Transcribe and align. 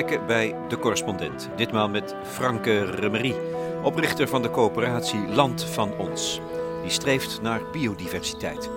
Bij 0.00 0.54
de 0.68 0.78
correspondent. 0.78 1.48
Ditmaal 1.56 1.88
met 1.88 2.14
Franke 2.22 2.84
Remery, 2.84 3.34
oprichter 3.82 4.28
van 4.28 4.42
de 4.42 4.50
coöperatie 4.50 5.28
Land 5.28 5.64
van 5.64 5.98
Ons. 5.98 6.40
Die 6.82 6.90
streeft 6.90 7.42
naar 7.42 7.60
biodiversiteit. 7.72 8.70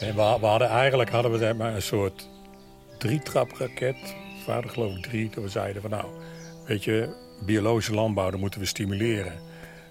En 0.00 0.14
we, 0.14 0.20
hadden 0.20 0.68
eigenlijk 0.68 1.10
hadden 1.10 1.38
we 1.38 1.54
maar 1.56 1.74
een 1.74 1.82
soort 1.82 2.28
drietrapraket. 2.98 4.14
We 4.46 4.62
geloof 4.66 4.96
ik 4.96 5.02
drie. 5.02 5.30
Toen 5.30 5.44
we 5.44 5.50
zeiden 5.50 5.82
van 5.82 5.90
nou, 5.90 6.06
weet 6.66 6.84
je, 6.84 7.14
biologische 7.46 7.94
landbouw, 7.94 8.38
moeten 8.38 8.60
we 8.60 8.66
stimuleren. 8.66 9.32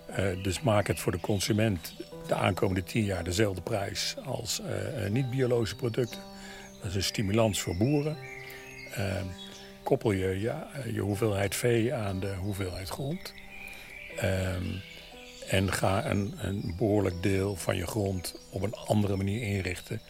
Eh, 0.06 0.26
dus 0.44 0.62
maak 0.62 0.88
het 0.88 1.00
voor 1.00 1.12
de 1.12 1.20
consument 1.20 1.96
de 2.28 2.36
aankomende 2.36 2.84
tien 2.84 3.04
jaar 3.04 3.24
dezelfde 3.24 3.62
prijs 3.62 4.16
als 4.26 4.62
eh, 4.62 5.06
eh, 5.06 5.12
niet-biologische 5.12 5.76
producten. 5.76 6.31
Dat 6.82 6.90
is 6.90 6.96
een 6.96 7.04
stimulans 7.04 7.62
voor 7.62 7.78
boeren. 7.78 8.18
Ehm, 8.94 9.26
koppel 9.84 10.12
je 10.12 10.40
ja, 10.40 10.68
je 10.94 11.00
hoeveelheid 11.00 11.56
vee 11.56 11.94
aan 11.94 12.20
de 12.20 12.34
hoeveelheid 12.34 12.90
grond. 12.90 13.34
Ehm, 14.18 14.66
en 15.48 15.74
ga 15.74 16.06
een, 16.06 16.34
een, 16.38 16.74
behoorlijk 16.78 17.24
deel 17.24 17.56
van 17.56 17.76
je 17.76 17.88
grond 17.88 18.36
op 18.50 18.62
een 18.62 18.76
andere 18.76 19.16
manier 19.16 19.42
inrichten. 19.42 20.02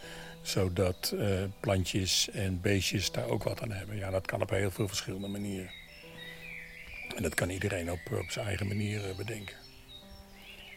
Zodat 0.42 1.14
plantjes 1.60 2.30
en 2.30 2.60
beestjes 2.60 3.12
daar 3.12 3.28
ook 3.28 3.42
wat 3.42 3.62
aan 3.62 3.72
hebben. 3.72 3.96
Ja, 3.96 4.10
dat 4.10 4.26
kan 4.26 4.42
op 4.42 4.50
heel 4.50 4.70
veel 4.70 4.88
verschillende 4.88 5.28
manieren. 5.28 5.70
En 7.16 7.22
dat 7.22 7.34
kan 7.34 7.50
iedereen 7.50 7.90
op, 7.90 8.00
op 8.12 8.30
zijn 8.30 8.46
eigen 8.46 8.66
manier 8.66 9.00
bedenken. 9.16 9.56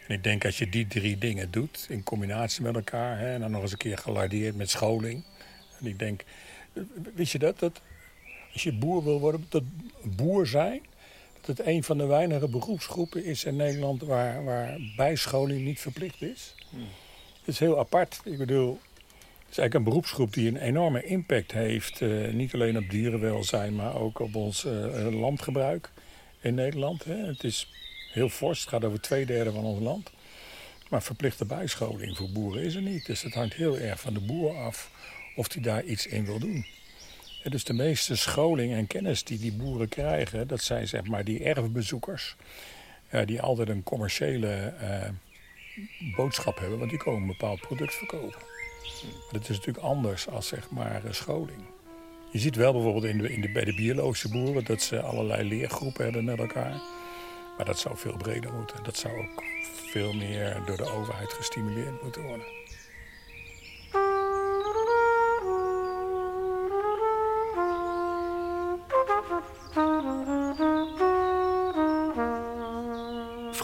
En 0.07 0.15
ik 0.15 0.23
denk 0.23 0.45
als 0.45 0.57
je 0.57 0.69
die 0.69 0.87
drie 0.87 1.17
dingen 1.17 1.51
doet 1.51 1.85
in 1.89 2.03
combinatie 2.03 2.63
met 2.63 2.75
elkaar... 2.75 3.19
Hè, 3.19 3.33
en 3.33 3.39
dan 3.39 3.51
nog 3.51 3.61
eens 3.61 3.71
een 3.71 3.77
keer 3.77 3.97
gelardeerd 3.97 4.55
met 4.55 4.69
scholing... 4.69 5.23
en 5.79 5.85
ik 5.85 5.99
denk, 5.99 6.23
wist 7.13 7.31
je 7.31 7.39
dat, 7.39 7.59
dat 7.59 7.81
als 8.53 8.63
je 8.63 8.73
boer 8.73 9.03
wil 9.03 9.19
worden, 9.19 9.45
dat 9.49 9.63
boer 10.03 10.47
zijn... 10.47 10.81
dat 11.41 11.57
het 11.57 11.67
een 11.67 11.83
van 11.83 11.97
de 11.97 12.05
weinige 12.05 12.47
beroepsgroepen 12.47 13.25
is 13.25 13.43
in 13.43 13.55
Nederland... 13.55 14.01
waar, 14.01 14.43
waar 14.43 14.77
bijscholing 14.95 15.65
niet 15.65 15.79
verplicht 15.79 16.21
is. 16.21 16.55
Het 17.39 17.47
is 17.53 17.59
heel 17.59 17.79
apart. 17.79 18.21
Ik 18.23 18.37
bedoel, 18.37 18.79
het 19.39 19.49
is 19.49 19.57
eigenlijk 19.57 19.73
een 19.73 19.83
beroepsgroep 19.83 20.33
die 20.33 20.47
een 20.47 20.57
enorme 20.57 21.03
impact 21.03 21.51
heeft. 21.51 22.01
Uh, 22.01 22.33
niet 22.33 22.53
alleen 22.53 22.77
op 22.77 22.89
dierenwelzijn, 22.89 23.75
maar 23.75 23.95
ook 23.95 24.19
op 24.19 24.35
ons 24.35 24.65
uh, 24.65 25.19
landgebruik 25.19 25.91
in 26.41 26.55
Nederland. 26.55 27.03
Hè. 27.03 27.15
Het 27.15 27.43
is 27.43 27.67
heel 28.11 28.29
fors. 28.29 28.59
Het 28.59 28.69
gaat 28.69 28.83
over 28.83 29.01
twee 29.01 29.25
derde 29.25 29.51
van 29.51 29.63
ons 29.63 29.79
land. 29.79 30.11
Maar 30.89 31.03
verplichte 31.03 31.45
bijscholing 31.45 32.17
voor 32.17 32.29
boeren 32.29 32.63
is 32.63 32.75
er 32.75 32.81
niet. 32.81 33.05
Dus 33.05 33.21
het 33.21 33.33
hangt 33.33 33.53
heel 33.53 33.77
erg 33.77 33.99
van 33.99 34.13
de 34.13 34.19
boer 34.19 34.57
af 34.57 34.91
of 35.35 35.53
hij 35.53 35.61
daar 35.61 35.83
iets 35.83 36.07
in 36.07 36.25
wil 36.25 36.39
doen. 36.39 36.65
En 37.43 37.51
dus 37.51 37.63
de 37.63 37.73
meeste 37.73 38.15
scholing 38.15 38.73
en 38.73 38.87
kennis 38.87 39.23
die 39.23 39.39
die 39.39 39.53
boeren 39.53 39.89
krijgen... 39.89 40.47
dat 40.47 40.61
zijn 40.61 40.87
zeg 40.87 41.05
maar 41.05 41.23
die 41.23 41.43
erfbezoekers... 41.43 42.35
Uh, 43.11 43.25
die 43.25 43.41
altijd 43.41 43.69
een 43.69 43.83
commerciële 43.83 44.73
uh, 44.81 45.09
boodschap 46.15 46.59
hebben... 46.59 46.77
want 46.77 46.89
die 46.89 46.99
komen 46.99 47.21
een 47.21 47.27
bepaald 47.27 47.59
product 47.59 47.93
verkopen. 47.93 48.39
Dat 49.31 49.41
is 49.41 49.57
natuurlijk 49.57 49.85
anders 49.85 50.27
als 50.27 50.47
zeg 50.47 50.69
maar 50.69 51.01
scholing. 51.09 51.63
Je 52.31 52.39
ziet 52.39 52.55
wel 52.55 52.73
bijvoorbeeld 52.73 53.03
in 53.03 53.17
de, 53.17 53.33
in 53.33 53.41
de, 53.41 53.51
bij 53.51 53.65
de 53.65 53.75
biologische 53.75 54.29
boeren... 54.29 54.65
dat 54.65 54.81
ze 54.81 55.01
allerlei 55.01 55.47
leergroepen 55.47 56.03
hebben 56.03 56.25
met 56.25 56.39
elkaar... 56.39 56.81
Maar 57.57 57.65
dat 57.65 57.79
zou 57.79 57.97
veel 57.97 58.17
breder 58.17 58.53
moeten. 58.53 58.83
Dat 58.83 58.97
zou 58.97 59.17
ook 59.17 59.43
veel 59.91 60.13
meer 60.13 60.61
door 60.65 60.77
de 60.77 60.91
overheid 60.91 61.33
gestimuleerd 61.33 62.01
moeten 62.03 62.21
worden. 62.21 62.45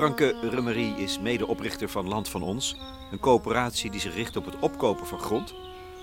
Franke 0.02 0.36
Rummerie 0.42 0.96
is 0.96 1.20
medeoprichter 1.20 1.90
van 1.90 2.08
Land 2.08 2.30
van 2.30 2.42
Ons. 2.42 2.76
Een 3.12 3.20
coöperatie 3.20 3.92
die 3.92 4.00
zich 4.00 4.16
richt 4.16 4.36
op 4.36 4.46
het 4.46 4.60
opkopen 4.60 5.06
van 5.08 5.20
grond. 5.20 5.54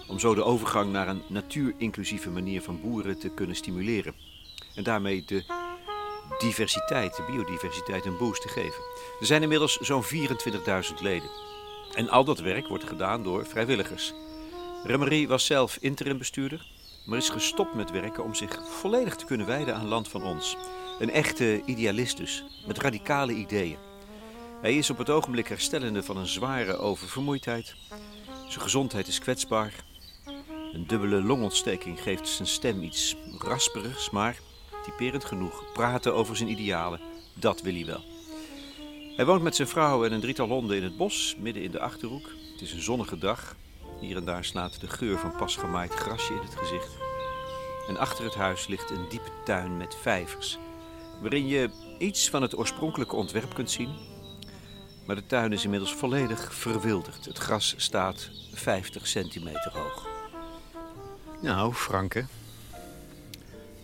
Om 0.09 0.19
zo 0.19 0.35
de 0.35 0.45
overgang 0.45 0.93
naar 0.93 1.09
een 1.09 1.23
natuurinclusieve 1.29 2.31
manier 2.31 2.63
van 2.63 2.81
boeren 2.81 3.19
te 3.19 3.29
kunnen 3.29 3.57
stimuleren. 3.57 4.15
En 4.75 4.83
daarmee 4.83 5.25
de 5.27 5.45
diversiteit, 6.39 7.17
de 7.17 7.25
biodiversiteit, 7.31 8.05
een 8.05 8.17
boost 8.17 8.43
te 8.43 8.49
geven. 8.49 8.83
Er 9.21 9.27
zijn 9.27 9.43
inmiddels 9.43 9.77
zo'n 9.77 10.05
24.000 10.05 10.11
leden. 11.01 11.31
En 11.95 12.09
al 12.09 12.25
dat 12.25 12.39
werk 12.39 12.69
wordt 12.69 12.85
gedaan 12.85 13.23
door 13.23 13.47
vrijwilligers. 13.47 14.15
Remery 14.85 15.29
was 15.29 15.47
zelf 15.47 15.77
interimbestuurder, 15.81 16.67
maar 17.07 17.19
is 17.19 17.29
gestopt 17.29 17.75
met 17.75 17.91
werken 17.91 18.25
om 18.25 18.35
zich 18.35 18.69
volledig 18.69 19.17
te 19.17 19.25
kunnen 19.25 19.47
wijden 19.47 19.75
aan 19.75 19.89
land 19.89 20.09
van 20.09 20.23
ons. 20.23 20.57
Een 20.99 21.11
echte 21.11 21.63
idealist 21.65 22.17
dus, 22.17 22.45
met 22.67 22.79
radicale 22.79 23.33
ideeën. 23.33 23.88
Hij 24.61 24.77
is 24.77 24.91
op 24.91 24.99
het 24.99 25.11
ogenblik 25.11 25.49
herstellende 25.49 26.03
van 26.03 26.17
een 26.17 26.27
zware 26.27 26.77
oververmoeidheid. 26.77 27.75
Zijn 28.49 28.61
gezondheid 28.61 29.07
is 29.07 29.19
kwetsbaar. 29.19 29.73
Een 30.73 30.87
dubbele 30.87 31.23
longontsteking 31.23 32.01
geeft 32.01 32.29
zijn 32.29 32.49
stem 32.49 32.83
iets 32.83 33.17
rasperigs, 33.39 34.11
maar 34.11 34.37
typerend 34.85 35.25
genoeg. 35.25 35.73
Praten 35.73 36.15
over 36.15 36.37
zijn 36.37 36.51
idealen, 36.51 37.01
dat 37.35 37.61
wil 37.61 37.75
hij 37.75 37.87
wel. 37.87 38.05
Hij 39.17 39.27
woont 39.27 39.43
met 39.43 39.57
zijn 39.57 39.69
vrouw 39.69 40.05
en 40.05 40.13
een 40.13 40.21
drietal 40.21 40.49
honden 40.49 40.77
in 40.77 40.83
het 40.83 40.97
bos, 40.97 41.37
midden 41.39 41.63
in 41.63 41.71
de 41.71 41.81
Achterhoek. 41.81 42.31
Het 42.53 42.61
is 42.61 42.73
een 42.73 42.83
zonnige 42.83 43.19
dag. 43.19 43.57
Hier 44.01 44.17
en 44.17 44.25
daar 44.25 44.45
slaat 44.45 44.81
de 44.81 44.89
geur 44.89 45.19
van 45.19 45.37
pas 45.37 45.57
gemaaid 45.57 45.95
grasje 45.95 46.33
in 46.33 46.41
het 46.41 46.57
gezicht. 46.57 46.97
En 47.89 47.97
achter 47.97 48.25
het 48.25 48.35
huis 48.35 48.67
ligt 48.67 48.91
een 48.91 49.09
diepe 49.09 49.31
tuin 49.45 49.77
met 49.77 49.97
vijvers, 49.97 50.59
waarin 51.21 51.47
je 51.47 51.71
iets 51.99 52.31
van 52.31 52.43
het 52.43 52.57
oorspronkelijke 52.59 53.17
ontwerp 53.17 53.55
kunt 53.55 53.71
zien. 53.71 54.17
Maar 55.09 55.17
de 55.17 55.27
tuin 55.27 55.53
is 55.53 55.65
inmiddels 55.65 55.95
volledig 55.95 56.55
verwilderd. 56.55 57.25
Het 57.25 57.39
gras 57.39 57.75
staat 57.77 58.31
50 58.53 59.07
centimeter 59.07 59.73
hoog. 59.73 60.09
Nou, 61.43 61.75
Franke, 61.75 62.27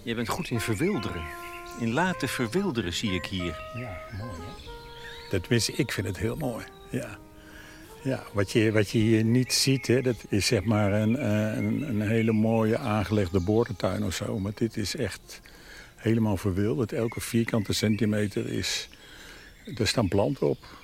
je 0.02 0.14
bent 0.14 0.28
goed 0.28 0.50
in 0.50 0.60
verwilderen. 0.60 1.22
In 1.80 1.92
laten 1.92 2.28
verwilderen 2.28 2.92
zie 2.92 3.12
ik 3.12 3.26
hier. 3.26 3.60
Ja, 3.74 3.98
mooi 4.18 4.30
hè? 4.32 4.70
Dat, 5.30 5.40
tenminste, 5.40 5.72
ik 5.72 5.92
vind 5.92 6.06
het 6.06 6.18
heel 6.18 6.36
mooi. 6.36 6.64
Ja. 6.90 7.18
Ja, 8.02 8.22
wat 8.32 8.52
je, 8.52 8.72
wat 8.72 8.90
je 8.90 8.98
hier 8.98 9.24
niet 9.24 9.52
ziet, 9.52 9.86
hè, 9.86 10.02
dat 10.02 10.24
is 10.28 10.46
zeg 10.46 10.64
maar 10.64 10.92
een, 10.92 11.16
eh, 11.16 11.56
een, 11.56 11.88
een 11.88 12.00
hele 12.00 12.32
mooie 12.32 12.78
aangelegde 12.78 13.40
boordentuin 13.40 14.04
of 14.04 14.14
zo. 14.14 14.38
Maar 14.38 14.52
dit 14.54 14.76
is 14.76 14.96
echt 14.96 15.40
helemaal 15.96 16.36
verwilderd. 16.36 16.92
Elke 16.92 17.20
vierkante 17.20 17.72
centimeter 17.72 18.48
is... 18.48 18.88
Er 19.76 19.86
staan 19.86 20.08
planten 20.08 20.48
op. 20.48 20.83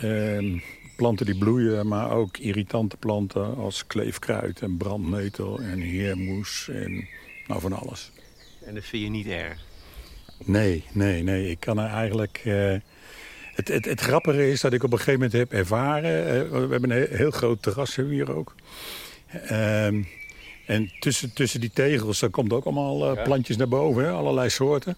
Ehm, 0.00 0.58
planten 0.96 1.26
die 1.26 1.38
bloeien, 1.38 1.88
maar 1.88 2.10
ook 2.10 2.36
irritante 2.36 2.96
planten 2.96 3.56
als 3.56 3.86
kleefkruid 3.86 4.60
en 4.60 4.76
brandnetel 4.76 5.60
en 5.60 5.78
heermoes 5.78 6.68
en 6.72 7.08
nou 7.46 7.60
van 7.60 7.72
alles. 7.72 8.10
En 8.64 8.74
dat 8.74 8.84
vind 8.84 9.02
je 9.02 9.10
niet 9.10 9.26
erg? 9.26 9.58
Nee, 10.44 10.84
nee, 10.92 11.22
nee. 11.22 11.50
Ik 11.50 11.60
kan 11.60 11.78
er 11.78 11.90
eigenlijk... 11.90 12.42
Uh, 12.44 12.74
het, 13.54 13.68
het, 13.68 13.84
het, 13.84 14.00
grappige 14.00 14.50
is 14.50 14.60
dat 14.60 14.72
ik 14.72 14.82
op 14.82 14.92
een 14.92 14.98
gegeven 14.98 15.20
moment 15.20 15.32
heb 15.38 15.52
ervaren... 15.52 16.44
Uh, 16.44 16.50
we 16.50 16.68
hebben 16.70 16.90
een 16.90 17.06
heel, 17.10 17.30
groot 17.30 17.62
terras 17.62 17.96
hier 17.96 18.34
ook. 18.34 18.54
Uh, 19.50 19.86
en 20.66 20.90
tussen, 20.98 21.32
tussen 21.32 21.60
die 21.60 21.70
tegels, 21.70 22.18
daar 22.18 22.30
komt 22.30 22.52
ook 22.52 22.64
allemaal 22.64 23.16
uh, 23.16 23.22
plantjes 23.22 23.56
naar 23.56 23.68
boven. 23.68 24.04
Hè, 24.04 24.10
allerlei 24.10 24.50
soorten. 24.50 24.96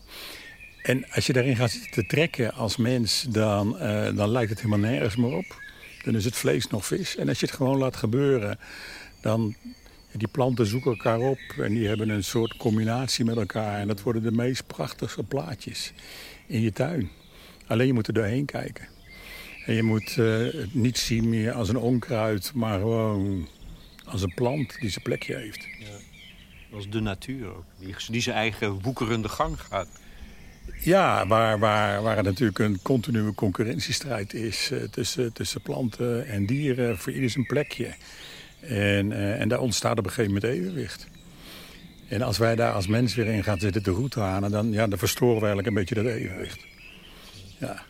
En 0.82 1.10
als 1.10 1.26
je 1.26 1.32
daarin 1.32 1.56
gaat 1.56 1.70
zitten 1.70 2.06
trekken 2.06 2.52
als 2.52 2.76
mens... 2.76 3.26
Dan, 3.28 3.76
dan 4.14 4.28
lijkt 4.28 4.50
het 4.50 4.60
helemaal 4.60 4.90
nergens 4.90 5.16
meer 5.16 5.32
op. 5.32 5.60
Dan 6.04 6.14
is 6.14 6.24
het 6.24 6.36
vlees 6.36 6.66
nog 6.66 6.86
vis. 6.86 7.16
En 7.16 7.28
als 7.28 7.40
je 7.40 7.46
het 7.46 7.54
gewoon 7.54 7.78
laat 7.78 7.96
gebeuren... 7.96 8.58
dan 9.20 9.54
die 10.12 10.28
planten 10.28 10.66
zoeken 10.66 10.90
elkaar 10.90 11.18
op 11.18 11.38
en 11.58 11.74
die 11.74 11.88
hebben 11.88 12.08
een 12.08 12.24
soort 12.24 12.56
combinatie 12.56 13.24
met 13.24 13.36
elkaar. 13.36 13.80
En 13.80 13.88
dat 13.88 14.02
worden 14.02 14.22
de 14.22 14.32
meest 14.32 14.66
prachtigste 14.66 15.22
plaatjes 15.22 15.92
in 16.46 16.60
je 16.60 16.72
tuin. 16.72 17.10
Alleen 17.66 17.86
je 17.86 17.92
moet 17.92 18.06
er 18.06 18.14
doorheen 18.14 18.44
kijken. 18.44 18.88
En 19.66 19.74
je 19.74 19.82
moet 19.82 20.14
het 20.14 20.74
niet 20.74 20.98
zien 20.98 21.28
meer 21.28 21.52
als 21.52 21.68
een 21.68 21.76
onkruid, 21.76 22.52
maar 22.54 22.78
gewoon 22.78 23.48
als 24.04 24.22
een 24.22 24.34
plant 24.34 24.80
die 24.80 24.90
zijn 24.90 25.04
plekje 25.04 25.36
heeft. 25.36 25.66
Ja. 25.78 25.86
Als 26.76 26.90
de 26.90 27.00
natuur 27.00 27.46
ook, 27.46 27.64
die, 27.78 27.94
die 28.10 28.20
zijn 28.20 28.36
eigen 28.36 28.80
woekerende 28.80 29.28
gang 29.28 29.60
gaat. 29.60 29.88
Ja, 30.82 31.26
waar, 31.26 31.58
waar, 31.58 32.02
waar 32.02 32.16
het 32.16 32.24
natuurlijk 32.24 32.58
een 32.58 32.78
continue 32.82 33.34
concurrentiestrijd 33.34 34.34
is 34.34 34.70
uh, 34.72 34.82
tussen, 34.82 35.32
tussen 35.32 35.60
planten 35.60 36.26
en 36.26 36.46
dieren 36.46 36.98
voor 36.98 37.12
ieder 37.12 37.30
zijn 37.30 37.46
plekje. 37.46 37.94
En, 38.60 39.10
uh, 39.10 39.40
en 39.40 39.48
daar 39.48 39.60
ontstaat 39.60 39.98
op 39.98 40.04
een 40.04 40.10
gegeven 40.10 40.34
moment 40.34 40.52
evenwicht. 40.52 41.06
En 42.08 42.22
als 42.22 42.38
wij 42.38 42.54
daar 42.54 42.72
als 42.72 42.86
mens 42.86 43.14
weer 43.14 43.26
in 43.26 43.44
gaan 43.44 43.58
zitten 43.58 43.82
te 43.82 44.20
halen... 44.20 44.50
dan, 44.50 44.72
ja, 44.72 44.86
dan 44.86 44.98
verstoren 44.98 45.40
we 45.40 45.46
eigenlijk 45.46 45.68
een 45.68 45.74
beetje 45.74 45.94
dat 45.94 46.04
evenwicht. 46.04 46.66
Ja. 47.58 47.82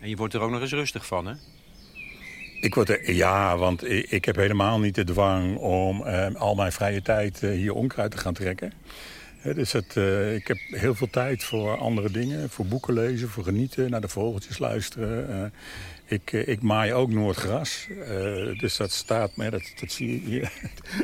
En 0.00 0.08
je 0.08 0.16
wordt 0.16 0.34
er 0.34 0.40
ook 0.40 0.50
nog 0.50 0.60
eens 0.60 0.72
rustig 0.72 1.06
van, 1.06 1.26
hè? 1.26 1.34
Ik 2.60 2.74
word 2.74 2.88
er, 2.88 3.12
ja, 3.12 3.56
want 3.56 3.90
ik, 3.90 4.10
ik, 4.10 4.24
heb 4.24 4.36
helemaal 4.36 4.78
niet 4.80 4.94
de 4.94 5.04
dwang 5.04 5.56
om 5.56 6.02
uh, 6.06 6.34
al 6.34 6.54
mijn 6.54 6.72
vrije 6.72 7.02
tijd 7.02 7.40
hier 7.40 7.74
onkruid 7.74 8.10
te 8.10 8.18
gaan 8.18 8.34
trekken. 8.34 8.72
Dus 9.42 9.72
het, 9.72 9.96
uh, 9.96 10.34
ik 10.34 10.48
heb 10.48 10.58
heel 10.70 10.94
veel 10.94 11.10
tijd 11.10 11.44
voor 11.44 11.76
andere 11.76 12.10
dingen. 12.10 12.50
Voor 12.50 12.66
boeken 12.66 12.94
lezen, 12.94 13.28
voor 13.28 13.44
genieten, 13.44 13.90
naar 13.90 14.00
de 14.00 14.08
vogeltjes 14.08 14.58
luisteren. 14.58 15.52
ik, 16.04 16.32
ik 16.32 16.62
maai 16.62 16.92
ook 16.92 17.10
Noordgras. 17.10 17.86
dus 18.58 18.76
dat 18.76 18.92
staat, 18.92 19.36
maar 19.36 19.50
dat, 19.50 19.72
dat 19.80 19.92
zie 19.92 20.12
je 20.12 20.30
hier. 20.30 20.52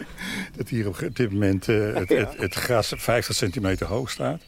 dat 0.57 0.69
hier 0.69 0.89
op 0.89 1.17
dit 1.17 1.33
moment 1.33 1.67
het, 1.67 2.09
het, 2.09 2.37
het, 2.37 2.55
gras 2.55 2.93
50 2.97 3.35
centimeter 3.35 3.87
hoog 3.87 4.11
staat. 4.11 4.43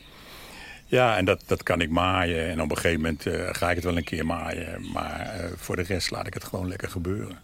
Ja, 0.90 1.16
en 1.16 1.24
dat, 1.24 1.42
dat 1.46 1.62
kan 1.62 1.80
ik 1.80 1.90
maaien. 1.90 2.48
En 2.48 2.60
op 2.60 2.70
een 2.70 2.76
gegeven 2.76 3.00
moment 3.00 3.26
uh, 3.26 3.48
ga 3.52 3.68
ik 3.68 3.74
het 3.74 3.84
wel 3.84 3.96
een 3.96 4.04
keer 4.04 4.26
maaien. 4.26 4.90
Maar 4.92 5.40
uh, 5.40 5.50
voor 5.56 5.76
de 5.76 5.82
rest 5.82 6.10
laat 6.10 6.26
ik 6.26 6.34
het 6.34 6.44
gewoon 6.44 6.68
lekker 6.68 6.88
gebeuren. 6.88 7.38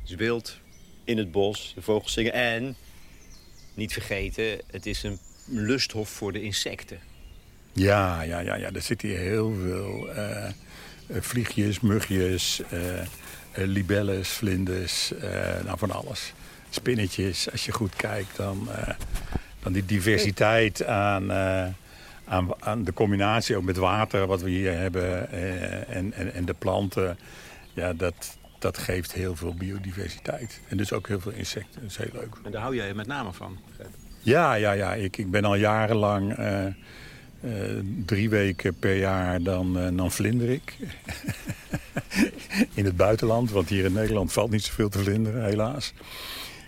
Het 0.00 0.10
is 0.10 0.14
wild, 0.14 0.58
in 1.04 1.18
het 1.18 1.30
bos, 1.30 1.72
de 1.74 1.82
vogels 1.82 2.12
zingen. 2.12 2.32
En, 2.32 2.76
niet 3.74 3.92
vergeten, 3.92 4.60
het 4.70 4.86
is 4.86 5.02
een 5.02 5.18
lusthof 5.48 6.08
voor 6.08 6.32
de 6.32 6.42
insecten. 6.42 6.98
Ja, 7.72 8.22
ja, 8.22 8.38
ja, 8.38 8.54
ja. 8.54 8.70
er 8.72 8.82
zitten 8.82 9.08
hier 9.08 9.18
heel 9.18 9.54
veel 9.62 10.08
uh, 10.16 10.44
vliegjes, 11.20 11.80
mugjes, 11.80 12.62
libelles, 13.54 14.28
vlinders, 14.28 15.12
nou 15.64 15.78
van 15.78 15.90
alles. 15.90 16.32
Spinnetjes, 16.70 17.50
als 17.50 17.64
je 17.64 17.72
goed 17.72 17.96
kijkt, 17.96 18.36
dan, 18.36 18.68
dan 19.62 19.72
die 19.72 19.84
diversiteit 19.84 20.84
aan 20.84 21.30
aan, 22.28 22.62
aan, 22.62 22.84
de 22.84 22.92
combinatie 22.92 23.56
ook 23.56 23.62
met 23.62 23.76
water 23.76 24.26
wat 24.26 24.40
we 24.40 24.50
hier 24.50 24.76
hebben 24.76 25.30
eh, 25.30 25.96
en, 25.96 26.12
en, 26.12 26.34
en, 26.34 26.44
de 26.44 26.54
planten. 26.54 27.18
Ja, 27.72 27.92
dat, 27.92 28.36
dat 28.58 28.78
geeft 28.78 29.12
heel 29.12 29.36
veel 29.36 29.54
biodiversiteit. 29.54 30.60
En 30.68 30.76
dus 30.76 30.92
ook 30.92 31.08
heel 31.08 31.20
veel 31.20 31.32
insecten. 31.32 31.80
Dat 31.80 31.90
is 31.90 31.96
heel 31.96 32.10
leuk. 32.12 32.36
En 32.42 32.50
daar 32.50 32.62
hou 32.62 32.74
jij 32.74 32.94
met 32.94 33.06
name 33.06 33.32
van? 33.32 33.58
Ja, 34.20 34.54
ja, 34.54 34.72
ja. 34.72 34.94
Ik, 34.94 35.16
ik 35.16 35.30
ben 35.30 35.44
al 35.44 35.54
jarenlang... 35.54 36.38
Uh, 36.38 36.64
uh, 37.44 37.52
drie 38.06 38.30
weken 38.30 38.74
per 38.78 38.96
jaar 38.96 39.42
dan, 39.42 39.78
uh, 39.78 39.96
dan 39.96 40.10
vlinder 40.10 40.48
ik. 40.48 40.76
in 42.74 42.84
het 42.84 42.96
buitenland, 42.96 43.50
want 43.50 43.68
hier 43.68 43.84
in 43.84 43.92
Nederland 43.92 44.32
valt 44.32 44.50
niet 44.50 44.62
zoveel 44.62 44.88
te 44.88 44.98
vlinderen, 44.98 45.44
helaas. 45.44 45.92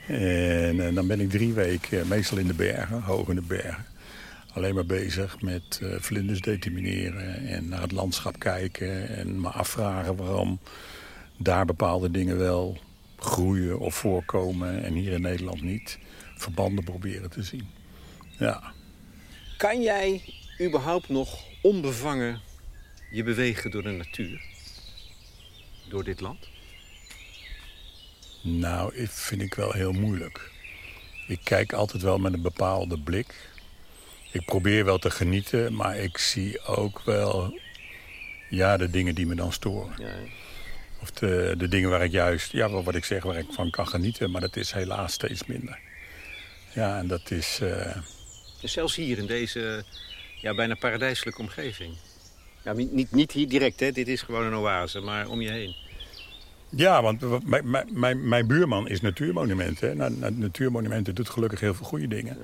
En 0.07 0.95
dan 0.95 1.07
ben 1.07 1.21
ik 1.21 1.31
drie 1.31 1.53
weken 1.53 2.09
meestal 2.09 2.39
in 2.39 2.47
de 2.47 2.55
bergen, 2.55 3.03
hoog 3.03 3.29
in 3.29 3.35
de 3.35 3.43
bergen 3.43 3.85
alleen 4.53 4.75
maar 4.75 4.87
bezig 4.87 5.41
met 5.41 5.81
vlinders 5.99 6.41
determineren 6.41 7.47
en 7.47 7.69
naar 7.69 7.81
het 7.81 7.93
landschap 7.93 8.39
kijken 8.39 9.09
en 9.09 9.41
me 9.41 9.49
afvragen 9.49 10.17
waarom 10.17 10.59
daar 11.37 11.65
bepaalde 11.65 12.11
dingen 12.11 12.39
wel 12.39 12.79
groeien 13.19 13.79
of 13.79 13.95
voorkomen 13.95 14.85
en 14.85 14.95
hier 14.95 15.13
in 15.13 15.21
Nederland 15.21 15.63
niet. 15.63 15.99
Verbanden 16.41 16.85
proberen 16.85 17.31
te 17.31 17.43
zien. 17.43 17.69
Ja. 18.39 18.73
Kan 19.57 19.83
jij 19.83 20.23
überhaupt 20.61 21.09
nog 21.09 21.39
onbevangen 21.63 22.41
je 23.11 23.23
bewegen 23.23 23.71
door 23.71 23.83
de 23.83 23.91
natuur? 23.91 24.43
Door 25.89 26.05
dit 26.05 26.21
land? 26.21 26.49
Nou, 28.43 28.97
dat 28.97 29.11
vind 29.11 29.43
ik 29.43 29.55
wel 29.55 29.73
heel 29.73 29.93
moeilijk. 29.93 30.51
Ik 31.27 31.41
kijk 31.45 31.73
altijd 31.73 32.03
wel 32.03 32.19
met 32.19 32.33
een 32.33 32.43
bepaalde 32.43 32.99
blik 32.99 33.51
ik 34.33 34.45
probeer 34.45 34.85
wel 34.85 34.99
te 34.99 35.11
genieten, 35.11 35.75
maar 35.75 35.97
ik 35.97 36.19
zie 36.19 36.65
ook 36.65 37.03
wel 37.05 37.61
ja, 38.49 38.77
de 38.77 38.91
dingen 38.91 39.15
die 39.15 39.27
me 39.27 39.35
dan 39.35 39.53
storen. 39.53 39.95
Ja, 39.99 40.13
Of 41.01 41.11
de, 41.11 41.55
de 41.59 41.69
dingen 41.69 41.91
waar 41.91 42.05
ik 42.05 42.11
juist, 42.11 42.53
ja, 42.53 42.69
wat 42.69 42.95
ik 42.95 43.05
zeg, 43.05 43.23
waar 43.23 43.39
ik 43.39 43.53
van 43.53 43.71
kan 43.71 43.89
genieten. 43.89 44.31
Maar 44.31 44.41
dat 44.41 44.57
is 44.57 44.73
helaas 44.73 45.13
steeds 45.13 45.47
minder. 45.47 45.79
Ja, 46.75 46.99
en 46.99 47.07
dat 47.07 47.31
is... 47.31 47.59
Uh... 47.63 47.97
zelfs 48.63 48.97
hier 48.97 49.19
in 49.19 49.27
deze 49.27 49.85
ja, 50.41 50.55
bijna 50.55 50.75
paradijselijke 50.75 51.41
omgeving. 51.41 51.95
Ja, 52.65 52.73
niet, 52.73 53.13
niet 53.13 53.33
hier 53.33 53.49
direct, 53.49 53.81
hè. 53.81 53.93
dit 53.93 54.09
is 54.09 54.23
gewoon 54.23 54.45
een 54.45 54.55
oase, 54.55 55.01
maar 55.01 55.29
om 55.29 55.41
je 55.41 55.51
heen. 55.51 55.75
Ja, 56.69 57.03
want 57.03 57.47
mijn, 57.47 57.87
mijn, 57.93 58.29
mijn 58.29 58.47
buurman 58.47 58.89
is 58.89 59.01
natuurmonument. 59.01 59.81
Hè. 59.81 59.95
Nou, 59.95 60.31
natuurmonumenten 60.31 61.15
doet 61.15 61.29
gelukkig 61.29 61.61
heel 61.61 61.75
veel 61.75 61.87
goede 61.87 62.09
dingen. 62.09 62.37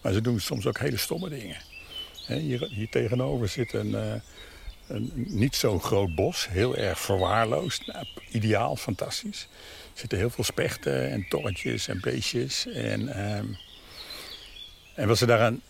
Maar 0.00 0.12
ze 0.12 0.20
doen 0.20 0.40
soms 0.40 0.66
ook 0.66 0.78
hele 0.78 0.96
stomme 0.96 1.28
dingen. 1.28 1.56
Hier, 2.26 2.68
hier 2.70 2.88
tegenover 2.88 3.48
zit 3.48 3.72
een, 3.72 3.94
eh, 3.94 4.12
een 4.86 5.12
niet 5.14 5.54
zo'n 5.54 5.80
groot 5.80 6.14
bos, 6.14 6.48
heel 6.48 6.76
erg 6.76 6.98
verwaarloosd. 7.00 7.86
Nou, 7.86 8.06
ideaal, 8.30 8.76
fantastisch. 8.76 9.48
Er 9.94 10.00
zitten 10.00 10.18
heel 10.18 10.30
veel 10.30 10.44
spechten 10.44 11.10
en 11.10 11.26
torretjes 11.28 11.88
en 11.88 12.00
beestjes. 12.00 12.66
En, 12.66 13.08
ehm, 13.08 13.46
en 14.94 15.08
wat 15.08 15.18
ze 15.18 15.26
daaraan... 15.26 15.60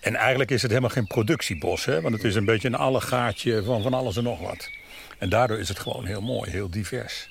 En 0.00 0.14
eigenlijk 0.14 0.50
is 0.50 0.62
het 0.62 0.70
helemaal 0.70 0.90
geen 0.90 1.06
productiebos, 1.06 1.84
hè? 1.84 2.00
want 2.00 2.14
het 2.14 2.24
is 2.24 2.34
een 2.34 2.44
beetje 2.44 2.68
een 2.68 2.74
allegaatje 2.74 3.62
van 3.62 3.82
van 3.82 3.94
alles 3.94 4.16
en 4.16 4.22
nog 4.22 4.40
wat. 4.40 4.70
En 5.18 5.28
daardoor 5.28 5.58
is 5.58 5.68
het 5.68 5.78
gewoon 5.78 6.04
heel 6.04 6.20
mooi, 6.20 6.50
heel 6.50 6.70
divers. 6.70 7.30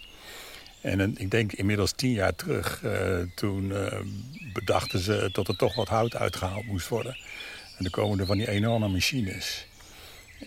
En 0.82 1.18
ik 1.18 1.32
denk 1.32 1.54
inmiddels 1.54 1.92
tien 1.92 2.12
jaar 2.12 2.36
terug, 2.36 2.82
uh, 2.86 3.18
toen 3.36 3.70
uh, 3.70 3.88
bedachten 4.54 5.00
ze 5.00 5.30
dat 5.32 5.48
er 5.48 5.56
toch 5.56 5.76
wat 5.76 5.88
hout 5.88 6.16
uitgehaald 6.16 6.66
moest 6.66 6.88
worden. 6.88 7.16
En 7.78 7.84
dan 7.84 7.90
komen 7.92 8.20
er 8.20 8.26
van 8.26 8.38
die 8.38 8.50
enorme 8.50 8.88
machines. 8.88 9.66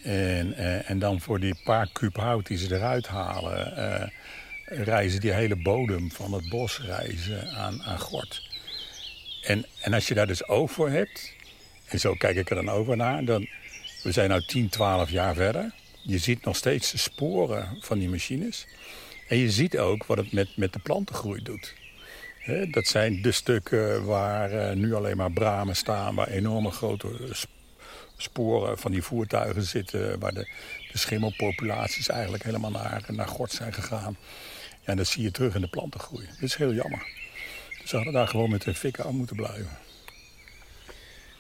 En, 0.03 0.47
uh, 0.47 0.91
en 0.91 0.99
dan 0.99 1.21
voor 1.21 1.41
die 1.41 1.55
paar 1.65 1.89
kuub 1.93 2.17
hout 2.17 2.47
die 2.47 2.59
ze 2.59 2.75
eruit 2.75 3.07
halen, 3.07 4.13
reizen 4.65 5.21
die 5.21 5.33
hele 5.33 5.57
bodem 5.57 6.11
van 6.11 6.33
het 6.33 6.49
bos 6.49 6.81
reizen 6.81 7.51
aan, 7.51 7.83
aan 7.83 7.99
gort. 7.99 8.43
En, 9.43 9.65
en 9.81 9.95
als 9.95 10.09
je 10.09 10.15
daar 10.15 10.27
dus 10.27 10.49
oog 10.49 10.71
voor 10.71 10.91
hebt, 10.91 11.33
en 11.87 12.01
zo 12.01 12.15
kijk 12.15 12.37
ik 12.37 12.51
er 12.51 12.57
dan 12.57 12.69
over 12.69 12.97
naar, 12.97 13.25
dan, 13.25 13.49
we 14.03 14.13
zijn 14.13 14.31
nu 14.31 14.41
10, 14.41 14.69
12 14.69 15.11
jaar 15.11 15.35
verder. 15.35 15.73
Je 16.03 16.19
ziet 16.19 16.45
nog 16.45 16.57
steeds 16.57 16.91
de 16.91 16.99
sporen 16.99 17.77
van 17.81 17.99
die 17.99 18.09
machines. 18.09 18.67
En 19.29 19.37
je 19.37 19.51
ziet 19.51 19.79
ook 19.79 20.05
wat 20.07 20.17
het 20.17 20.33
met, 20.33 20.57
met 20.57 20.73
de 20.73 20.79
plantengroei 20.79 21.43
doet. 21.43 21.75
dat 22.71 22.87
zijn 22.87 23.23
de 23.23 23.33
stukken 23.33 24.05
waar 24.05 24.53
uh, 24.53 24.71
nu 24.71 24.95
alleen 24.95 25.17
maar 25.17 25.33
bramen 25.33 25.77
staan... 25.77 26.15
waar 26.15 26.29
enorme 26.29 26.71
grote 26.71 27.09
sporen 28.17 28.79
van 28.79 28.91
die 28.93 29.03
voertuigen 29.03 29.63
zitten... 29.63 30.19
waar 30.19 30.35
de, 30.35 30.49
de 30.93 30.99
schimmelpopulaties 30.99 32.09
eigenlijk 32.09 32.43
helemaal 32.43 32.71
naar, 32.71 33.05
naar 33.09 33.29
gort 33.29 33.53
zijn 33.53 33.73
gegaan. 33.73 34.17
Ja, 34.85 34.91
en 34.91 34.97
dat 34.97 35.07
zie 35.07 35.23
je 35.23 35.31
terug 35.31 35.55
in 35.55 35.61
de 35.61 35.67
plantengroei. 35.67 36.27
Dat 36.27 36.43
is 36.43 36.55
heel 36.55 36.73
jammer. 36.73 37.07
Ze 37.85 37.97
hadden 37.97 38.15
daar 38.15 38.29
gewoon 38.29 38.51
met 38.51 38.63
de 38.63 38.75
fik 38.75 39.01
aan 39.01 39.17
moeten 39.17 39.37
blijven. 39.37 39.79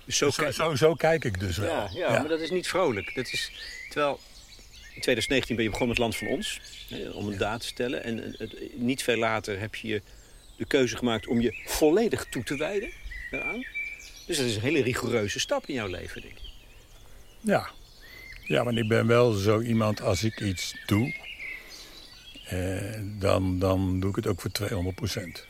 Zo, 0.09 0.31
zo, 0.31 0.51
zo, 0.51 0.75
zo, 0.75 0.95
kijk 0.95 1.25
ik 1.25 1.41
dus 1.41 1.57
wel. 1.57 1.71
Ja, 1.71 1.89
ja, 1.93 2.13
ja, 2.13 2.19
maar 2.19 2.29
dat 2.29 2.41
is 2.41 2.51
niet 2.51 2.69
vrolijk. 2.69 3.15
Dat 3.15 3.33
is, 3.33 3.53
terwijl 3.89 4.21
in 4.95 5.01
2019 5.01 5.57
ben 5.57 5.65
je 5.65 5.71
begonnen 5.71 5.97
met 5.97 5.99
Land 5.99 6.17
van 6.17 6.29
Ons, 6.29 6.61
om 7.13 7.29
een 7.29 7.39
daad 7.39 7.61
te 7.61 7.67
stellen. 7.67 8.05
En 8.05 8.37
niet 8.75 9.03
veel 9.03 9.17
later 9.17 9.61
heb 9.61 9.75
je 9.75 10.03
de 10.57 10.65
keuze 10.65 10.97
gemaakt 10.97 11.27
om 11.27 11.41
je 11.41 11.63
volledig 11.67 12.27
toe 12.31 12.43
te 12.43 12.57
wijden 12.57 12.91
daaraan. 13.31 13.67
Dus 14.27 14.37
dat 14.37 14.47
is 14.47 14.55
een 14.55 14.63
hele 14.63 14.83
rigoureuze 14.83 15.41
stap 15.41 15.67
in 15.67 15.75
jouw 15.75 15.89
leven, 15.89 16.21
denk 16.21 16.35
ik. 16.35 16.51
Ja, 17.41 17.71
ja 18.43 18.65
want 18.65 18.77
ik 18.77 18.89
ben 18.89 19.07
wel 19.07 19.33
zo 19.33 19.61
iemand 19.61 20.01
als 20.01 20.23
ik 20.23 20.41
iets 20.41 20.75
doe... 20.87 21.24
Eh, 22.49 23.01
dan, 23.19 23.59
dan 23.59 24.01
doe 24.01 24.11
ik 24.11 24.17
het 24.17 24.27
ook 24.27 24.41
voor 24.41 24.51
200 24.51 24.97
procent. 24.97 25.47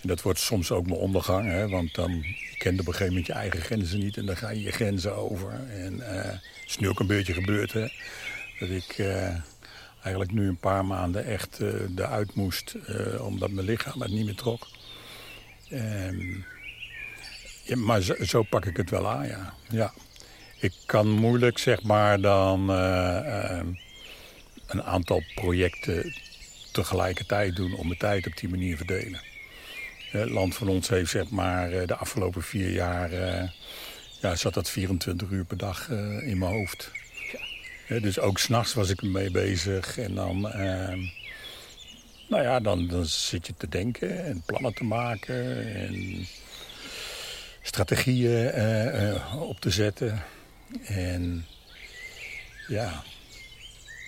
En 0.00 0.08
dat 0.08 0.22
wordt 0.22 0.38
soms 0.38 0.70
ook 0.70 0.86
mijn 0.86 1.00
ondergang, 1.00 1.50
hè, 1.50 1.68
want 1.68 1.94
dan 1.94 2.10
je 2.50 2.56
kent 2.58 2.80
op 2.80 2.86
een 2.86 2.92
gegeven 2.92 3.12
moment 3.12 3.26
je 3.26 3.32
eigen 3.32 3.60
grenzen 3.60 3.98
niet... 3.98 4.16
en 4.16 4.26
dan 4.26 4.36
ga 4.36 4.50
je 4.50 4.62
je 4.62 4.70
grenzen 4.70 5.16
over. 5.16 5.50
En 5.70 6.00
het 6.00 6.40
is 6.66 6.78
nu 6.78 6.88
ook 6.88 7.00
een 7.00 7.06
beetje 7.06 7.32
gebeurd, 7.32 7.72
hè 7.72 7.88
dat 8.58 8.68
ik 8.68 8.98
uh, 8.98 9.28
eigenlijk 10.02 10.32
nu 10.32 10.48
een 10.48 10.56
paar 10.56 10.84
maanden 10.84 11.24
echt 11.24 11.60
uh, 11.60 11.68
eruit 11.96 12.34
moest, 12.34 12.74
omdat 13.20 13.50
mijn 13.50 13.66
lichaam 13.66 14.00
het 14.00 14.10
niet 14.10 14.24
meer 14.24 14.34
trok. 14.34 14.66
Ja, 17.64 17.76
maar 17.76 18.00
zo, 18.00 18.14
zo, 18.24 18.42
pak 18.42 18.64
ik 18.64 18.76
het 18.76 18.90
wel 18.90 19.08
aan, 19.08 19.26
ja. 19.26 19.54
ja. 19.70 19.92
Ik 20.58 20.72
kan 20.86 21.10
moeilijk, 21.10 21.58
zeg 21.58 21.82
maar, 21.82 22.20
dan 22.20 22.70
ehm, 22.70 23.66
een 24.66 24.82
aantal 24.82 25.22
projecten 25.34 26.14
tegelijkertijd 26.72 27.56
doen 27.56 27.74
om 27.74 27.86
mijn 27.86 27.98
tijd 27.98 28.26
op 28.26 28.36
die 28.36 28.48
manier 28.48 28.76
verdelen. 28.76 29.20
Het 30.10 30.30
land 30.30 30.54
van 30.54 30.68
ons 30.68 30.88
heeft, 30.88 31.10
zeg 31.10 31.30
maar, 31.30 31.86
de 31.86 31.96
afgelopen 31.96 32.42
vier 32.42 32.70
jaar... 32.70 33.12
ja, 34.20 34.36
zat 34.36 34.54
dat 34.54 34.70
24 34.70 35.28
uur 35.30 35.44
per 35.44 35.56
dag 35.56 35.88
in 36.22 36.38
mijn 36.38 36.52
hoofd 36.52 36.90
dus 37.88 38.18
ook 38.18 38.38
s'nachts 38.38 38.74
was 38.74 38.90
ik 38.90 39.02
ermee 39.02 39.30
bezig. 39.30 39.98
En 39.98 40.14
dan, 40.14 40.50
ehm, 40.50 40.98
nou 42.28 42.42
ja, 42.42 42.60
dan, 42.60 42.86
dan 42.86 43.06
zit 43.06 43.46
je 43.46 43.54
te 43.56 43.68
denken 43.68 44.24
en 44.24 44.42
plannen 44.46 44.74
te 44.74 44.84
maken. 44.84 45.74
En 45.74 46.26
strategieën 47.62 48.50
eh, 48.50 49.10
eh, 49.10 49.42
op 49.42 49.60
te 49.60 49.70
zetten. 49.70 50.22
En 50.84 51.46
ja, 52.68 53.02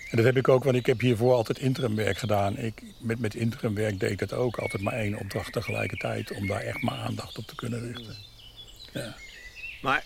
En 0.09 0.17
dat 0.17 0.25
heb 0.25 0.37
ik 0.37 0.47
ook, 0.47 0.63
want 0.63 0.75
ik 0.75 0.85
heb 0.85 0.99
hiervoor 0.99 1.33
altijd 1.33 1.59
interimwerk 1.59 2.17
gedaan. 2.17 2.57
Ik, 2.57 2.83
met, 2.99 3.19
met 3.19 3.35
interimwerk 3.35 3.99
deed 3.99 4.11
ik 4.11 4.19
dat 4.19 4.33
ook. 4.33 4.57
Altijd 4.57 4.81
maar 4.81 4.93
één 4.93 5.19
opdracht 5.19 5.53
tegelijkertijd. 5.53 6.31
Om 6.31 6.47
daar 6.47 6.61
echt 6.61 6.81
mijn 6.81 6.97
aandacht 6.97 7.37
op 7.37 7.47
te 7.47 7.55
kunnen 7.55 7.91
richten. 7.91 8.15
Ja. 8.93 9.15
Maar 9.81 10.03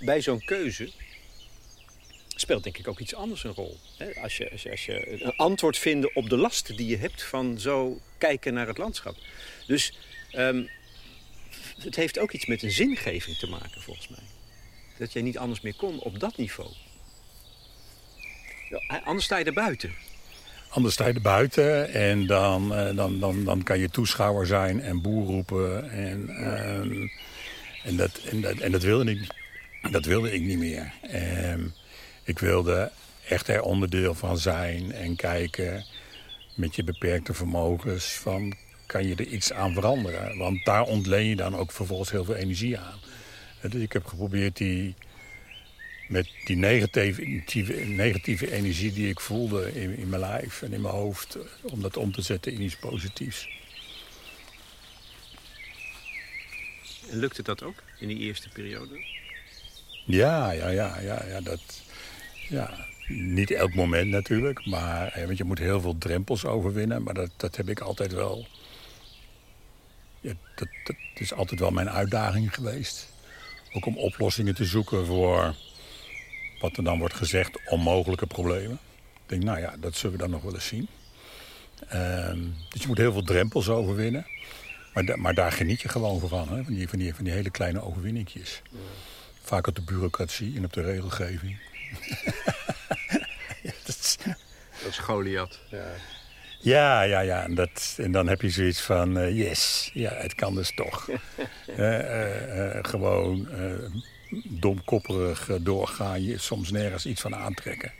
bij 0.00 0.20
zo'n 0.20 0.44
keuze 0.44 0.92
speelt 2.28 2.62
denk 2.62 2.78
ik 2.78 2.88
ook 2.88 2.98
iets 2.98 3.14
anders 3.14 3.44
een 3.44 3.54
rol. 3.54 3.78
Als 4.22 4.36
je, 4.36 4.50
als 4.50 4.62
je, 4.62 4.70
als 4.70 4.86
je 4.86 5.22
een 5.24 5.36
antwoord 5.36 5.78
vinden 5.78 6.16
op 6.16 6.28
de 6.28 6.36
lasten 6.36 6.76
die 6.76 6.86
je 6.86 6.96
hebt 6.96 7.22
van 7.22 7.58
zo 7.58 8.00
kijken 8.18 8.54
naar 8.54 8.66
het 8.66 8.78
landschap. 8.78 9.16
Dus 9.66 9.98
um, 10.36 10.68
het 11.78 11.96
heeft 11.96 12.18
ook 12.18 12.32
iets 12.32 12.46
met 12.46 12.62
een 12.62 12.70
zingeving 12.70 13.36
te 13.36 13.48
maken 13.48 13.80
volgens 13.80 14.08
mij. 14.08 14.22
Dat 14.98 15.12
jij 15.12 15.22
niet 15.22 15.38
anders 15.38 15.60
meer 15.60 15.74
kon 15.74 16.00
op 16.00 16.20
dat 16.20 16.36
niveau. 16.36 16.70
Anders 19.04 19.24
sta 19.24 19.36
je 19.36 19.44
er 19.44 19.52
buiten. 19.52 19.90
Anders 20.68 20.94
sta 20.94 21.06
je 21.06 21.12
er 21.12 21.20
buiten 21.20 21.92
en 21.92 22.26
dan, 22.26 22.74
eh, 22.74 22.96
dan, 22.96 23.20
dan, 23.20 23.44
dan 23.44 23.62
kan 23.62 23.78
je 23.78 23.90
toeschouwer 23.90 24.46
zijn 24.46 24.80
en 24.80 25.02
boer 25.02 25.26
roepen. 25.26 25.90
En, 25.90 26.28
ehm, 26.28 27.08
en, 27.84 27.96
dat, 27.96 28.20
en, 28.30 28.40
dat, 28.40 28.58
en 28.58 28.72
dat, 28.72 28.82
wilde 28.82 29.10
ik, 29.10 29.26
dat 29.90 30.04
wilde 30.04 30.32
ik 30.32 30.40
niet 30.40 30.58
meer. 30.58 30.92
Um, 31.52 31.72
ik 32.24 32.38
wilde 32.38 32.90
echt 33.28 33.48
er 33.48 33.62
onderdeel 33.62 34.14
van 34.14 34.38
zijn 34.38 34.92
en 34.92 35.16
kijken 35.16 35.84
met 36.54 36.76
je 36.76 36.84
beperkte 36.84 37.34
vermogens 37.34 38.04
van 38.04 38.54
kan 38.86 39.06
je 39.06 39.14
er 39.14 39.26
iets 39.26 39.52
aan 39.52 39.72
veranderen. 39.72 40.38
Want 40.38 40.64
daar 40.64 40.82
ontleen 40.82 41.26
je 41.26 41.36
dan 41.36 41.56
ook 41.56 41.72
vervolgens 41.72 42.10
heel 42.10 42.24
veel 42.24 42.34
energie 42.34 42.78
aan. 42.78 42.98
Dus 43.60 43.82
ik 43.82 43.92
heb 43.92 44.06
geprobeerd 44.06 44.56
die, 44.56 44.94
met 46.08 46.28
die 46.44 46.56
negatieve, 46.56 47.72
negatieve 47.74 48.52
energie 48.52 48.92
die 48.92 49.08
ik 49.08 49.20
voelde 49.20 49.72
in, 49.74 49.96
in 49.96 50.08
mijn 50.08 50.20
lijf 50.20 50.62
en 50.62 50.72
in 50.72 50.80
mijn 50.80 50.94
hoofd... 50.94 51.38
om 51.62 51.82
dat 51.82 51.96
om 51.96 52.12
te 52.12 52.22
zetten 52.22 52.52
in 52.52 52.62
iets 52.62 52.76
positiefs. 52.76 53.48
En 57.10 57.18
lukte 57.18 57.42
dat 57.42 57.62
ook 57.62 57.82
in 57.98 58.08
die 58.08 58.18
eerste 58.18 58.48
periode? 58.48 59.04
Ja, 60.04 60.50
ja, 60.50 60.68
ja, 60.68 61.00
ja, 61.00 61.24
ja 61.26 61.40
dat, 61.40 61.82
ja, 62.48 62.86
niet 63.08 63.50
elk 63.50 63.74
moment 63.74 64.10
natuurlijk, 64.10 64.66
maar 64.66 65.22
want 65.26 65.38
je 65.38 65.44
moet 65.44 65.58
heel 65.58 65.80
veel 65.80 65.98
drempels 65.98 66.44
overwinnen. 66.44 67.02
Maar 67.02 67.14
dat, 67.14 67.30
dat 67.36 67.56
heb 67.56 67.68
ik 67.68 67.80
altijd 67.80 68.12
wel. 68.12 68.46
Ja, 70.20 70.32
dat, 70.54 70.68
dat 70.84 70.96
is 71.14 71.32
altijd 71.32 71.60
wel 71.60 71.70
mijn 71.70 71.90
uitdaging 71.90 72.54
geweest. 72.54 73.12
Ook 73.72 73.86
om 73.86 73.98
oplossingen 73.98 74.54
te 74.54 74.64
zoeken 74.64 75.06
voor 75.06 75.54
wat 76.60 76.76
er 76.76 76.84
dan 76.84 76.98
wordt 76.98 77.14
gezegd 77.14 77.68
onmogelijke 77.68 78.26
problemen. 78.26 78.78
Ik 79.14 79.30
denk, 79.30 79.42
nou 79.42 79.60
ja, 79.60 79.74
dat 79.80 79.96
zullen 79.96 80.16
we 80.16 80.22
dan 80.22 80.30
nog 80.30 80.42
wel 80.42 80.54
eens 80.54 80.66
zien. 80.66 80.88
Ehm, 81.88 82.38
dus 82.68 82.80
je 82.80 82.86
moet 82.86 82.98
heel 82.98 83.12
veel 83.12 83.24
drempels 83.24 83.68
overwinnen. 83.68 84.26
Maar, 84.94 85.18
maar 85.18 85.34
daar 85.34 85.52
geniet 85.52 85.80
je 85.80 85.88
gewoon 85.88 86.28
van, 86.28 86.48
hè? 86.48 86.64
Van, 86.64 86.74
die, 86.74 86.88
van, 86.88 86.98
die, 86.98 87.14
van 87.14 87.24
die 87.24 87.32
hele 87.32 87.50
kleine 87.50 87.82
overwinningjes. 87.82 88.62
Vaak 89.42 89.66
op 89.66 89.74
de 89.74 89.82
bureaucratie 89.82 90.56
en 90.56 90.64
op 90.64 90.72
de 90.72 90.82
regelgeving. 90.82 91.58
ja, 93.62 93.72
dat 93.84 93.96
is, 94.00 94.16
dat 94.84 94.98
Goliath. 94.98 95.60
Ja. 95.70 95.86
Ja, 96.60 97.02
ja, 97.02 97.20
ja. 97.20 97.42
En, 97.42 97.54
dat, 97.54 97.94
en 97.96 98.12
dan 98.12 98.28
heb 98.28 98.40
je 98.40 98.50
zoiets 98.50 98.80
van, 98.80 99.18
uh, 99.18 99.36
yes, 99.36 99.90
ja, 99.92 100.12
het 100.12 100.34
kan 100.34 100.54
dus 100.54 100.74
toch. 100.74 101.08
uh, 101.66 101.76
uh, 101.98 102.78
gewoon 102.82 103.48
domkopperig 104.44 105.50
doorgaan, 105.60 106.22
je 106.22 106.38
soms 106.38 106.70
nergens 106.70 107.06
iets 107.06 107.20
van 107.20 107.34
aantrekken. 107.34 107.92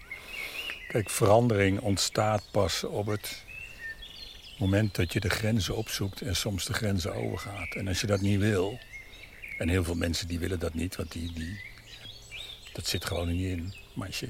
Kijk, 0.89 1.11
verandering 1.11 1.81
ontstaat 1.81 2.43
pas 2.51 2.85
op 2.85 3.07
het 3.07 3.45
moment 4.59 4.95
dat 4.95 5.13
je 5.13 5.21
de 5.21 5.31
grenzen 5.31 5.77
opzoekt 5.77 6.21
en 6.21 6.37
soms 6.37 6.65
de 6.65 6.73
grenzen 6.73 7.15
overgaat. 7.15 7.75
En 7.75 7.89
als 7.89 8.01
je 8.01 8.07
dat 8.07 8.21
niet 8.21 8.39
wil, 8.39 8.79
en 9.59 9.69
heel 9.69 9.85
veel 9.85 9.95
mensen 9.95 10.29
die 10.29 10.39
willen 10.39 10.59
dat 10.59 10.75
niet, 10.75 10.97
want 10.97 11.13
die, 11.13 11.33
die, 11.33 11.61
dat 12.73 12.87
zit 12.87 13.05
gewoon 13.05 13.29
niet 13.29 13.47
in. 13.47 13.75
Maar 13.93 14.07
als 14.07 14.21
je, 14.21 14.29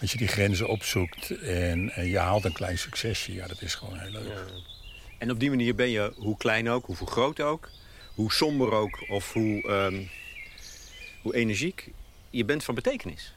als 0.00 0.12
je 0.12 0.18
die 0.18 0.28
grenzen 0.28 0.68
opzoekt 0.68 1.40
en, 1.40 1.92
je 2.08 2.18
haalt 2.18 2.44
een 2.44 2.52
klein 2.52 2.78
succesje, 2.78 3.34
ja, 3.34 3.46
dat 3.46 3.62
is 3.62 3.74
gewoon 3.74 3.98
heel 3.98 4.10
leuk. 4.10 4.32
En 5.18 5.30
op 5.30 5.40
die 5.40 5.50
manier 5.50 5.74
ben 5.74 5.88
je, 5.88 6.12
hoe 6.16 6.36
klein 6.36 6.68
ook, 6.70 6.86
hoe 6.86 7.06
groot 7.06 7.40
ook, 7.40 7.70
hoe 8.14 8.32
somber 8.32 8.72
ook 8.72 9.04
of 9.08 9.32
hoe, 9.32 9.68
um, 9.68 10.10
hoe 11.26 11.34
energiek, 11.34 11.90
je 12.30 12.44
bent 12.44 12.64
van 12.64 12.74
betekenis. 12.74 13.34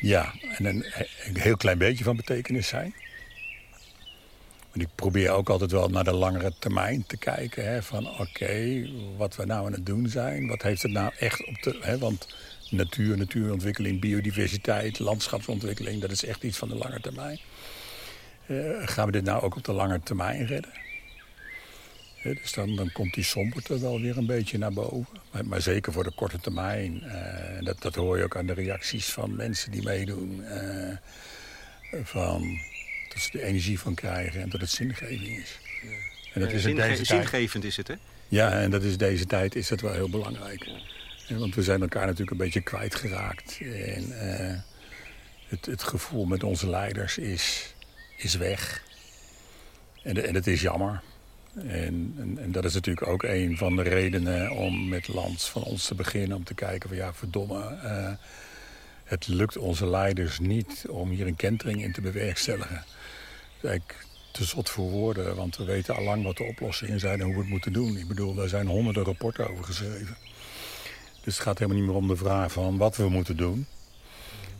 Ja, 0.00 0.32
en 0.58 0.64
een, 0.64 0.84
heel 1.32 1.56
klein 1.56 1.78
beetje 1.78 2.04
van 2.04 2.16
betekenis 2.16 2.68
zijn. 2.68 2.94
Want 4.70 4.82
ik 4.82 4.88
probeer 4.94 5.30
ook 5.30 5.48
altijd 5.48 5.70
wel 5.70 5.88
naar 5.88 6.04
de 6.04 6.12
langere 6.12 6.52
termijn 6.58 7.06
te 7.06 7.16
kijken. 7.16 7.64
Hè, 7.64 7.82
van 7.82 8.18
oké, 8.18 8.86
wat 9.16 9.36
we 9.36 9.44
nou 9.44 9.66
aan 9.66 9.72
het 9.72 9.86
doen 9.86 10.08
zijn. 10.08 10.48
Wat 10.48 10.62
heeft 10.62 10.82
het 10.82 10.92
nou 10.92 11.12
echt 11.18 11.46
op 11.46 11.62
de... 11.62 11.78
Hè, 11.80 11.98
want 11.98 12.34
natuur, 12.70 13.16
natuurontwikkeling, 13.16 14.00
biodiversiteit, 14.00 14.98
landschapsontwikkeling... 14.98 16.00
dat 16.00 16.10
is 16.10 16.24
echt 16.24 16.42
iets 16.42 16.58
van 16.58 16.68
de 16.68 16.76
lange 16.76 17.00
termijn. 17.00 17.38
Uh, 18.46 18.88
gaan 18.88 19.06
we 19.06 19.12
dit 19.12 19.24
nou 19.24 19.42
ook 19.42 19.56
op 19.56 19.64
de 19.64 19.72
lange 19.72 20.00
termijn 20.02 20.46
redden? 20.46 20.70
Dus 22.22 22.52
dan, 22.52 22.76
dan 22.76 22.92
komt 22.92 23.14
die 23.14 23.24
somberte 23.24 23.80
wel 23.80 24.00
weer 24.00 24.16
een 24.16 24.26
beetje 24.26 24.58
naar 24.58 24.72
boven. 24.72 25.20
Maar, 25.32 25.46
maar 25.46 25.60
zeker 25.60 25.92
voor 25.92 26.04
de 26.04 26.14
korte 26.14 26.40
termijn. 26.40 27.02
Uh, 27.04 27.64
dat, 27.64 27.82
dat 27.82 27.94
hoor 27.94 28.18
je 28.18 28.24
ook 28.24 28.36
aan 28.36 28.46
de 28.46 28.52
reacties 28.52 29.06
van 29.06 29.36
mensen 29.36 29.70
die 29.70 29.82
meedoen. 29.82 30.44
Uh, 30.44 30.96
van 32.04 32.58
dat 33.08 33.22
ze 33.22 33.38
er 33.38 33.44
energie 33.44 33.78
van 33.78 33.94
krijgen 33.94 34.40
en 34.40 34.48
dat 34.48 34.60
het 34.60 34.70
zingeving 34.70 35.38
is. 35.38 35.58
Ja. 35.82 35.88
En 36.34 36.40
dat 36.40 36.52
is 36.52 36.62
Zinge 36.62 36.82
deze 36.82 37.04
zingevend 37.04 37.64
is 37.64 37.76
het, 37.76 37.88
hè? 37.88 37.94
Ja, 38.28 38.52
en 38.52 38.70
dat 38.70 38.82
is 38.82 38.96
deze 38.96 39.26
tijd 39.26 39.54
is 39.54 39.68
dat 39.68 39.80
wel 39.80 39.92
heel 39.92 40.10
belangrijk. 40.10 40.64
Ja. 41.26 41.36
Want 41.36 41.54
we 41.54 41.62
zijn 41.62 41.80
elkaar 41.80 42.04
natuurlijk 42.06 42.30
een 42.30 42.36
beetje 42.36 42.60
kwijtgeraakt. 42.60 43.58
En 43.60 44.08
uh, 44.08 44.58
het, 45.48 45.66
het 45.66 45.82
gevoel 45.82 46.24
met 46.24 46.42
onze 46.42 46.68
leiders 46.68 47.18
is, 47.18 47.74
is 48.16 48.34
weg. 48.34 48.82
En, 50.02 50.26
en 50.26 50.32
dat 50.32 50.46
is 50.46 50.60
jammer. 50.60 51.02
En, 51.54 52.14
en, 52.18 52.38
en, 52.38 52.52
dat 52.52 52.64
is 52.64 52.74
natuurlijk 52.74 53.06
ook 53.06 53.22
een 53.22 53.56
van 53.56 53.76
de 53.76 53.82
redenen 53.82 54.50
om 54.50 54.88
met 54.88 55.08
Lands 55.08 55.48
van 55.48 55.62
ons 55.62 55.86
te 55.86 55.94
beginnen. 55.94 56.36
Om 56.36 56.44
te 56.44 56.54
kijken 56.54 56.88
van 56.88 56.98
ja, 56.98 57.14
verdomme. 57.14 57.78
Uh, 57.84 58.12
het 59.04 59.26
lukt 59.26 59.56
onze 59.56 59.86
leiders 59.86 60.38
niet 60.38 60.84
om 60.88 61.10
hier 61.10 61.26
een 61.26 61.36
kentering 61.36 61.82
in 61.82 61.92
te 61.92 62.00
bewerkstelligen 62.00 62.84
eigenlijk 63.62 64.06
te 64.32 64.44
zot 64.44 64.70
voor 64.70 64.90
woorden, 64.90 65.36
want 65.36 65.56
we 65.56 65.64
weten 65.64 65.96
al 65.96 66.02
lang 66.02 66.24
wat 66.24 66.36
de 66.36 66.44
oplossingen 66.44 67.00
zijn 67.00 67.20
en 67.20 67.24
hoe 67.24 67.34
we 67.34 67.40
het 67.40 67.48
moeten 67.48 67.72
doen. 67.72 67.96
Ik 67.96 68.08
bedoel, 68.08 68.34
daar 68.34 68.48
zijn 68.48 68.66
honderden 68.66 69.04
rapporten 69.04 69.50
over 69.50 69.64
geschreven. 69.64 70.16
Dus 71.24 71.34
het 71.34 71.42
gaat 71.42 71.58
helemaal 71.58 71.80
niet 71.80 71.88
meer 71.88 71.98
om 71.98 72.08
de 72.08 72.16
vraag 72.16 72.52
van 72.52 72.76
wat 72.76 72.96
we 72.96 73.08
moeten 73.08 73.36
doen. 73.36 73.66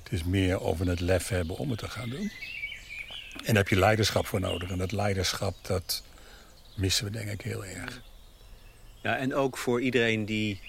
Het 0.02 0.12
is 0.12 0.24
meer 0.24 0.60
of 0.60 0.78
we 0.78 0.90
het 0.90 1.00
lef 1.00 1.28
hebben 1.28 1.56
om 1.56 1.70
het 1.70 1.78
te 1.78 1.88
gaan 1.88 2.08
doen. 2.08 2.30
En 3.36 3.46
daar 3.46 3.54
heb 3.54 3.68
je 3.68 3.78
leiderschap 3.78 4.26
voor 4.26 4.40
nodig. 4.40 4.70
En 4.70 4.78
dat 4.78 4.92
leiderschap, 4.92 5.54
dat 5.62 6.02
missen 6.80 7.04
we 7.04 7.10
denk 7.10 7.30
ik 7.30 7.40
heel 7.40 7.64
erg. 7.64 8.02
Ja, 9.02 9.16
en 9.16 9.34
ook 9.34 9.58
voor 9.58 9.80
iedereen 9.80 10.24
die, 10.24 10.60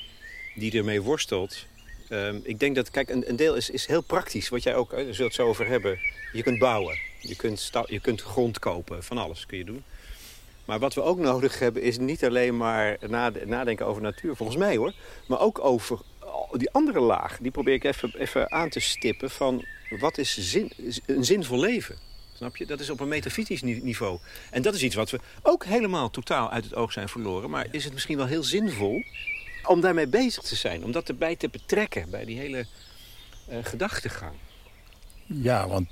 die 0.55 0.77
ermee 0.77 1.01
worstelt. 1.01 1.65
Um, 2.09 2.41
ik 2.43 2.59
denk 2.59 2.75
dat, 2.75 2.89
kijk, 2.89 3.09
een, 3.09 3.29
een, 3.29 3.35
deel 3.35 3.55
is, 3.55 3.69
is 3.69 3.85
heel 3.85 4.01
praktisch. 4.01 4.49
Wat 4.49 4.63
jij 4.63 4.75
ook, 4.75 4.91
daar 4.91 5.13
zult 5.13 5.33
zo 5.33 5.47
over 5.47 5.67
hebben. 5.67 5.99
Je 6.33 6.43
kunt 6.43 6.59
bouwen. 6.59 6.97
Je 7.19 7.35
kunt, 7.35 7.71
je 7.85 7.99
kunt 7.99 8.21
grond 8.21 8.59
kopen, 8.59 9.03
van 9.03 9.17
alles 9.17 9.45
kun 9.45 9.57
je 9.57 9.65
doen. 9.65 9.83
Maar 10.65 10.79
wat 10.79 10.93
we 10.93 11.01
ook 11.01 11.17
nodig 11.17 11.59
hebben 11.59 11.81
is 11.81 11.97
niet 11.97 12.25
alleen 12.25 12.57
maar 12.57 12.97
nadenken 13.45 13.85
over 13.85 14.01
natuur, 14.01 14.35
volgens 14.35 14.57
mij 14.57 14.77
hoor. 14.77 14.93
Maar 15.27 15.39
ook 15.39 15.59
over 15.63 15.99
die 16.51 16.71
andere 16.71 16.99
laag. 16.99 17.37
Die 17.41 17.51
probeer 17.51 17.73
ik 17.73 17.83
even, 17.83 18.13
even 18.17 18.51
aan 18.51 18.69
te 18.69 18.79
stippen 18.79 19.29
van 19.29 19.65
wat 19.99 20.17
is 20.17 20.37
zin, 20.37 20.71
een 21.05 21.25
zinvol 21.25 21.59
leven? 21.59 21.97
Snap 22.41 22.57
je? 22.57 22.65
Dat 22.65 22.79
is 22.79 22.89
op 22.89 22.99
een 22.99 23.07
metafysisch 23.07 23.61
niveau. 23.61 24.19
En 24.49 24.61
dat 24.61 24.75
is 24.75 24.83
iets 24.83 24.95
wat 24.95 25.09
we 25.09 25.19
ook 25.41 25.65
helemaal 25.65 26.09
totaal 26.09 26.51
uit 26.51 26.63
het 26.63 26.75
oog 26.75 26.91
zijn 26.91 27.09
verloren. 27.09 27.49
Maar 27.49 27.67
is 27.71 27.83
het 27.83 27.93
misschien 27.93 28.17
wel 28.17 28.25
heel 28.25 28.43
zinvol 28.43 29.03
om 29.65 29.81
daarmee 29.81 30.07
bezig 30.07 30.43
te 30.43 30.55
zijn? 30.55 30.83
Om 30.83 30.91
dat 30.91 31.09
erbij 31.09 31.35
te 31.35 31.49
betrekken 31.49 32.09
bij 32.09 32.25
die 32.25 32.37
hele 32.37 32.65
uh, 33.49 33.57
gedachtegang? 33.63 34.33
Ja, 35.25 35.67
want 35.67 35.89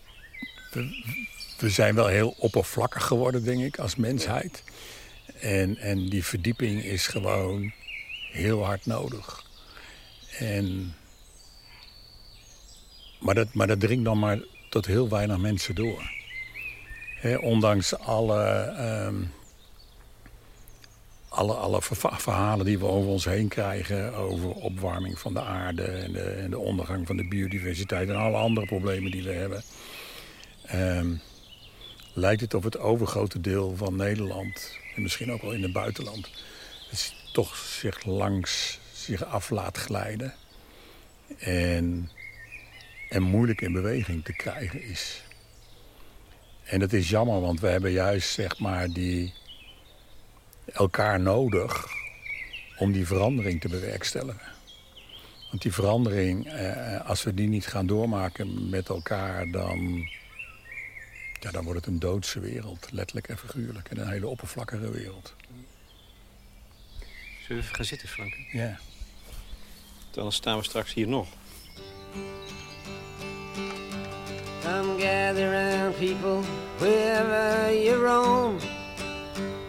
we, 1.60 1.70
zijn 1.70 1.96
wel 1.96 2.08
heel 2.08 2.36
oppervlakkig 2.38 3.06
geworden, 3.06 3.44
denk 3.44 3.62
ik, 3.62 3.79
als 3.79 3.96
mensheid. 3.96 4.63
En, 5.39 5.77
en 5.77 6.10
die 6.10 6.24
verdieping 6.24 6.84
is 6.84 7.08
gewoon 7.08 7.74
heel 8.32 8.65
hard 8.65 8.86
nodig. 8.86 9.46
En, 10.38 10.96
maar, 13.20 13.36
dat, 13.36 13.53
maar 13.53 13.68
dat 13.68 13.79
dringt 13.79 14.06
dan 14.06 14.20
maar 14.20 14.39
tot 14.70 14.86
heel 14.86 15.10
weinig 15.10 15.38
mensen 15.38 15.75
door. 15.75 16.18
Ondanks 17.39 17.97
alle, 17.97 18.73
um, 19.07 19.31
alle, 21.29 21.53
alle 21.53 21.81
verhalen 22.17 22.65
die 22.65 22.79
we 22.79 22.85
over 22.85 23.09
ons 23.09 23.25
heen 23.25 23.47
krijgen... 23.47 24.13
over 24.13 24.49
opwarming 24.49 25.19
van 25.19 25.33
de 25.33 25.41
aarde 25.41 25.83
en 25.83 26.11
de, 26.11 26.21
en 26.21 26.49
de 26.49 26.59
ondergang 26.59 27.07
van 27.07 27.17
de 27.17 27.27
biodiversiteit... 27.27 28.09
en 28.09 28.15
alle 28.15 28.38
andere 28.38 28.65
problemen 28.65 29.11
die 29.11 29.23
we 29.23 29.31
hebben 29.31 29.63
ehm, 30.65 31.13
lijkt 32.13 32.41
het 32.41 32.53
op 32.53 32.63
het 32.63 32.79
overgrote 32.79 33.41
deel 33.41 33.75
van 33.75 33.95
Nederland... 33.95 34.77
en 34.95 35.01
misschien 35.01 35.31
ook 35.31 35.41
wel 35.41 35.51
in 35.51 35.63
het 35.63 35.73
buitenland... 35.73 36.29
Het 36.89 37.13
toch 37.31 37.55
zich 37.55 38.05
langs 38.05 38.79
zich 38.93 39.25
af 39.25 39.49
laat 39.49 39.77
glijden. 39.77 40.33
En, 41.38 42.09
en 43.09 43.21
moeilijk 43.21 43.61
in 43.61 43.73
beweging 43.73 44.23
te 44.23 44.33
krijgen 44.33 44.83
is. 44.83 45.23
En 46.69 46.79
dat 46.79 46.93
is 46.93 47.09
jammer, 47.09 47.41
want 47.41 47.59
we 47.59 47.67
hebben 47.67 47.91
juist 47.91 48.29
zeg 48.29 48.59
maar 48.59 48.88
die 48.88 49.33
elkaar 50.65 51.19
nodig 51.19 51.88
om 52.77 52.91
die 52.91 53.07
verandering 53.07 53.61
te 53.61 53.67
bewerkstelligen. 53.67 54.47
Want 55.49 55.61
die 55.61 55.73
verandering, 55.73 56.47
eh, 56.47 57.05
als 57.05 57.23
we 57.23 57.33
die 57.33 57.47
niet 57.47 57.67
gaan 57.67 57.88
doormaken 57.88 58.69
met 58.69 58.89
elkaar, 58.89 59.51
dan, 59.51 60.09
ja, 61.39 61.51
dan 61.51 61.63
wordt 61.63 61.79
het 61.79 61.93
een 61.93 61.99
doodse 61.99 62.39
wereld, 62.39 62.88
letterlijk 62.91 63.27
en 63.27 63.38
figuurlijk. 63.38 63.89
En 63.89 63.97
een 63.97 64.09
hele 64.09 64.27
oppervlakkige 64.27 64.91
wereld. 64.91 65.35
Zullen 67.41 67.47
we 67.47 67.55
even 67.55 67.75
gaan 67.75 67.85
zitten, 67.85 68.07
Frank? 68.07 68.33
Ja. 68.51 68.79
Dan 70.11 70.31
staan 70.31 70.57
we 70.57 70.63
straks 70.63 70.93
hier 70.93 71.07
nog. 71.07 71.27
Come 74.69 74.99
gather 74.99 75.49
round 75.49 75.95
people 75.95 76.43
wherever 76.77 77.73
you 77.73 77.95
roam 77.95 78.59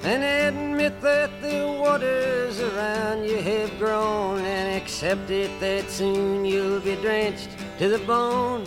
And 0.03 0.23
admit 0.23 1.01
that 1.01 1.31
the 1.41 1.75
waters 1.81 2.61
around 2.61 3.25
you 3.25 3.39
have 3.39 3.79
grown 3.79 4.41
And 4.41 4.77
accept 4.77 5.31
it 5.31 5.51
that 5.61 5.89
soon 5.89 6.45
you'll 6.45 6.81
be 6.81 6.97
drenched 6.97 7.49
to 7.79 7.89
the 7.89 8.01
bone. 8.01 8.67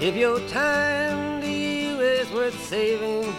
If 0.00 0.16
your 0.16 0.40
time 0.48 1.42
to 1.42 1.50
you 1.50 2.00
is 2.00 2.32
worth 2.32 2.58
saving 2.70 3.30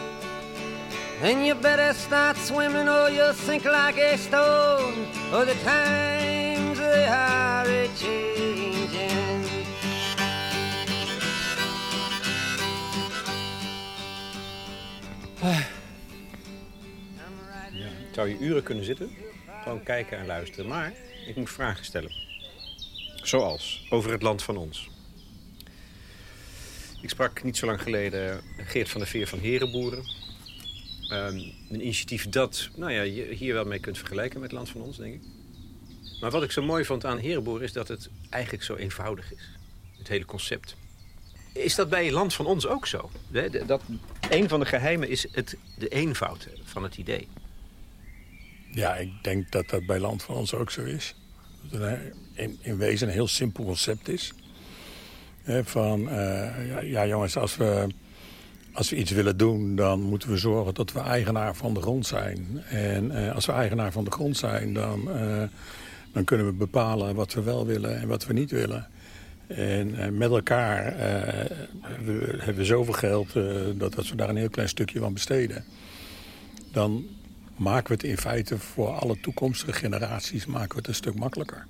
Then 1.21 1.43
you 1.43 1.55
better 1.55 1.91
start 1.93 2.37
swimming 2.37 2.87
or 2.87 3.09
you'll 3.09 3.33
sink 3.33 3.65
like 3.65 3.97
a 3.97 4.15
stone 4.15 5.07
Or 5.33 5.43
the 5.43 5.55
times 5.63 6.77
they 6.77 7.07
are 7.07 7.65
a-changing 7.65 8.36
Zou 18.17 18.29
je 18.29 18.37
uren 18.39 18.63
kunnen 18.63 18.85
zitten, 18.85 19.09
gewoon 19.63 19.83
kijken 19.83 20.17
en 20.17 20.25
luisteren. 20.25 20.67
Maar 20.67 20.93
ik 21.27 21.35
moet 21.35 21.49
vragen 21.49 21.85
stellen. 21.85 22.11
Zoals, 23.15 23.87
over 23.89 24.11
het 24.11 24.21
land 24.21 24.43
van 24.43 24.57
ons. 24.57 24.89
Ik 27.01 27.09
sprak 27.09 27.43
niet 27.43 27.57
zo 27.57 27.65
lang 27.65 27.81
geleden 27.81 28.41
Geert 28.57 28.89
van 28.89 28.99
der 28.99 29.09
Veer 29.09 29.27
van 29.27 29.39
Herenboeren. 29.39 30.03
Ehm, 31.09 31.35
een 31.69 31.81
initiatief 31.81 32.29
dat 32.29 32.69
nou 32.75 32.91
ja, 32.91 33.01
je 33.01 33.23
hier 33.23 33.53
wel 33.53 33.65
mee 33.65 33.79
kunt 33.79 33.97
vergelijken 33.97 34.39
met 34.39 34.49
het 34.49 34.59
land 34.59 34.69
van 34.69 34.81
ons, 34.81 34.97
denk 34.97 35.13
ik. 35.13 35.21
Maar 36.21 36.31
wat 36.31 36.43
ik 36.43 36.51
zo 36.51 36.61
mooi 36.61 36.85
vond 36.85 37.05
aan 37.05 37.19
Herenboeren 37.19 37.63
is 37.63 37.73
dat 37.73 37.87
het 37.87 38.09
eigenlijk 38.29 38.63
zo 38.63 38.75
eenvoudig 38.75 39.33
is. 39.33 39.49
Het 39.97 40.07
hele 40.07 40.25
concept. 40.25 40.75
Is 41.53 41.75
dat 41.75 41.89
bij 41.89 42.11
land 42.11 42.33
van 42.33 42.45
ons 42.45 42.67
ook 42.67 42.87
zo? 42.87 43.11
Dat, 43.65 43.81
een 44.29 44.49
van 44.49 44.59
de 44.59 44.65
geheimen 44.65 45.09
is 45.09 45.27
het, 45.31 45.57
de 45.77 45.87
eenvoud 45.87 46.47
van 46.63 46.83
het 46.83 46.97
idee. 46.97 47.27
Ja, 48.77 48.95
ik 48.95 49.11
denk 49.21 49.51
dat 49.51 49.69
dat 49.69 49.85
bij 49.85 49.99
land 49.99 50.23
van 50.23 50.35
ons 50.35 50.53
ook 50.53 50.71
zo 50.71 50.83
is. 50.83 51.15
Dat 51.71 51.81
het 51.81 51.99
een- 52.35 52.57
in, 52.61 52.77
wezen 52.77 53.07
een 53.07 53.13
heel 53.13 53.27
simpel 53.27 53.63
concept 53.63 54.07
is. 54.09 54.33
Van, 55.63 56.09
eh, 56.09 56.89
ja, 56.91 57.07
jongens, 57.07 57.37
als 57.37 57.55
we, 57.57 57.87
als 58.73 58.89
we 58.89 58.95
iets 58.95 59.11
willen 59.11 59.37
doen... 59.37 59.75
dan 59.75 60.01
moeten 60.01 60.29
we 60.29 60.37
zorgen 60.37 60.73
dat 60.73 60.91
we 60.91 60.99
eigenaar 60.99 61.55
van 61.55 61.73
de 61.73 61.81
grond 61.81 62.05
zijn. 62.05 62.63
En 62.69 63.11
eh, 63.11 63.35
als 63.35 63.45
we 63.45 63.51
eigenaar 63.51 63.91
van 63.91 64.03
de 64.03 64.11
grond 64.11 64.37
zijn... 64.37 64.73
Dan, 64.73 65.11
eh, 65.11 65.43
dan 66.13 66.23
kunnen 66.23 66.45
we 66.45 66.53
bepalen 66.53 67.15
wat 67.15 67.33
we 67.33 67.41
wel 67.41 67.65
willen 67.65 67.99
en 67.99 68.07
wat 68.07 68.25
we 68.25 68.33
niet 68.33 68.51
willen. 68.51 68.87
En 69.47 69.99
eh, 69.99 70.09
met 70.09 70.29
elkaar 70.31 70.85
eh, 70.85 71.49
hebben, 71.81 72.19
we, 72.19 72.25
hebben 72.37 72.55
we 72.55 72.65
zoveel 72.65 72.93
geld... 72.93 73.35
eh, 73.35 73.43
dat 73.75 73.97
als 73.97 74.09
we 74.09 74.15
daar 74.15 74.29
een 74.29 74.37
heel 74.37 74.49
klein 74.49 74.69
stukje 74.69 74.99
van 74.99 75.13
besteden... 75.13 75.63
dan 76.71 77.05
maken 77.57 77.87
we 77.87 77.93
het 77.93 78.03
in 78.03 78.17
feite 78.17 78.57
voor 78.57 78.87
alle 78.87 79.19
toekomstige 79.19 79.73
generaties 79.73 80.45
maken 80.45 80.69
we 80.69 80.77
het 80.77 80.87
een 80.87 80.95
stuk 80.95 81.15
makkelijker. 81.15 81.67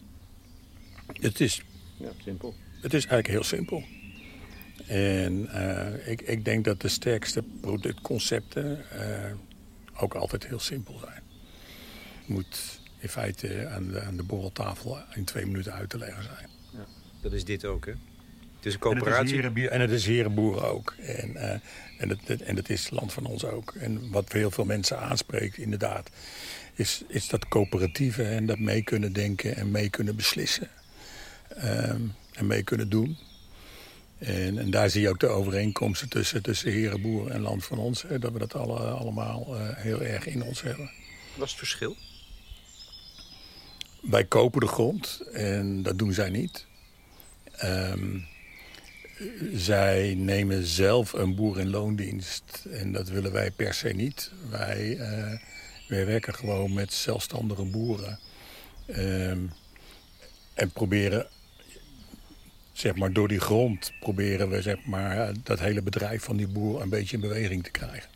Het 1.14 1.40
is, 1.40 1.62
Ja, 1.98 2.10
simpel. 2.24 2.56
het 2.82 2.94
is 2.94 3.06
eigenlijk 3.06 3.28
heel 3.28 3.44
simpel. 3.44 3.84
En 4.88 5.48
eh, 5.52 6.08
ik, 6.12 6.22
ik 6.22 6.46
denk 6.46 6.66
dat 6.66 6.82
de 6.82 6.88
sterkste 6.88 7.44
productconcepten 7.62 8.90
eh, 8.92 9.32
ook 9.98 10.16
altijd 10.16 10.48
heel 10.48 10.60
simpel 10.60 11.00
zijn. 11.00 11.22
Het 12.20 12.28
moet 12.28 12.80
in 13.00 13.10
feite 13.10 13.68
aan 13.68 13.88
de, 13.92 14.02
aan 14.02 14.18
de 14.18 14.24
borreltafel 14.24 14.98
in 15.14 15.24
twee 15.24 15.46
minuten 15.46 15.74
uit 15.74 15.90
te 15.90 15.98
leggen 15.98 16.24
zijn. 16.24 16.50
Dat 17.22 17.34
is 17.34 17.44
dit 17.46 17.66
ook, 17.66 17.86
hè? 17.86 17.94
Het 18.68 18.76
is 18.76 18.82
een 18.82 18.92
En 18.92 18.98
het 18.98 19.08
is 19.08 19.32
coöperatie. 19.34 19.70
En 19.70 19.82
het 19.82 19.92
is 19.92 20.06
herenboeren 20.06 20.64
ook. 20.72 20.96
En, 21.02 21.36
eh, 21.36 21.60
en, 21.98 22.10
het, 22.10 22.20
het- 22.26 22.42
en 22.42 22.56
het 22.56 22.70
is 22.70 22.84
het 22.84 22.92
land 22.92 23.14
van 23.14 23.26
ons 23.26 23.46
ook. 23.46 23.74
En 23.80 24.12
wat 24.12 24.32
heel 24.32 24.52
veel 24.52 24.66
mensen 24.66 25.00
aanspreekt, 25.00 25.58
inderdaad, 25.58 26.10
is, 26.74 27.04
is 27.08 27.28
dat 27.28 27.48
coöperatieve 27.48 28.24
en 28.24 28.46
dat 28.46 28.60
mee 28.60 28.84
kunnen 28.84 29.14
denken 29.14 29.56
en 29.56 29.72
mee 29.72 29.90
kunnen 29.90 30.16
beslissen. 30.16 30.70
Ehm, 31.50 32.02
en 32.34 32.48
mee 32.48 32.64
kunnen 32.64 32.90
doen. 32.90 33.18
En, 34.18 34.58
en 34.60 34.72
daar 34.72 34.90
zie 34.90 35.02
je 35.02 35.10
ook 35.10 35.20
de 35.20 35.28
overeenkomsten 35.28 36.10
tussen, 36.10 36.42
tussen 36.44 36.72
herenboeren 36.72 37.34
en 37.34 37.42
land 37.42 37.66
van 37.66 37.78
ons. 37.78 38.02
Hè, 38.02 38.20
dat 38.20 38.32
we 38.32 38.40
dat 38.40 38.56
alle, 38.56 38.80
allemaal 38.80 39.56
eh, 39.56 39.70
heel 39.76 40.02
erg 40.02 40.26
in 40.28 40.44
ons 40.44 40.62
hebben. 40.62 40.92
Wat 41.36 41.46
is 41.46 41.52
het 41.52 41.60
verschil? 41.60 41.96
Wij 44.02 44.26
kopen 44.26 44.60
de 44.60 44.68
grond 44.68 45.22
en 45.34 45.84
dat 45.84 45.98
doen 46.00 46.14
zij 46.14 46.30
niet. 46.30 46.66
Ehm, 47.52 48.18
zij 49.54 50.14
nemen 50.18 50.66
zelf 50.66 51.14
een 51.14 51.36
boer 51.36 51.60
in 51.60 51.70
loondienst 51.70 52.66
en 52.72 52.92
dat 52.92 53.10
willen 53.10 53.32
wij 53.32 53.52
per 53.52 53.74
se 53.74 53.90
niet. 53.90 54.32
Wij, 54.50 54.98
eh, 54.98 55.40
wij 55.88 56.06
werken 56.06 56.36
gewoon 56.36 56.74
met 56.74 56.94
zelfstandige 56.94 57.66
boeren. 57.66 58.20
Ehm, 58.86 59.40
en 60.54 60.72
proberen, 60.72 61.28
zeg 62.74 62.96
maar, 62.96 63.14
door 63.14 63.28
die 63.28 63.40
grond 63.40 63.92
proberen 64.00 64.50
we 64.50 64.62
zeg 64.62 64.86
maar, 64.86 65.34
dat 65.44 65.60
hele 65.60 65.82
bedrijf 65.82 66.24
van 66.24 66.38
die 66.38 66.48
boer 66.48 66.82
een 66.82 66.90
beetje 66.90 67.16
in 67.16 67.22
beweging 67.22 67.64
te 67.64 67.72
krijgen. 67.72 68.10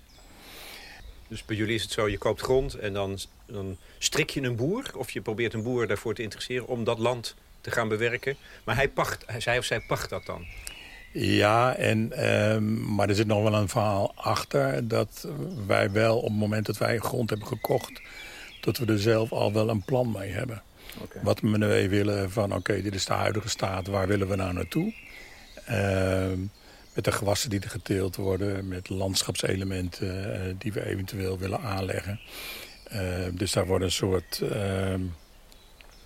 Dus 1.28 1.46
bij 1.46 1.56
jullie 1.56 1.76
is 1.76 1.82
het 1.82 1.92
zo, 1.92 2.10
je 2.10 2.18
koopt 2.18 2.42
grond 2.42 2.74
en 2.74 2.94
dan, 2.94 3.20
dan 3.46 3.78
strik 3.98 4.30
je 4.30 4.42
een 4.42 4.56
boer... 4.56 4.92
of 4.98 5.12
je 5.12 5.22
probeert 5.22 5.54
een 5.54 5.64
boer 5.64 5.88
daarvoor 5.88 6.14
te 6.14 6.22
interesseren 6.22 6.68
om 6.68 6.84
dat 6.84 7.00
land 7.00 7.36
te 7.62 7.72
gaan 7.72 7.88
bewerken. 7.88 8.36
Maar 8.64 8.76
hij 8.76 8.90
pacht, 8.90 9.26
zij 9.38 9.58
of 9.58 9.66
zij 9.66 9.80
pacht 9.80 10.10
dat 10.10 10.26
dan. 10.26 10.46
Ja, 11.12 11.76
en, 11.76 12.12
ehm, 12.12 12.96
maar 12.96 13.10
er 13.10 13.16
zit 13.16 13.28
nog 13.28 13.44
wel 13.44 13.54
een 13.54 13.70
verhaal 13.70 14.14
achter. 14.16 14.88
Dat 14.88 15.28
wij 15.68 15.92
wel 15.92 16.18
op 16.18 16.24
het 16.24 16.38
moment 16.38 16.66
dat 16.66 16.78
wij 16.78 16.98
grond 16.98 17.30
hebben 17.30 17.48
gekocht... 17.48 18.02
dat 18.62 18.78
we 18.78 18.86
er 18.86 19.00
zelf 19.00 19.32
al 19.32 19.54
wel 19.54 19.70
een 19.70 19.84
plan 19.84 20.12
mee 20.12 20.32
hebben. 20.32 20.62
Wat 21.22 21.40
we 21.40 21.48
mee 21.48 21.90
willen 21.90 22.32
van, 22.32 22.56
oké, 22.56 22.82
dit 22.82 22.96
is 22.96 23.06
de 23.06 23.14
huidige 23.14 23.50
staat. 23.50 23.88
Waar 23.88 24.08
willen 24.08 24.28
we 24.28 24.36
nou 24.36 24.54
naartoe? 24.54 24.94
Ehm, 25.66 26.40
met 26.94 27.04
de 27.04 27.12
gewassen 27.12 27.50
die 27.50 27.60
er 27.60 27.70
geteeld 27.70 28.16
worden. 28.16 28.68
Met 28.68 28.90
landschapselementen 28.90 30.34
eh, 30.34 30.54
die 30.58 30.74
we 30.74 30.86
eventueel 30.86 31.38
willen 31.38 31.62
aanleggen. 31.62 32.20
Ehm, 32.88 33.36
dus 33.36 33.52
daar 33.52 33.66
wordt 33.66 33.84
een 33.84 33.92
soort 33.92 34.42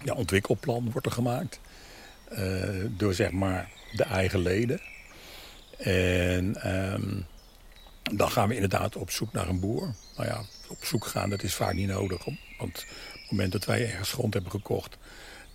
ja, 0.04 0.14
ontwikkelplan 0.14 0.92
wordt 0.92 1.06
er 1.08 1.14
gemaakt. 1.14 1.60
Eh, 2.30 2.86
door 2.90 3.14
zeg 3.14 3.32
maar 3.32 3.70
de 3.92 4.04
eigen 4.04 4.40
leden. 4.40 4.80
En 5.78 6.56
ehm, 6.62 7.22
dan 8.14 8.32
gaan 8.32 8.48
we 8.48 8.54
inderdaad 8.54 8.96
op 8.96 9.12
zoek 9.12 9.32
naar 9.32 9.48
een 9.48 9.60
boer. 9.60 9.94
Nou 10.18 10.30
ja, 10.30 10.42
op 10.68 10.86
zoek 10.86 11.06
gaan, 11.06 11.30
dat 11.30 11.44
is 11.44 11.56
vaak 11.56 11.74
niet 11.74 11.88
nodig. 11.88 12.26
Want 12.58 12.86
op 13.14 13.22
het 13.22 13.30
moment 13.30 13.52
dat 13.52 13.66
wij 13.66 13.86
ergens 13.86 14.12
grond 14.12 14.34
hebben 14.34 14.52
gekocht... 14.52 14.98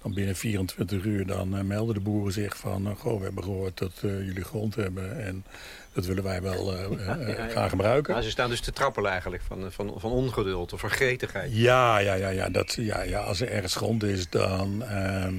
dan 0.02 0.14
binnen 0.14 0.36
24 0.36 1.04
uur 1.04 1.26
dan 1.26 1.56
eh, 1.56 1.62
melden 1.62 1.94
de 1.94 2.00
boeren 2.00 2.32
zich 2.32 2.56
van... 2.56 2.86
eh, 2.86 2.96
goh, 2.96 3.18
we 3.18 3.24
hebben 3.24 3.44
gehoord 3.44 3.78
dat 3.78 3.92
eh, 4.02 4.24
jullie 4.24 4.44
grond 4.44 4.74
hebben... 4.74 5.24
en 5.24 5.44
dat 5.92 6.06
willen 6.06 6.24
wij 6.24 6.42
wel 6.42 6.74
ja, 6.98 7.16
ja. 7.26 7.48
gaan 7.48 7.68
gebruiken. 7.68 8.14
Maar 8.14 8.22
ze 8.22 8.30
staan 8.30 8.50
dus 8.50 8.60
te 8.60 8.72
trappelen 8.72 9.10
eigenlijk 9.10 9.42
van, 9.42 9.72
van, 9.72 9.94
van 9.96 10.10
ongeduld 10.10 10.72
of 10.72 10.80
van 10.80 10.90
gretigheid. 10.90 11.50
Ja, 11.54 11.98
ja, 11.98 12.14
ja, 12.14 12.28
ja, 12.28 12.48
dat, 12.48 12.74
ja, 12.74 13.02
ja, 13.02 13.20
als 13.20 13.40
er 13.40 13.48
ergens 13.50 13.76
grond 13.76 14.02
is, 14.02 14.28
dan... 14.28 14.84
ehm, 14.84 15.34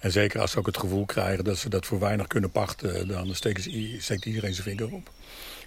en 0.00 0.12
zeker 0.12 0.40
als 0.40 0.50
ze 0.50 0.58
ook 0.58 0.66
het 0.66 0.78
gevoel 0.78 1.06
krijgen 1.06 1.44
dat 1.44 1.58
ze 1.58 1.68
dat 1.68 1.86
voor 1.86 1.98
weinig 1.98 2.26
kunnen 2.26 2.50
pachten... 2.50 3.08
dan 3.08 3.34
steekt 3.34 3.66
iedereen 4.24 4.54
zijn 4.54 4.76
vinger 4.76 4.92
op. 4.92 5.10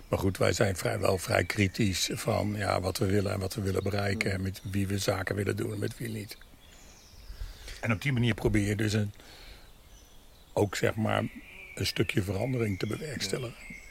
Maar 0.07 0.19
goed, 0.19 0.37
wij 0.37 0.53
zijn 0.53 0.75
vrijwel 0.75 1.17
vrij 1.17 1.43
kritisch 1.43 2.09
van 2.13 2.53
ja, 2.57 2.81
wat 2.81 2.97
we 2.97 3.05
willen 3.05 3.31
en 3.31 3.39
wat 3.39 3.53
we 3.53 3.61
willen 3.61 3.83
bereiken... 3.83 4.31
en 4.31 4.41
met 4.41 4.61
wie 4.71 4.87
we 4.87 4.97
zaken 4.97 5.35
willen 5.35 5.55
doen 5.55 5.71
en 5.73 5.79
met 5.79 5.97
wie 5.97 6.09
niet. 6.09 6.37
En 7.79 7.91
op 7.91 8.01
die 8.01 8.13
manier 8.13 8.33
probeer 8.33 8.67
je 8.67 8.75
dus 8.75 8.93
een, 8.93 9.13
ook 10.53 10.75
zeg 10.75 10.95
maar 10.95 11.23
een 11.75 11.85
stukje 11.85 12.21
verandering 12.21 12.79
te 12.79 12.87
bewerkstelligen. 12.87 13.81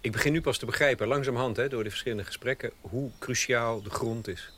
Ik 0.00 0.12
begin 0.12 0.32
nu 0.32 0.40
pas 0.40 0.58
te 0.58 0.66
begrijpen, 0.66 1.08
langzamerhand, 1.08 1.56
hè, 1.56 1.68
door 1.68 1.84
de 1.84 1.90
verschillende 1.90 2.24
gesprekken, 2.24 2.70
hoe 2.80 3.10
cruciaal 3.18 3.82
de 3.82 3.90
grond 3.90 4.28
is. 4.28 4.52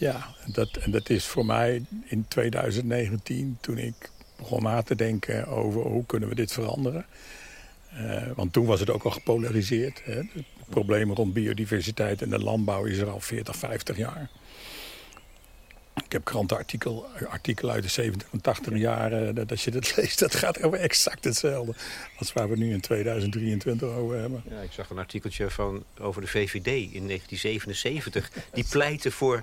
Ja, 0.00 0.34
dat, 0.46 0.76
en 0.76 0.90
dat 0.90 1.10
is 1.10 1.26
voor 1.26 1.46
mij 1.46 1.82
in 2.04 2.24
2019, 2.28 3.58
toen 3.60 3.78
ik 3.78 4.10
begon 4.36 4.62
na 4.62 4.82
te 4.82 4.94
denken 4.94 5.46
over 5.46 5.80
hoe 5.80 6.06
kunnen 6.06 6.28
we 6.28 6.34
dit 6.34 6.52
veranderen. 6.52 7.06
Uh, 7.94 8.22
want 8.34 8.52
toen 8.52 8.66
was 8.66 8.80
het 8.80 8.90
ook 8.90 9.02
al 9.02 9.10
gepolariseerd. 9.10 10.02
Hè. 10.04 10.14
Het 10.14 10.44
probleem 10.68 11.12
rond 11.12 11.32
biodiversiteit 11.32 12.22
en 12.22 12.30
de 12.30 12.38
landbouw 12.38 12.84
is 12.84 12.98
er 12.98 13.10
al 13.10 13.20
40, 13.20 13.56
50 13.56 13.96
jaar. 13.96 14.30
Ik 16.04 16.12
heb 16.12 16.24
krantenartikelen 16.24 17.04
artikel 17.28 17.70
uit 17.70 17.82
de 17.82 17.88
70 17.88 18.28
en 18.32 18.40
80 18.40 18.76
jaren. 18.76 19.34
Dat 19.34 19.50
als 19.50 19.64
je 19.64 19.70
dat 19.70 19.92
leest, 19.96 20.18
dat 20.18 20.34
gaat 20.34 20.62
over 20.62 20.78
exact 20.78 21.24
hetzelfde. 21.24 21.74
Als 22.18 22.32
waar 22.32 22.48
we 22.48 22.56
nu 22.56 22.72
in 22.72 22.80
2023 22.80 23.88
over 23.88 24.18
hebben. 24.18 24.42
Ja, 24.50 24.60
ik 24.60 24.72
zag 24.72 24.90
een 24.90 24.98
artikeltje 24.98 25.50
van, 25.50 25.84
over 25.98 26.20
de 26.20 26.28
VVD 26.28 26.66
in 26.66 27.06
1977. 27.06 28.30
Die 28.52 28.66
pleitte 28.70 29.10
voor 29.10 29.42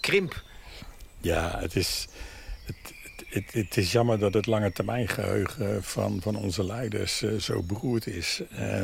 krimp. 0.00 0.42
Ja, 1.20 1.58
het 1.60 1.76
is, 1.76 2.06
het, 2.64 2.76
het, 3.26 3.52
het, 3.52 3.76
is 3.76 3.92
jammer 3.92 4.18
dat 4.18 4.34
het 4.34 4.46
lange 4.46 4.72
termijn 4.72 5.08
geheugen 5.08 5.84
van, 5.84 6.20
van 6.20 6.36
onze 6.36 6.64
leiders 6.64 7.22
uh, 7.22 7.38
zo 7.38 7.62
beroerd 7.62 8.06
is. 8.06 8.40
Uh, 8.52 8.82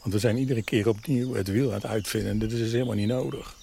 want 0.00 0.12
we 0.12 0.18
zijn 0.18 0.36
iedere 0.36 0.62
keer 0.62 0.88
opnieuw 0.88 1.34
het 1.34 1.48
wiel 1.48 1.68
aan 1.68 1.74
het 1.74 1.86
uitvinden. 1.86 2.38
Dit 2.38 2.52
is 2.52 2.72
helemaal 2.72 2.94
niet 2.94 3.08
nodig. 3.08 3.56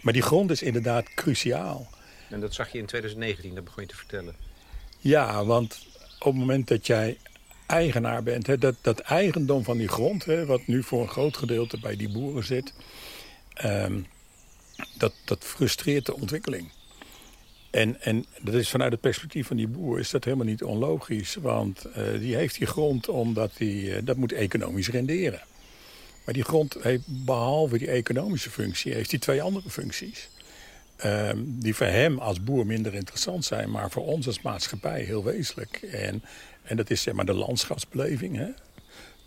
Maar 0.00 0.12
die 0.12 0.22
grond 0.22 0.50
is 0.50 0.62
inderdaad 0.62 1.14
cruciaal. 1.14 1.88
En 2.30 2.40
dat 2.40 2.54
zag 2.54 2.72
je 2.72 2.78
in 2.78 2.86
2019, 2.86 3.54
dat 3.54 3.64
begon 3.64 3.82
je 3.82 3.88
te 3.88 3.96
vertellen. 3.96 4.34
Ja, 4.98 5.44
want 5.44 5.86
op 6.18 6.32
het 6.32 6.34
moment 6.34 6.68
dat 6.68 6.86
jij 6.86 7.18
eigenaar 7.66 8.22
bent... 8.22 8.46
Hè, 8.46 8.58
dat, 8.58 8.74
dat 8.80 8.98
eigendom 8.98 9.64
van 9.64 9.78
die 9.78 9.88
grond, 9.88 10.24
hè, 10.24 10.46
wat 10.46 10.66
nu 10.66 10.82
voor 10.82 11.02
een 11.02 11.08
groot 11.08 11.36
gedeelte 11.36 11.80
bij 11.80 11.96
die 11.96 12.12
boeren 12.12 12.44
zit... 12.44 12.72
Um, 13.64 14.06
dat, 14.98 15.12
dat 15.24 15.44
frustreert 15.44 16.06
de 16.06 16.14
ontwikkeling. 16.14 16.70
En, 17.70 18.00
en 18.00 18.24
dat 18.40 18.54
is 18.54 18.70
vanuit 18.70 18.92
het 18.92 19.00
perspectief 19.00 19.46
van 19.46 19.56
die 19.56 19.68
boer 19.68 19.98
is 19.98 20.10
dat 20.10 20.24
helemaal 20.24 20.46
niet 20.46 20.62
onlogisch. 20.62 21.34
Want 21.34 21.86
uh, 21.86 22.20
die 22.20 22.36
heeft 22.36 22.58
die 22.58 22.66
grond 22.66 23.08
omdat 23.08 23.52
die, 23.56 23.82
uh, 23.82 23.98
dat 24.04 24.16
moet 24.16 24.32
economisch 24.32 24.88
renderen. 24.88 25.42
Maar 26.24 26.34
die 26.34 26.44
grond 26.44 26.76
heeft 26.80 27.02
behalve 27.06 27.78
die 27.78 27.90
economische 27.90 28.50
functie, 28.50 28.92
heeft 28.92 29.10
die 29.10 29.18
twee 29.18 29.42
andere 29.42 29.70
functies. 29.70 30.28
Uh, 31.04 31.30
die 31.36 31.74
voor 31.74 31.86
hem 31.86 32.18
als 32.18 32.44
boer 32.44 32.66
minder 32.66 32.94
interessant 32.94 33.44
zijn, 33.44 33.70
maar 33.70 33.90
voor 33.90 34.06
ons 34.06 34.26
als 34.26 34.42
maatschappij 34.42 35.02
heel 35.02 35.24
wezenlijk. 35.24 35.76
En, 35.76 36.22
en 36.62 36.76
dat 36.76 36.90
is 36.90 37.02
zeg 37.02 37.14
maar 37.14 37.24
de 37.24 37.32
landschapsbeleving. 37.32 38.36
Hè? 38.36 38.48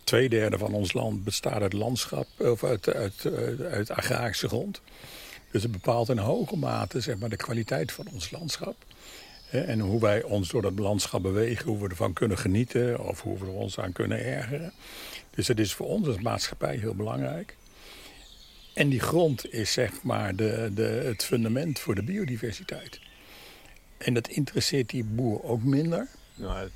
Tweederde 0.04 0.58
van 0.58 0.72
ons 0.72 0.92
land 0.92 1.24
bestaat 1.24 1.62
uit 1.62 1.72
landschap, 1.72 2.26
of 2.38 2.64
uit, 2.64 2.94
uit, 2.94 3.26
uit, 3.36 3.60
uit 3.60 3.90
agrarische 3.90 4.48
grond. 4.48 4.80
Dus 5.50 5.62
het 5.62 5.72
bepaalt 5.72 6.08
in 6.08 6.18
hoge 6.18 6.56
mate 6.56 7.00
zeg 7.00 7.18
maar, 7.18 7.28
de 7.28 7.36
kwaliteit 7.36 7.92
van 7.92 8.08
ons 8.12 8.30
landschap. 8.30 8.76
En 9.50 9.80
hoe 9.80 10.00
wij 10.00 10.22
ons 10.22 10.48
door 10.48 10.62
dat 10.62 10.78
landschap 10.78 11.22
bewegen, 11.22 11.66
hoe 11.66 11.78
we 11.78 11.88
ervan 11.88 12.12
kunnen 12.12 12.38
genieten 12.38 13.08
of 13.08 13.22
hoe 13.22 13.38
we 13.38 13.46
er 13.46 13.52
ons 13.52 13.78
aan 13.78 13.92
kunnen 13.92 14.24
ergeren. 14.24 14.72
Dus 15.30 15.48
het 15.48 15.60
is 15.60 15.74
voor 15.74 15.86
ons 15.86 16.06
als 16.06 16.20
maatschappij 16.20 16.76
heel 16.76 16.94
belangrijk. 16.94 17.56
En 18.74 18.88
die 18.88 19.00
grond 19.00 19.52
is 19.52 19.72
zeg 19.72 20.02
maar 20.02 20.36
de, 20.36 20.70
de, 20.74 20.82
het 20.82 21.24
fundament 21.24 21.78
voor 21.78 21.94
de 21.94 22.02
biodiversiteit. 22.02 23.00
En 23.98 24.14
dat 24.14 24.28
interesseert 24.28 24.90
die 24.90 25.04
boer 25.04 25.42
ook 25.42 25.62
minder. 25.62 26.08
Nou, 26.34 26.68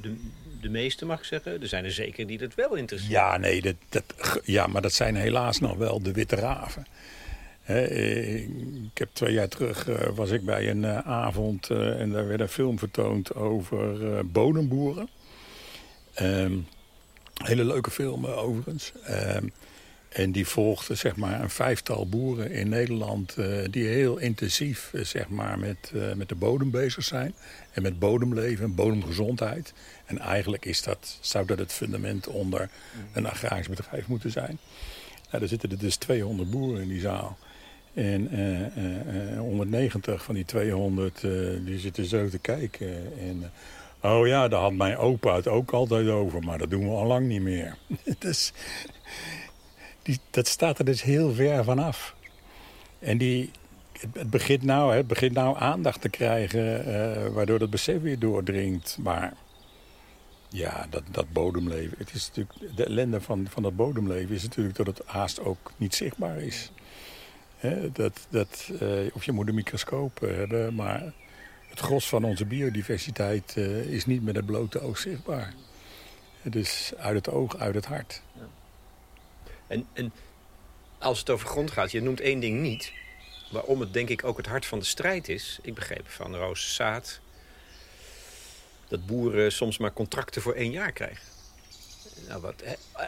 de, 0.00 0.16
de 0.60 0.68
meeste 0.68 1.04
mag 1.04 1.18
ik 1.18 1.24
zeggen. 1.24 1.62
Er 1.62 1.68
zijn 1.68 1.84
er 1.84 1.92
zeker 1.92 2.26
die 2.26 2.38
dat 2.38 2.54
wel 2.54 2.74
interesseert. 2.74 3.12
Ja, 3.12 3.36
nee, 3.36 3.62
dat, 3.62 3.74
dat, 3.88 4.04
ja, 4.44 4.66
maar 4.66 4.82
dat 4.82 4.92
zijn 4.92 5.16
helaas 5.16 5.60
nog 5.60 5.76
wel 5.76 6.02
de 6.02 6.12
witte 6.12 6.36
raven. 6.36 6.86
Ik 7.66 8.98
heb 8.98 9.08
twee 9.12 9.32
jaar 9.32 9.48
terug 9.48 9.88
uh, 9.88 9.96
was 10.14 10.30
ik 10.30 10.44
bij 10.44 10.70
een 10.70 10.82
uh, 10.82 10.98
avond 10.98 11.70
en 11.70 12.10
daar 12.10 12.28
werd 12.28 12.40
een 12.40 12.48
film 12.48 12.78
vertoond 12.78 13.34
over 13.34 14.26
bodemboeren. 14.26 15.08
Um, 16.22 16.66
hele 17.34 17.64
leuke 17.64 17.90
film 17.90 18.26
overigens. 18.26 18.92
Um, 19.10 19.52
en 20.08 20.32
die 20.32 20.46
volgde 20.46 20.94
zeg 20.94 21.16
maar, 21.16 21.40
een 21.40 21.50
vijftal 21.50 22.08
boeren 22.08 22.50
in 22.50 22.68
Nederland... 22.68 23.36
Die 23.70 23.86
heel 23.86 24.18
intensief 24.18 24.92
zeg 25.02 25.28
maar, 25.28 25.58
met, 25.58 25.92
met 26.14 26.28
de 26.28 26.34
bodem 26.34 26.70
bezig 26.70 27.04
zijn. 27.04 27.34
En 27.72 27.82
met 27.82 27.98
bodemleven, 27.98 28.74
bodemgezondheid. 28.74 29.72
En 30.06 30.18
eigenlijk 30.18 30.64
is 30.64 30.82
dat, 30.82 31.18
zou 31.20 31.46
dat 31.46 31.58
het 31.58 31.72
fundament 31.72 32.26
onder 32.26 32.68
een 33.12 33.26
agrarisch 33.26 33.68
bedrijf 33.68 34.06
moeten 34.06 34.30
zijn. 34.30 34.58
Nou, 35.30 35.42
er 35.42 35.48
zitten 35.48 35.70
er 35.70 35.78
dus 35.78 35.96
200 35.96 36.50
boeren 36.50 36.82
in 36.82 36.88
die 36.88 37.00
zaal. 37.00 37.38
En 37.96 38.30
190 39.38 40.24
van 40.24 40.34
die 40.34 40.44
200 40.44 41.20
die 41.64 41.78
zitten 41.78 42.04
zo 42.04 42.28
te 42.28 42.38
kijken. 42.38 43.18
En, 43.18 43.50
oh 44.00 44.26
ja, 44.26 44.48
daar 44.48 44.60
had 44.60 44.72
mijn 44.72 44.96
opa 44.96 45.34
het 45.34 45.48
ook 45.48 45.70
altijd 45.70 46.08
over. 46.08 46.42
Maar 46.42 46.58
dat 46.58 46.70
doen 46.70 46.88
we 46.88 46.94
al 46.94 47.06
lang 47.06 47.26
niet 47.26 47.42
meer. 47.42 47.76
dus 48.18 48.52
die, 50.02 50.18
dat 50.30 50.46
staat 50.46 50.78
er 50.78 50.84
dus 50.84 51.02
heel 51.02 51.32
ver 51.32 51.64
vanaf. 51.64 52.14
En 52.98 53.18
die, 53.18 53.50
het, 54.12 54.30
begint 54.30 54.62
nou, 54.62 54.94
het 54.94 55.06
begint 55.06 55.32
nou 55.32 55.58
aandacht 55.58 56.00
te 56.00 56.08
krijgen, 56.08 57.32
waardoor 57.32 57.60
het 57.60 57.70
besef 57.70 58.00
weer 58.02 58.18
doordringt. 58.18 58.98
Maar 59.00 59.32
ja, 60.48 60.86
dat, 60.90 61.02
dat 61.10 61.32
bodemleven, 61.32 61.98
het 61.98 62.14
is 62.14 62.28
natuurlijk, 62.34 62.76
de 62.76 62.84
ellende 62.84 63.20
van, 63.20 63.46
van 63.50 63.62
dat 63.62 63.76
bodemleven 63.76 64.34
is 64.34 64.42
natuurlijk 64.42 64.76
dat 64.76 64.86
het 64.86 65.02
haast 65.04 65.40
ook 65.40 65.72
niet 65.76 65.94
zichtbaar 65.94 66.40
is. 66.40 66.70
Dat, 67.92 68.26
dat, 68.28 68.70
uh, 68.82 69.14
of 69.14 69.24
je 69.24 69.32
moet 69.32 69.48
een 69.48 69.54
microscoop 69.54 70.20
hebben, 70.20 70.74
maar 70.74 71.12
het 71.68 71.80
gros 71.80 72.08
van 72.08 72.24
onze 72.24 72.44
biodiversiteit 72.44 73.54
uh, 73.58 73.80
is 73.80 74.06
niet 74.06 74.22
met 74.22 74.36
het 74.36 74.46
blote 74.46 74.80
oog 74.80 74.98
zichtbaar. 74.98 75.54
Het 76.42 76.56
is 76.56 76.92
uit 76.96 77.14
het 77.14 77.28
oog, 77.28 77.56
uit 77.56 77.74
het 77.74 77.84
hart. 77.84 78.22
Ja. 78.32 78.48
En, 79.66 79.86
en 79.92 80.12
als 80.98 81.18
het 81.18 81.30
over 81.30 81.48
grond 81.48 81.70
gaat, 81.70 81.90
je 81.90 82.02
noemt 82.02 82.20
één 82.20 82.40
ding 82.40 82.60
niet... 82.60 82.92
waarom 83.50 83.80
het 83.80 83.92
denk 83.92 84.08
ik 84.08 84.24
ook 84.24 84.36
het 84.36 84.46
hart 84.46 84.66
van 84.66 84.78
de 84.78 84.84
strijd 84.84 85.28
is. 85.28 85.58
Ik 85.62 85.74
begreep 85.74 86.08
van 86.08 86.36
Roos 86.36 86.74
Zaad... 86.74 87.20
dat 88.88 89.06
boeren 89.06 89.52
soms 89.52 89.78
maar 89.78 89.92
contracten 89.92 90.42
voor 90.42 90.54
één 90.54 90.70
jaar 90.70 90.92
krijgen. 90.92 91.24
Nou, 92.28 92.40
wat, 92.40 92.62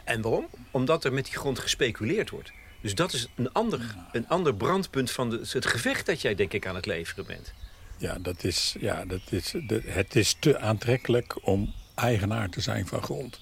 en 0.04 0.22
waarom? 0.22 0.48
Omdat 0.70 1.04
er 1.04 1.12
met 1.12 1.24
die 1.24 1.36
grond 1.36 1.58
gespeculeerd 1.58 2.30
wordt. 2.30 2.52
Dus 2.80 2.94
dat 2.94 3.12
is 3.12 3.28
een 3.34 3.52
ander, 3.52 3.94
een 4.12 4.28
ander 4.28 4.54
brandpunt 4.54 5.10
van 5.10 5.30
het 5.30 5.66
gevecht 5.66 6.06
dat 6.06 6.20
jij 6.20 6.34
denk 6.34 6.52
ik 6.52 6.66
aan 6.66 6.74
het 6.74 6.86
leveren 6.86 7.26
bent. 7.26 7.52
Ja, 7.96 8.18
dat 8.18 8.44
is, 8.44 8.76
ja 8.80 9.04
dat 9.04 9.20
is, 9.30 9.54
het 9.84 10.16
is 10.16 10.36
te 10.38 10.58
aantrekkelijk 10.58 11.46
om 11.46 11.72
eigenaar 11.94 12.48
te 12.48 12.60
zijn 12.60 12.86
van 12.86 13.02
grond 13.02 13.40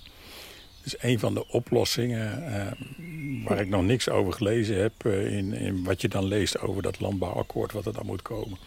is 0.86 0.94
een 0.98 1.18
van 1.18 1.34
de 1.34 1.48
oplossingen 1.48 2.42
uh, 2.42 3.46
waar 3.46 3.60
ik 3.60 3.68
nog 3.68 3.82
niks 3.82 4.08
over 4.08 4.32
gelezen 4.32 4.80
heb... 4.80 4.92
Uh, 5.04 5.36
in, 5.36 5.52
in, 5.52 5.84
wat 5.84 6.00
je 6.00 6.08
dan 6.08 6.24
leest 6.24 6.58
over 6.58 6.82
dat 6.82 7.00
landbouwakkoord, 7.00 7.72
wat 7.72 7.86
er 7.86 7.92
dan 7.92 8.06
moet 8.06 8.22
komen... 8.22 8.58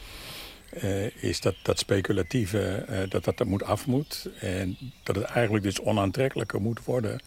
Uh, 0.83 1.23
is 1.23 1.41
dat 1.41 1.55
dat 1.61 1.79
speculatieve, 1.79 2.85
dat 3.09 3.23
dat 3.23 3.39
er 3.39 3.47
moet 3.47 3.63
af 3.63 3.87
moet. 3.87 4.29
En 4.39 4.77
dat 5.03 5.15
het 5.15 5.25
eigenlijk 5.25 5.63
dus 5.63 5.81
onaantrekkelijker 5.81 6.61
moet 6.61 6.83
worden 6.83 7.19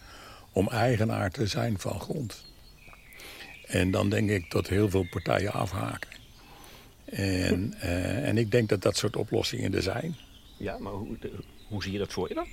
om 0.51 0.67
eigenaar 0.67 1.31
te 1.31 1.47
zijn 1.47 1.79
van 1.79 1.99
grond. 1.99 2.43
En 3.73 3.91
dan 3.91 4.09
denk 4.09 4.29
ik 4.29 4.51
dat 4.51 4.67
heel 4.67 4.89
veel 4.89 5.07
partijen 5.09 5.51
afhaken. 5.51 6.09
En, 7.05 7.73
en 8.23 8.37
ik 8.37 8.51
denk 8.51 8.69
dat 8.69 8.81
dat 8.81 8.97
soort 8.97 9.15
oplossingen 9.15 9.73
er 9.73 9.81
zijn. 9.81 10.15
Ja, 10.57 10.77
maar 10.77 10.91
hoe, 10.91 11.17
hoe 11.67 11.83
zie 11.83 11.91
je 11.91 11.97
dat 11.97 12.13
voor 12.13 12.27
je 12.27 12.33
dan? 12.33 12.47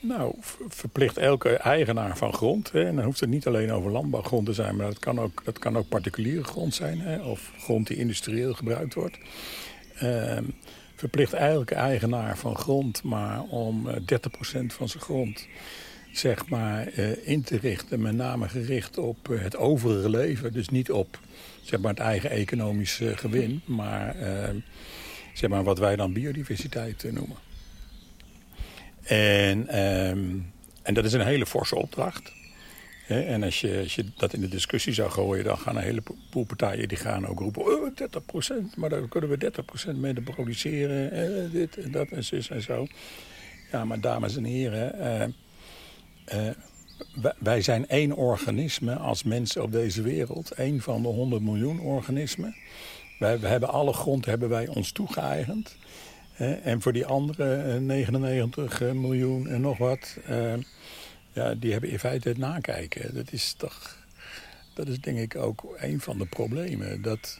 Nou, 0.00 0.34
verplicht 0.68 1.16
elke 1.16 1.56
eigenaar 1.56 2.16
van 2.16 2.32
grond. 2.32 2.72
Hè, 2.72 2.84
en 2.84 2.96
dan 2.96 3.04
hoeft 3.04 3.20
het 3.20 3.28
niet 3.28 3.46
alleen 3.46 3.72
over 3.72 3.90
landbouwgrond 3.90 4.46
te 4.46 4.52
zijn... 4.52 4.76
maar 4.76 4.86
dat 4.86 4.98
kan 4.98 5.20
ook, 5.20 5.44
dat 5.44 5.58
kan 5.58 5.76
ook 5.76 5.88
particuliere 5.88 6.44
grond 6.44 6.74
zijn... 6.74 7.00
Hè, 7.00 7.22
of 7.22 7.52
grond 7.58 7.86
die 7.86 7.96
industrieel 7.96 8.54
gebruikt 8.54 8.94
wordt. 8.94 9.18
Uh, 10.02 10.38
verplicht 10.94 11.32
elke 11.32 11.74
eigenaar 11.74 12.38
van 12.38 12.56
grond 12.56 13.02
maar 13.02 13.42
om 13.42 13.88
30% 13.88 13.94
eh, 14.04 14.68
van 14.68 14.88
zijn 14.88 15.02
grond 15.02 15.46
zeg 16.18 16.48
maar, 16.48 16.88
uh, 16.98 17.28
in 17.28 17.42
te 17.42 17.58
richten. 17.58 18.00
Met 18.00 18.14
name 18.14 18.48
gericht 18.48 18.98
op 18.98 19.28
uh, 19.28 19.42
het 19.42 19.56
overige 19.56 20.10
leven. 20.10 20.52
Dus 20.52 20.68
niet 20.68 20.90
op 20.90 21.18
zeg 21.62 21.80
maar, 21.80 21.90
het 21.90 22.00
eigen 22.00 22.30
economische 22.30 23.16
gewin... 23.16 23.62
maar 23.64 24.16
ehm, 24.16 24.56
zeg 25.34 25.50
maar, 25.50 25.64
wat 25.64 25.78
wij 25.78 25.96
dan 25.96 26.12
biodiversiteit 26.12 27.04
noemen. 27.12 27.36
En, 29.02 29.78
um, 30.08 30.52
en 30.82 30.94
dat 30.94 31.04
is 31.04 31.12
een 31.12 31.26
hele 31.26 31.46
forse 31.46 31.76
opdracht. 31.76 32.32
En 33.06 33.42
als 33.42 33.60
je, 33.60 33.78
als 33.82 33.94
je 33.94 34.04
dat 34.16 34.32
in 34.32 34.40
de 34.40 34.48
discussie 34.48 34.92
zou 34.92 35.10
gooien, 35.10 35.44
dan 35.44 35.58
gaan 35.58 35.76
een 35.76 35.82
heleboel 35.82 36.44
partijen 36.46 36.88
die 36.88 36.98
gaan 36.98 37.26
ook 37.26 37.38
roepen... 37.38 37.62
Oh, 37.62 37.90
30% 38.72 38.76
maar 38.76 38.88
dan 38.88 39.08
kunnen 39.08 39.30
we 39.30 39.52
30% 39.94 39.96
mee 39.96 40.12
produceren, 40.12 41.50
dit 41.52 41.76
en 41.76 41.90
dat 41.90 42.08
en 42.08 42.24
zus 42.24 42.50
en 42.50 42.62
zo. 42.62 42.86
Ja, 43.72 43.84
maar 43.84 44.00
dames 44.00 44.36
en 44.36 44.44
heren, 44.44 45.34
uh, 46.34 46.50
wij 47.38 47.62
zijn 47.62 47.88
één 47.88 48.12
organisme 48.12 48.94
als 48.94 49.22
mensen 49.22 49.62
op 49.62 49.72
deze 49.72 50.02
wereld. 50.02 50.50
één 50.50 50.80
van 50.80 51.02
de 51.02 51.08
100 51.08 51.42
miljoen 51.42 51.80
organismen. 51.80 52.56
Wij, 53.18 53.38
we 53.40 53.46
hebben 53.46 53.68
alle 53.68 53.92
grond 53.92 54.24
hebben 54.24 54.48
wij 54.48 54.68
ons 54.68 54.92
toegeëigend. 54.92 55.76
en 56.62 56.82
voor 56.82 56.92
die 56.92 57.06
andere 57.06 57.80
99 57.80 58.80
miljoen 58.80 59.48
en 59.48 59.60
nog 59.60 59.78
wat... 59.78 60.16
ja, 61.32 61.54
die 61.54 61.72
hebben 61.72 61.90
in 61.90 61.98
feite 61.98 62.28
het 62.28 62.38
nakijken. 62.38 63.14
Dat 63.14 63.32
is 63.32 63.52
toch... 63.52 64.04
Dat 64.74 64.88
is 64.88 65.00
denk 65.00 65.18
ik 65.18 65.36
ook 65.36 65.76
een 65.78 66.00
van 66.00 66.18
de 66.18 66.26
problemen. 66.26 67.02
Dat 67.02 67.38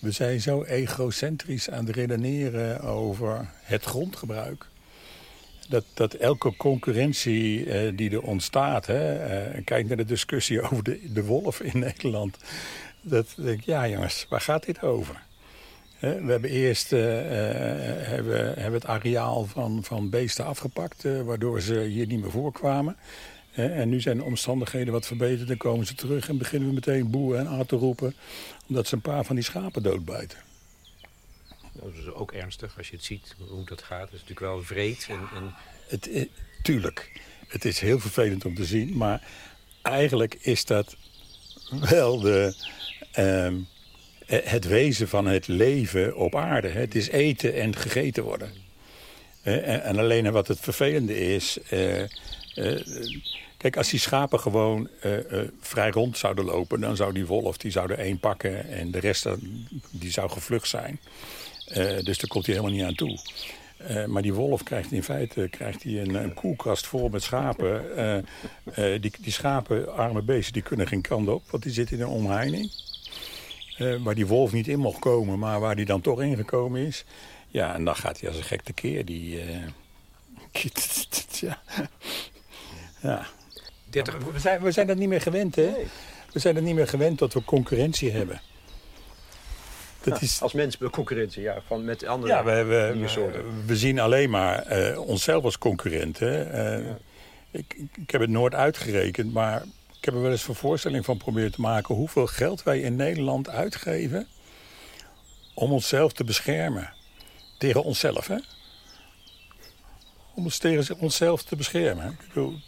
we 0.00 0.10
zijn 0.10 0.40
zo 0.40 0.62
egocentrisch 0.62 1.70
aan 1.70 1.86
het 1.86 1.96
redeneren 1.96 2.80
over 2.80 3.48
het 3.62 3.84
grondgebruik. 3.84 4.66
Dat, 5.70 5.84
dat 5.94 6.14
elke 6.14 6.56
concurrentie 6.56 7.70
eh, 7.70 7.92
die 7.96 8.10
er 8.10 8.22
ontstaat... 8.22 8.86
Hè, 8.86 9.14
eh, 9.14 9.64
kijk 9.64 9.88
naar 9.88 9.96
de 9.96 10.04
discussie 10.04 10.60
over 10.70 10.84
de, 10.84 11.12
de 11.12 11.24
wolf 11.24 11.60
in 11.60 11.78
Nederland... 11.78 12.36
dat 13.00 13.34
denk 13.36 13.60
ja 13.60 13.88
jongens, 13.88 14.26
waar 14.28 14.40
gaat 14.40 14.66
dit 14.66 14.82
over? 14.82 15.28
we 16.00 16.30
hebben 16.30 16.50
eerst 16.50 16.92
uh, 16.92 17.00
hebben, 17.00 18.46
hebben 18.46 18.72
het 18.72 18.86
areaal 18.86 19.44
van, 19.44 19.84
van 19.84 20.10
beesten 20.10 20.44
afgepakt... 20.44 21.04
waardoor 21.24 21.60
ze 21.60 21.80
hier 21.80 22.06
niet 22.06 22.20
meer 22.20 22.30
voorkwamen. 22.30 22.96
En 23.52 23.88
nu 23.88 24.00
zijn 24.00 24.16
de 24.16 24.24
omstandigheden 24.24 24.92
wat 24.92 25.06
verbeterd. 25.06 25.48
Dan 25.48 25.56
komen 25.56 25.86
ze 25.86 25.94
terug 25.94 26.28
en 26.28 26.38
beginnen 26.38 26.68
we 26.68 26.74
meteen 26.74 27.10
boeren 27.10 27.40
en 27.40 27.48
aan 27.48 27.66
te 27.66 27.76
roepen. 27.76 28.14
Omdat 28.68 28.86
ze 28.86 28.94
een 28.94 29.00
paar 29.00 29.24
van 29.24 29.34
die 29.34 29.44
schapen 29.44 29.82
doodbijten. 29.82 30.38
Dat 31.82 31.94
is 31.94 32.12
ook 32.12 32.32
ernstig 32.32 32.78
als 32.78 32.88
je 32.88 32.96
het 32.96 33.04
ziet 33.04 33.34
hoe 33.48 33.64
dat 33.64 33.82
gaat. 33.82 34.00
Het 34.00 34.12
is 34.12 34.20
natuurlijk 34.20 34.52
wel 34.52 34.62
vreed. 34.62 35.06
En, 35.08 35.20
en... 35.34 35.54
Het, 35.88 36.10
eh, 36.10 36.24
tuurlijk, 36.62 37.20
het 37.46 37.64
is 37.64 37.80
heel 37.80 38.00
vervelend 38.00 38.44
om 38.44 38.54
te 38.54 38.64
zien. 38.64 38.96
Maar 38.96 39.22
eigenlijk 39.82 40.34
is 40.40 40.64
dat 40.64 40.96
wel 41.80 42.20
de, 42.20 42.54
ehm, 43.12 43.54
eh, 44.26 44.38
het 44.42 44.64
wezen 44.64 45.08
van 45.08 45.26
het 45.26 45.46
leven 45.46 46.16
op 46.16 46.36
aarde. 46.36 46.68
Het 46.68 46.94
is 46.94 47.08
eten 47.08 47.54
en 47.54 47.76
gegeten 47.76 48.22
worden. 48.22 48.52
En, 49.42 49.82
en 49.82 49.98
alleen 49.98 50.30
wat 50.30 50.48
het 50.48 50.60
vervelende 50.60 51.18
is... 51.34 51.58
Uh, 51.70 52.02
Kijk, 53.56 53.76
als 53.76 53.90
die 53.90 53.98
schapen 53.98 54.40
gewoon 54.40 54.88
vrij 55.60 55.90
rond 55.90 56.18
zouden 56.18 56.44
lopen... 56.44 56.80
dan 56.80 56.96
zou 56.96 57.12
die 57.12 57.26
wolf 57.26 57.56
die 57.56 57.70
zou 57.70 57.92
er 57.92 57.98
één 57.98 58.18
pakken 58.18 58.68
en 58.68 58.90
de 58.90 58.98
rest 58.98 59.26
die 59.90 60.10
zou 60.10 60.30
gevlucht 60.30 60.68
zijn. 60.68 61.00
Uh, 61.70 61.98
dus 62.02 62.18
daar 62.18 62.28
komt 62.28 62.46
hij 62.46 62.54
helemaal 62.54 62.76
niet 62.76 62.84
aan 62.84 62.94
toe. 62.94 63.18
maar 64.06 64.22
die 64.22 64.34
wolf 64.34 64.62
krijgt 64.62 64.92
in 64.92 65.02
feite 65.02 65.48
krijgt 65.50 65.82
hij 65.82 66.00
een, 66.00 66.14
een 66.14 66.34
koelkast 66.34 66.86
vol 66.86 67.08
met 67.08 67.22
schapen. 67.22 67.84
die, 68.74 69.12
die 69.20 69.32
schapen, 69.32 69.96
arme 69.96 70.22
beesten, 70.22 70.52
die 70.52 70.62
kunnen 70.62 70.86
geen 70.86 71.00
kant 71.00 71.28
op, 71.28 71.42
want 71.50 71.62
die 71.62 71.72
zitten 71.72 71.96
in 71.96 72.02
een 72.02 72.08
omheining. 72.08 72.72
waar 74.02 74.14
die 74.14 74.26
wolf 74.26 74.52
niet 74.52 74.68
in 74.68 74.78
mocht 74.78 74.98
komen, 74.98 75.38
maar 75.38 75.60
waar 75.60 75.76
die 75.76 75.84
dan 75.84 76.00
toch 76.00 76.22
ingekomen 76.22 76.86
is. 76.86 77.04
Ja, 77.48 77.74
en 77.74 77.84
dan 77.84 77.96
gaat 77.96 78.20
hij 78.20 78.28
als 78.28 78.38
een 78.38 78.44
gek 78.44 78.62
tekeer. 78.62 79.04
Die, 79.04 79.40
ja. 81.40 81.60
ja. 83.00 83.26
30... 83.90 84.16
We, 84.32 84.38
zijn, 84.38 84.62
we 84.62 84.70
zijn 84.70 84.86
dat 84.86 84.96
niet 84.96 85.08
meer 85.08 85.20
gewend, 85.20 85.54
hè? 85.54 85.72
We 86.32 86.38
zijn 86.38 86.56
er 86.56 86.62
niet 86.62 86.74
meer 86.74 86.88
gewend 86.88 87.18
dat 87.18 87.32
we 87.32 87.44
concurrentie 87.44 88.10
hebben. 88.10 88.40
Dat 90.04 90.22
is... 90.22 90.42
Als 90.42 90.52
mens 90.52 90.78
concurrentie, 90.90 91.42
ja, 91.42 91.62
van 91.66 91.84
met 91.84 92.06
andere 92.06 92.32
ja, 92.32 92.44
we, 92.44 92.64
we, 92.64 93.06
we, 93.66 93.76
zien 93.76 93.98
alleen 93.98 94.30
maar 94.30 94.78
uh, 94.78 94.98
onszelf 94.98 95.44
als 95.44 95.58
concurrenten. 95.58 96.46
Uh, 96.54 96.86
ja. 96.86 96.98
ik, 97.50 97.76
ik 97.94 98.10
heb 98.10 98.20
het 98.20 98.30
nooit 98.30 98.54
uitgerekend, 98.54 99.32
maar 99.32 99.62
ik 99.98 100.04
heb 100.04 100.14
er 100.14 100.22
wel 100.22 100.30
eens 100.30 100.48
een 100.48 100.54
voorstelling 100.54 101.04
van 101.04 101.16
proberen 101.16 101.52
te 101.52 101.60
maken... 101.60 101.94
hoeveel 101.94 102.26
geld 102.26 102.62
wij 102.62 102.80
in 102.80 102.96
Nederland 102.96 103.48
uitgeven 103.48 104.26
om 105.54 105.72
onszelf 105.72 106.12
te 106.12 106.24
beschermen. 106.24 106.92
Tegen 107.58 107.82
onszelf, 107.82 108.26
hè? 108.26 108.36
om 110.34 110.44
ons 110.44 110.58
tegen 110.58 110.98
onszelf 110.98 111.42
te 111.42 111.56
beschermen. 111.56 112.18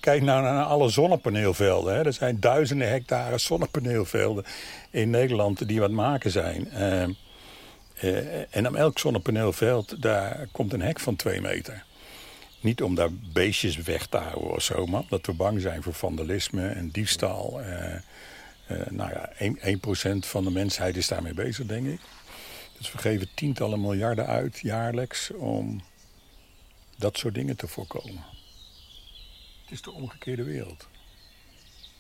Kijk 0.01 0.23
nou 0.23 0.43
naar 0.43 0.65
alle 0.65 0.89
zonnepaneelvelden. 0.89 1.95
Hè. 1.95 2.05
Er 2.05 2.13
zijn 2.13 2.41
duizenden 2.41 2.89
hectare 2.89 3.39
zonnepaneelvelden 3.39 4.45
in 4.91 5.11
Nederland 5.11 5.69
die 5.69 5.81
wat 5.81 5.91
maken 5.91 6.31
zijn. 6.31 6.69
Uh, 6.75 7.05
en 8.51 8.67
op 8.67 8.75
elk 8.75 8.99
zonnepaneelveld 8.99 10.03
daar 10.03 10.49
komt 10.53 10.73
een 10.73 10.83
hek 10.83 11.01
van 11.01 11.17
twee 11.17 11.41
meter. 11.41 11.85
Niet 12.61 12.83
om 12.83 12.95
daar 12.95 13.13
beestjes 13.13 13.77
weg 13.77 14.07
te 14.07 14.17
houden 14.17 14.51
of 14.51 14.63
zo, 14.63 14.87
maar 14.87 15.01
omdat 15.01 15.27
we 15.27 15.33
bang 15.33 15.61
zijn 15.61 15.83
voor 15.83 15.95
vandalisme 15.95 16.69
en 16.69 16.89
diefstal. 16.89 17.61
Uh, 17.61 17.97
nou 18.91 19.11
ja, 19.11 19.33
1%, 19.39 20.17
1% 20.17 20.19
van 20.19 20.45
de 20.45 20.51
mensheid 20.51 20.97
is 20.97 21.09
daarmee 21.09 21.35
bezig, 21.35 21.67
denk 21.67 21.87
ik. 21.87 22.01
Dus 22.79 22.93
we 22.93 22.99
geven 22.99 23.29
tientallen 23.35 23.81
miljarden 23.81 24.27
uit 24.27 24.59
jaarlijks 24.59 25.31
om 25.31 25.83
dat 26.97 27.19
soort 27.19 27.35
dingen 27.35 27.57
te 27.57 27.69
voorkomen. 27.69 28.25
Het 29.63 29.71
is 29.71 29.83
de 29.83 29.93
omgekeerde 29.93 30.43
wereld. 30.43 30.89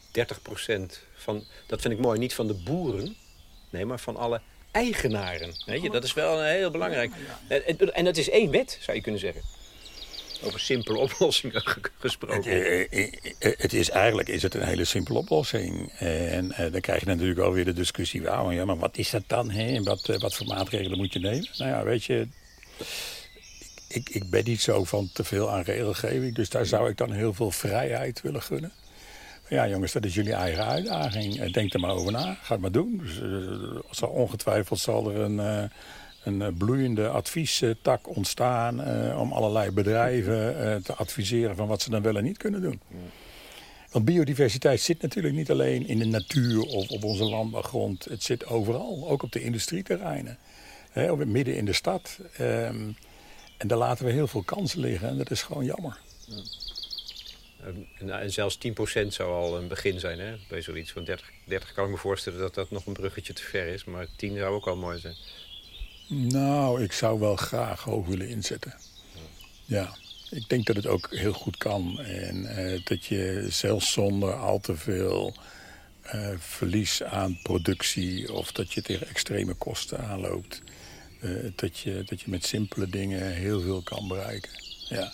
30% 0.06 0.98
van, 1.14 1.44
dat 1.66 1.80
vind 1.80 1.94
ik 1.94 2.00
mooi, 2.00 2.18
niet 2.18 2.34
van 2.34 2.46
de 2.46 2.54
boeren, 2.54 3.16
nee, 3.70 3.84
maar 3.84 4.00
van 4.00 4.16
alle 4.16 4.40
eigenaren. 4.72 5.54
Weet 5.66 5.82
je, 5.82 5.90
dat 5.90 6.04
is 6.04 6.14
wel 6.14 6.42
heel 6.42 6.70
belangrijk. 6.70 7.12
En 7.92 8.04
dat 8.04 8.16
is 8.16 8.30
één 8.30 8.50
wet, 8.50 8.78
zou 8.80 8.96
je 8.96 9.02
kunnen 9.02 9.20
zeggen. 9.20 9.42
Over 10.42 10.60
simpele 10.60 10.98
oplossingen 11.06 11.62
gesproken. 11.98 12.36
Het, 12.36 12.46
eh, 12.46 12.80
eh, 12.80 13.12
eh, 13.38 13.52
het, 13.58 13.72
is 13.72 13.90
eigenlijk 13.90 14.28
is 14.28 14.42
het 14.42 14.54
een 14.54 14.62
hele 14.62 14.84
simpele 14.84 15.18
oplossing. 15.18 15.92
En 15.98 16.54
dan 16.72 16.80
krijg 16.80 17.00
je 17.00 17.06
natuurlijk 17.06 17.40
alweer 17.40 17.64
de 17.64 17.72
discussie... 17.72 18.22
ja, 18.22 18.64
maar 18.64 18.78
wat 18.78 18.98
is 18.98 19.10
dat 19.10 19.24
dan? 19.26 19.50
Hè? 19.50 19.82
Wat, 19.82 20.06
wat 20.06 20.34
voor 20.34 20.46
maatregelen 20.46 20.98
moet 20.98 21.12
je 21.12 21.18
nemen? 21.18 21.48
Nou 21.56 21.70
ja, 21.70 21.84
weet 21.84 22.04
je 22.04 22.26
ik, 23.92 24.08
ik 24.08 24.30
ben 24.30 24.44
niet 24.44 24.60
zo 24.60 24.84
van 24.84 25.10
te 25.12 25.24
veel 25.24 25.50
aan 25.50 25.62
regelgeving. 25.62 26.34
Dus 26.34 26.50
daar 26.50 26.66
zou 26.66 26.88
ik 26.90 26.96
dan 26.96 27.12
heel 27.12 27.34
veel 27.34 27.50
vrijheid 27.50 28.20
willen 28.20 28.42
gunnen. 28.42 28.72
Ja, 29.52 29.68
jongens, 29.68 29.92
dat 29.92 30.04
is 30.04 30.14
jullie 30.14 30.32
eigen 30.32 30.64
uitdaging. 30.64 31.40
Eh, 31.40 31.52
denk 31.52 31.74
er 31.74 31.80
maar 31.80 31.90
over 31.90 32.12
na. 32.12 32.36
Ga 32.42 32.52
het 32.52 32.60
maar 32.60 32.72
doen. 32.72 33.00
Dus, 33.02 33.20
uh, 34.00 34.14
ongetwijfeld 34.14 34.78
zal 34.78 35.10
er 35.10 35.20
een, 35.20 35.36
uh, 35.36 35.64
een 36.24 36.54
bloeiende 36.56 37.08
adviestak 37.08 38.16
ontstaan... 38.16 38.80
om 39.18 39.32
allerlei 39.32 39.70
bedrijven 39.70 40.82
te 40.82 40.94
adviseren 40.94 41.56
van 41.56 41.68
wat 41.68 41.82
ze 41.82 41.90
dan 41.90 42.02
wel 42.02 42.16
en 42.16 42.24
niet 42.24 42.36
kunnen 42.36 42.60
doen. 42.60 42.80
Want 43.90 44.04
biodiversiteit 44.04 44.80
zit 44.80 45.02
natuurlijk 45.02 45.34
niet 45.34 45.50
alleen 45.50 45.88
in 45.88 45.98
de 45.98 46.04
natuur 46.04 46.62
of 46.62 46.88
op 46.88 47.04
onze 47.04 47.24
landbouwgrond. 47.24 48.04
Het 48.04 48.22
zit 48.22 48.46
overal, 48.46 49.08
ook 49.08 49.22
op 49.22 49.32
de 49.32 49.42
industrieterreinen. 49.42 50.38
Midden 51.26 51.56
in 51.56 51.64
de 51.64 51.72
stad. 51.72 52.18
Ehm, 52.36 52.90
en 53.56 53.68
daar 53.68 53.78
laten 53.78 54.04
we 54.04 54.12
heel 54.12 54.26
veel 54.26 54.42
kansen 54.42 54.80
liggen 54.80 55.08
en 55.08 55.18
dat 55.18 55.30
is 55.30 55.42
gewoon 55.42 55.64
jammer. 55.64 55.98
Ja. 56.26 56.42
En, 57.62 58.10
en, 58.20 58.32
zelfs 58.32 58.58
10% 58.68 59.06
zou 59.06 59.32
al 59.32 59.56
een 59.56 59.68
begin 59.68 60.00
zijn 60.00 60.18
hè? 60.20 60.34
bij 60.48 60.62
zoiets 60.62 60.92
van 60.92 61.04
30, 61.04 61.30
30 61.44 61.72
kan 61.72 61.84
ik 61.84 61.90
me 61.90 61.96
voorstellen 61.96 62.38
dat 62.38 62.54
dat 62.54 62.70
nog 62.70 62.86
een 62.86 62.92
bruggetje 62.92 63.32
te 63.32 63.42
ver 63.42 63.66
is. 63.66 63.84
Maar 63.84 64.06
10 64.16 64.36
zou 64.36 64.54
ook 64.54 64.66
al 64.66 64.76
mooi 64.76 64.98
zijn. 64.98 65.14
Nou, 66.08 66.82
ik 66.82 66.92
zou 66.92 67.20
wel 67.20 67.36
graag 67.36 67.82
hoog 67.82 68.06
willen 68.06 68.28
inzetten. 68.28 68.74
Ja, 69.64 69.96
ik 70.30 70.48
denk 70.48 70.66
dat 70.66 70.76
het 70.76 70.86
ook 70.86 71.08
heel 71.10 71.32
goed 71.32 71.56
kan. 71.56 72.00
En 72.00 72.46
eh, 72.46 72.80
dat 72.84 73.04
je 73.04 73.46
zelfs 73.48 73.92
zonder 73.92 74.34
al 74.34 74.60
te 74.60 74.76
veel 74.76 75.34
uh, 76.14 76.28
verlies 76.38 77.02
aan 77.02 77.38
productie... 77.42 78.32
of 78.32 78.52
dat 78.52 78.72
je 78.72 78.82
tegen 78.82 79.08
extreme 79.08 79.54
kosten 79.54 79.98
aanloopt... 79.98 80.62
Eh, 81.20 81.30
dat, 81.56 81.78
je, 81.78 82.02
dat 82.06 82.20
je 82.20 82.30
met 82.30 82.44
simpele 82.44 82.88
dingen 82.88 83.32
heel 83.32 83.60
veel 83.60 83.82
kan 83.82 84.08
bereiken. 84.08 84.50
Ja. 84.88 85.12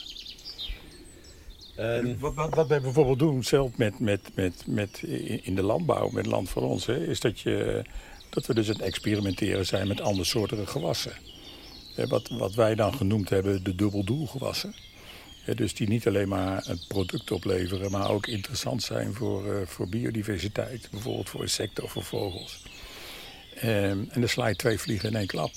Wat, 2.18 2.34
wat, 2.34 2.68
wij 2.68 2.80
bijvoorbeeld 2.80 3.18
doen, 3.18 3.44
zelf 3.44 3.76
met, 3.76 3.98
met, 3.98 4.20
met, 4.34 4.62
met 4.66 5.02
in 5.42 5.54
de 5.54 5.62
landbouw, 5.62 6.08
met 6.08 6.26
Land 6.26 6.48
voor 6.48 6.62
Ons... 6.62 6.86
Hè, 6.86 7.06
is 7.06 7.20
dat, 7.20 7.40
je, 7.40 7.84
dat 8.30 8.46
we 8.46 8.54
dus 8.54 8.68
aan 8.68 8.74
het 8.74 8.82
experimenteren 8.82 9.66
zijn 9.66 9.88
met 9.88 10.00
andersoortige 10.00 10.66
gewassen. 10.66 11.12
Wat, 12.08 12.28
wat 12.28 12.54
wij 12.54 12.74
dan 12.74 12.94
genoemd 12.94 13.28
hebben 13.28 13.64
de 13.64 13.74
dubbeldoelgewassen. 13.74 14.74
Dus 15.54 15.74
die 15.74 15.88
niet 15.88 16.06
alleen 16.06 16.28
maar 16.28 16.66
een 16.66 16.80
product 16.88 17.30
opleveren, 17.30 17.90
maar 17.90 18.10
ook 18.10 18.26
interessant 18.26 18.82
zijn 18.82 19.14
voor, 19.14 19.46
uh, 19.46 19.66
voor 19.66 19.88
biodiversiteit. 19.88 20.88
Bijvoorbeeld 20.90 21.28
voor 21.28 21.42
insecten 21.42 21.84
of 21.84 21.92
voor 21.92 22.04
vogels. 22.04 22.62
Um, 23.64 24.08
en 24.10 24.20
dan 24.20 24.28
sla 24.28 24.46
je 24.46 24.56
twee 24.56 24.78
vliegen 24.78 25.08
in 25.08 25.16
één 25.16 25.26
klap. 25.26 25.50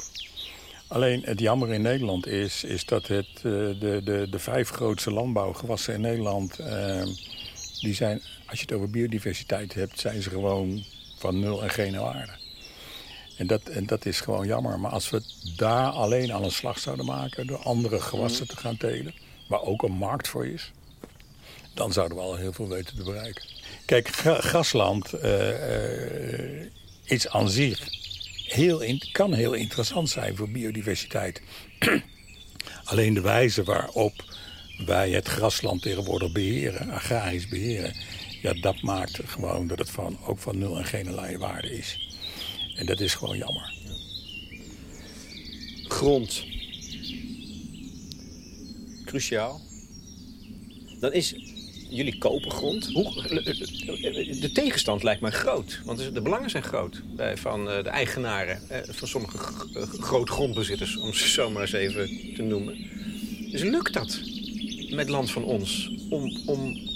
Alleen 0.91 1.21
het 1.25 1.39
jammer 1.39 1.73
in 1.73 1.81
Nederland 1.81 2.27
is, 2.27 2.63
is 2.63 2.85
dat 2.85 3.07
het, 3.07 3.27
eh, 3.35 3.41
de, 3.43 4.01
de, 4.03 4.27
de 4.29 4.39
vijf 4.39 4.69
grootste 4.69 5.11
landbouwgewassen 5.11 5.93
in 5.93 6.01
Nederland... 6.01 6.59
Uh, 6.59 7.03
die 7.79 7.93
zijn, 7.93 8.21
als 8.45 8.59
je 8.59 8.65
het 8.65 8.75
over 8.75 8.89
biodiversiteit 8.89 9.73
hebt, 9.73 9.99
zijn 9.99 10.21
ze 10.21 10.29
gewoon 10.29 10.83
van 11.17 11.39
nul 11.39 11.63
en 11.63 11.69
geen 11.69 11.99
waarde. 11.99 12.31
En 13.37 13.47
dat, 13.47 13.61
en 13.61 13.85
dat 13.85 14.05
is 14.05 14.19
gewoon 14.19 14.45
jammer. 14.45 14.79
Maar 14.79 14.91
als 14.91 15.09
we 15.09 15.21
daar 15.57 15.89
alleen 15.89 16.33
aan 16.33 16.43
een 16.43 16.51
slag 16.51 16.79
zouden 16.79 17.05
maken... 17.05 17.47
door 17.47 17.63
andere 17.63 17.99
gewassen 17.99 18.47
te 18.47 18.57
gaan 18.57 18.77
telen... 18.77 19.13
waar 19.47 19.61
ook 19.61 19.83
een 19.83 19.91
markt 19.91 20.27
voor 20.27 20.47
is, 20.47 20.71
dan 21.73 21.93
zouden 21.93 22.17
we 22.17 22.23
al 22.23 22.35
heel 22.35 22.53
veel 22.53 22.67
weten 22.67 22.95
te 22.95 23.03
bereiken. 23.03 23.43
Kijk, 23.85 24.07
grasland 24.07 25.13
uh, 25.23 26.61
is 27.03 27.27
aan 27.27 27.49
zich 27.49 28.00
heel 28.53 28.81
in, 28.81 29.01
kan 29.11 29.33
heel 29.33 29.53
interessant 29.53 30.09
zijn 30.09 30.35
voor 30.35 30.49
biodiversiteit. 30.49 31.41
Alleen 32.83 33.13
de 33.13 33.21
wijze 33.21 33.63
waarop 33.63 34.13
wij 34.85 35.09
het 35.09 35.27
grasland 35.27 35.81
tegenwoordig 35.81 36.31
beheren, 36.31 36.89
agrarisch 36.89 37.47
beheren, 37.47 37.95
ja, 38.41 38.53
dat 38.53 38.81
maakt 38.81 39.19
gewoon 39.25 39.67
dat 39.67 39.79
het 39.79 39.89
van, 39.89 40.17
ook 40.25 40.39
van 40.39 40.57
nul 40.57 40.77
en 40.77 40.85
geen 40.85 41.37
waarde 41.37 41.77
is. 41.77 42.15
En 42.75 42.85
dat 42.85 42.99
is 42.99 43.13
gewoon 43.13 43.37
jammer. 43.37 43.73
Grond. 45.87 46.45
Cruciaal. 49.05 49.61
Dan 50.99 51.13
is 51.13 51.35
jullie 51.91 52.17
kopen 52.17 52.51
grond. 52.51 52.91
Hoe, 52.93 53.13
de 54.39 54.49
tegenstand 54.53 55.03
lijkt 55.03 55.21
mij 55.21 55.31
groot. 55.31 55.81
Want 55.85 56.13
de 56.13 56.21
belangen 56.21 56.49
zijn 56.49 56.63
groot 56.63 57.01
van 57.35 57.69
eh, 57.69 57.83
de 57.83 57.89
eigenaren. 57.89 58.69
Eh, 58.69 58.79
van 58.89 59.07
sommige 59.07 59.37
grote 59.99 60.31
grondbezitters, 60.31 60.97
om 60.97 61.13
ze 61.13 61.29
zo 61.29 61.49
maar 61.49 61.61
eens 61.61 61.71
even 61.71 62.09
te 62.35 62.41
noemen. 62.41 62.77
Dus 63.51 63.61
lukt 63.61 63.93
dat 63.93 64.19
met 64.89 65.09
land 65.09 65.31
van 65.31 65.43
ons 65.43 65.91
om, 66.09 66.39
om 66.45 66.89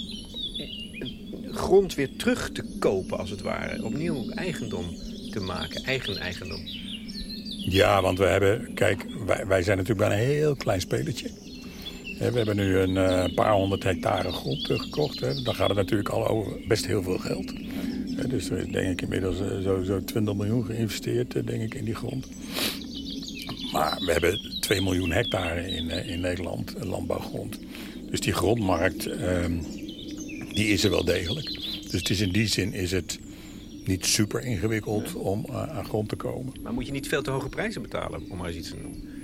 grond 1.50 1.94
weer 1.94 2.16
terug 2.16 2.50
te 2.52 2.64
kopen, 2.78 3.18
als 3.18 3.30
het 3.30 3.40
ware? 3.40 3.84
Opnieuw 3.84 4.30
eigendom 4.30 4.96
te 5.30 5.40
maken, 5.40 5.82
eigen 5.84 6.16
eigendom. 6.16 6.60
Ja, 7.68 8.02
want 8.02 8.18
we 8.18 8.24
hebben, 8.24 8.74
kijk, 8.74 9.06
wij, 9.26 9.46
wij 9.46 9.62
zijn 9.62 9.76
natuurlijk 9.76 10.08
bij 10.08 10.18
een 10.18 10.26
heel 10.26 10.56
klein 10.56 10.80
spelertje. 10.80 11.30
We 12.18 12.24
hebben 12.24 12.56
nu 12.56 12.78
een 12.78 12.94
uh, 12.96 13.34
paar 13.34 13.52
honderd 13.52 13.82
hectare 13.82 14.32
grond 14.32 14.66
gekocht. 14.66 15.44
Dan 15.44 15.54
gaat 15.54 15.68
het 15.68 15.76
natuurlijk 15.76 16.08
al 16.08 16.28
over 16.28 16.52
best 16.68 16.86
heel 16.86 17.02
veel 17.02 17.18
geld. 17.18 17.52
dus 18.28 18.50
er 18.50 18.58
is 18.58 18.66
denk 18.72 18.90
ik 18.90 19.02
inmiddels 19.02 19.40
uh, 19.40 19.46
sowieso 19.62 20.04
20 20.04 20.34
miljoen 20.34 20.64
geïnvesteerd 20.64 21.46
denk 21.46 21.62
ik, 21.62 21.74
in 21.74 21.84
die 21.84 21.94
grond. 21.94 22.26
Maar 23.72 23.98
we 24.04 24.12
hebben 24.12 24.60
2 24.60 24.82
miljoen 24.82 25.10
hectare 25.10 25.70
in, 25.70 25.90
in 25.90 26.20
Nederland 26.20 26.74
landbouwgrond. 26.80 27.58
Dus 28.10 28.20
die 28.20 28.32
grondmarkt 28.32 29.06
ehm, 29.06 29.58
die 30.54 30.68
is 30.68 30.84
er 30.84 30.90
wel 30.90 31.04
degelijk. 31.04 31.54
Dus 31.82 32.00
het 32.00 32.10
is 32.10 32.20
in 32.20 32.32
die 32.32 32.46
zin 32.46 32.72
is 32.72 32.90
het 32.90 33.18
niet 33.84 34.06
super 34.06 34.44
ingewikkeld 34.44 35.14
om 35.14 35.46
aan 35.50 35.84
grond 35.84 36.08
te 36.08 36.16
komen. 36.16 36.52
Maar 36.62 36.72
moet 36.72 36.86
je 36.86 36.92
niet 36.92 37.08
veel 37.08 37.22
te 37.22 37.30
hoge 37.30 37.48
prijzen 37.48 37.82
betalen, 37.82 38.22
om 38.30 38.36
maar 38.36 38.46
eens 38.46 38.56
iets 38.56 38.70
te 38.70 38.76
noemen? 38.82 39.15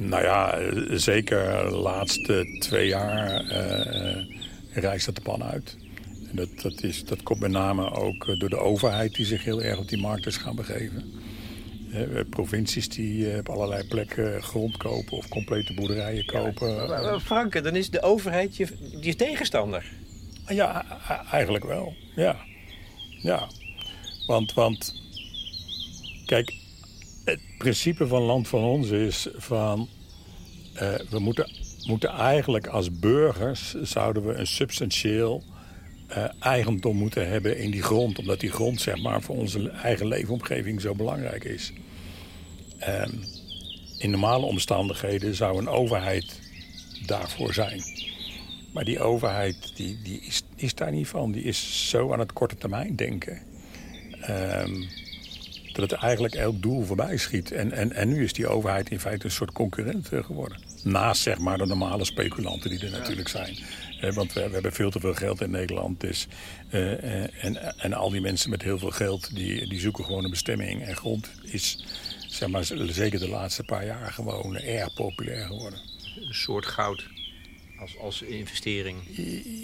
Nou 0.00 0.22
ja, 0.22 0.58
zeker 0.96 1.68
de 1.68 1.76
laatste 1.76 2.56
twee 2.58 2.88
jaar 2.88 3.44
uh, 3.44 4.24
reist 4.72 5.06
dat 5.06 5.14
de 5.14 5.20
pan 5.20 5.44
uit. 5.44 5.76
En 6.30 6.36
dat, 6.36 6.48
dat, 6.62 6.82
is, 6.82 7.04
dat 7.04 7.22
komt 7.22 7.40
met 7.40 7.50
name 7.50 7.90
ook 7.90 8.38
door 8.38 8.48
de 8.48 8.58
overheid 8.58 9.14
die 9.14 9.26
zich 9.26 9.44
heel 9.44 9.62
erg 9.62 9.78
op 9.78 9.88
die 9.88 10.00
markt 10.00 10.26
is 10.26 10.36
gaan 10.36 10.56
begeven. 10.56 11.04
Uh, 11.92 12.20
provincies 12.30 12.88
die 12.88 13.38
op 13.38 13.48
allerlei 13.48 13.88
plekken 13.88 14.42
grond 14.42 14.76
kopen 14.76 15.16
of 15.16 15.28
complete 15.28 15.74
boerderijen 15.74 16.24
kopen. 16.24 16.68
Ja, 16.68 17.20
Franke, 17.20 17.60
dan 17.60 17.76
is 17.76 17.90
de 17.90 18.02
overheid 18.02 18.56
je, 18.56 18.66
die 19.00 19.16
tegenstander. 19.16 19.84
Ja, 20.48 20.84
eigenlijk 21.30 21.64
wel. 21.64 21.94
Ja. 22.14 22.36
ja. 23.22 23.48
Want, 24.26 24.54
want 24.54 25.02
kijk, 26.26 26.54
het 27.28 27.40
principe 27.58 28.06
van 28.06 28.22
Land 28.22 28.48
van 28.48 28.62
Ons 28.62 28.90
is 28.90 29.28
van... 29.36 29.88
Uh, 30.74 30.94
we 31.10 31.18
moeten, 31.18 31.50
moeten 31.86 32.10
eigenlijk 32.10 32.66
als 32.66 32.98
burgers... 32.98 33.74
zouden 33.82 34.26
we 34.26 34.34
een 34.34 34.46
substantieel 34.46 35.42
uh, 36.10 36.24
eigendom 36.40 36.96
moeten 36.96 37.28
hebben 37.28 37.58
in 37.58 37.70
die 37.70 37.82
grond. 37.82 38.18
Omdat 38.18 38.40
die 38.40 38.50
grond 38.50 38.80
zeg 38.80 39.02
maar, 39.02 39.22
voor 39.22 39.36
onze 39.36 39.70
eigen 39.70 40.06
leefomgeving 40.06 40.80
zo 40.80 40.94
belangrijk 40.94 41.44
is. 41.44 41.72
In 43.98 44.10
normale 44.10 44.46
omstandigheden 44.46 45.34
zou 45.34 45.58
een 45.58 45.68
overheid 45.68 46.40
daarvoor 47.06 47.54
zijn. 47.54 47.82
Maar 48.72 48.84
die 48.84 49.00
overheid 49.00 49.72
die, 49.76 49.98
die 50.02 50.20
is, 50.20 50.42
is 50.56 50.74
daar 50.74 50.92
niet 50.92 51.08
van. 51.08 51.32
Die 51.32 51.42
is 51.42 51.88
zo 51.88 52.12
aan 52.12 52.18
het 52.18 52.32
korte 52.32 52.56
termijn 52.56 52.96
denken. 52.96 53.42
Um, 54.28 54.88
dat 55.86 55.92
eigenlijk 55.92 56.34
elk 56.34 56.62
doel 56.62 56.84
voorbij 56.84 57.16
schiet. 57.16 57.52
En, 57.52 57.72
en, 57.72 57.92
en 57.92 58.08
nu 58.08 58.24
is 58.24 58.32
die 58.32 58.48
overheid 58.48 58.90
in 58.90 59.00
feite 59.00 59.24
een 59.24 59.30
soort 59.30 59.52
concurrent 59.52 60.12
eh, 60.12 60.24
geworden. 60.24 60.58
Naast 60.82 61.22
zeg 61.22 61.38
maar 61.38 61.58
de 61.58 61.66
normale 61.66 62.04
speculanten 62.04 62.70
die 62.70 62.84
er 62.84 62.90
natuurlijk 62.90 63.28
zijn. 63.28 63.56
want 64.14 64.32
we, 64.32 64.40
hebben 64.40 64.72
veel 64.72 64.90
te 64.90 65.00
veel 65.00 65.14
geld 65.14 65.40
in 65.40 65.50
Nederland. 65.50 66.00
Dus, 66.00 66.26
uh, 66.70 67.44
en, 67.44 67.78
en 67.78 67.92
al 67.92 68.10
die 68.10 68.20
mensen 68.20 68.50
met 68.50 68.62
heel 68.62 68.78
veel 68.78 68.90
geld 68.90 69.34
die, 69.34 69.68
die 69.68 69.80
zoeken 69.80 70.04
gewoon 70.04 70.24
een 70.24 70.30
bestemming. 70.30 70.82
En 70.82 70.96
grond 70.96 71.30
is 71.42 71.84
zeg 72.28 72.48
maar, 72.48 72.64
zeker 72.88 73.18
de 73.18 73.28
laatste 73.28 73.64
paar 73.64 73.86
jaar 73.86 74.12
gewoon 74.12 74.56
erg 74.56 74.94
populair 74.94 75.46
geworden. 75.46 75.78
Een 76.16 76.34
soort 76.34 76.66
goud 76.66 77.06
als, 77.80 77.98
als 77.98 78.22
investering. 78.22 78.98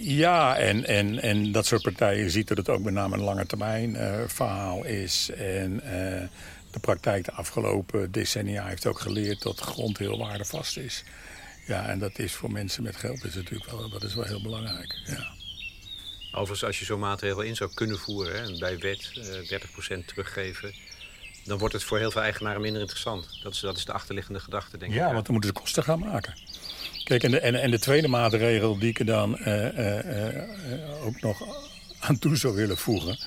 Ja, 0.00 0.56
en, 0.56 0.84
en, 0.84 1.22
en 1.22 1.52
dat 1.52 1.66
soort 1.66 1.82
partijen 1.82 2.30
ziet 2.30 2.48
dat 2.48 2.56
het 2.56 2.68
ook 2.68 2.82
met 2.82 2.94
name 2.94 3.16
een 3.16 3.22
lange 3.22 3.46
termijn 3.46 3.90
uh, 3.90 4.20
verhaal 4.26 4.84
is. 4.84 5.30
En 5.30 5.72
uh, 5.72 6.28
de 6.70 6.80
praktijk 6.80 7.24
de 7.24 7.32
afgelopen 7.32 8.12
decennia 8.12 8.66
heeft 8.66 8.86
ook 8.86 9.00
geleerd 9.00 9.42
dat 9.42 9.60
grond 9.60 9.98
heel 9.98 10.18
waardevast 10.18 10.76
is. 10.76 11.04
Ja, 11.66 11.88
en 11.88 11.98
dat 11.98 12.18
is 12.18 12.32
voor 12.32 12.50
mensen 12.50 12.82
met 12.82 12.96
geld 12.96 13.24
is 13.24 13.34
natuurlijk 13.34 13.70
wel, 13.70 13.88
dat 13.88 14.02
is 14.02 14.14
wel 14.14 14.24
heel 14.24 14.42
belangrijk. 14.42 15.00
Ja. 15.06 15.32
Overigens, 16.30 16.64
als 16.64 16.78
je 16.78 16.84
zo'n 16.84 17.00
maatregel 17.00 17.40
in 17.40 17.56
zou 17.56 17.74
kunnen 17.74 17.98
voeren, 17.98 18.42
hè, 18.42 18.58
bij 18.58 18.78
wet 18.78 19.12
eh, 19.48 19.60
30% 20.00 20.04
teruggeven 20.06 20.74
dan 21.44 21.58
wordt 21.58 21.74
het 21.74 21.84
voor 21.84 21.98
heel 21.98 22.10
veel 22.10 22.22
eigenaren 22.22 22.60
minder 22.60 22.80
interessant. 22.80 23.38
Dat 23.42 23.52
is, 23.52 23.60
dat 23.60 23.76
is 23.76 23.84
de 23.84 23.92
achterliggende 23.92 24.40
gedachte, 24.40 24.78
denk 24.78 24.92
ja, 24.92 24.98
ik. 24.98 25.06
Ja, 25.06 25.12
want 25.12 25.24
dan 25.24 25.34
moeten 25.34 25.52
ze 25.54 25.60
kosten 25.60 25.82
gaan 25.82 25.98
maken. 25.98 26.34
Kijk, 27.04 27.22
en 27.22 27.30
de, 27.30 27.40
en, 27.40 27.54
en 27.54 27.70
de 27.70 27.78
tweede 27.78 28.08
maatregel 28.08 28.78
die 28.78 28.88
ik 28.88 28.98
er 28.98 29.06
dan 29.06 29.38
uh, 29.40 29.78
uh, 29.78 31.06
ook 31.06 31.20
nog 31.20 31.42
aan 31.98 32.18
toe 32.18 32.36
zou 32.36 32.54
willen 32.54 32.76
voegen... 32.78 33.18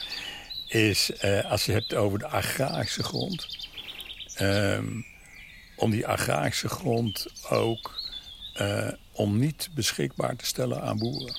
is 0.67 1.23
als 1.43 1.65
je 1.65 1.71
het 1.71 1.93
over 1.93 2.19
de 2.19 2.27
agrarische 2.27 3.03
grond... 3.03 3.47
Um, 4.41 5.05
om 5.75 5.91
die 5.91 6.07
agrarische 6.07 6.69
grond 6.69 7.27
ook 7.49 8.01
om 9.11 9.39
niet 9.39 9.69
beschikbaar 9.73 10.35
te 10.35 10.45
stellen 10.45 10.81
aan 10.81 10.97
boeren. 10.97 11.35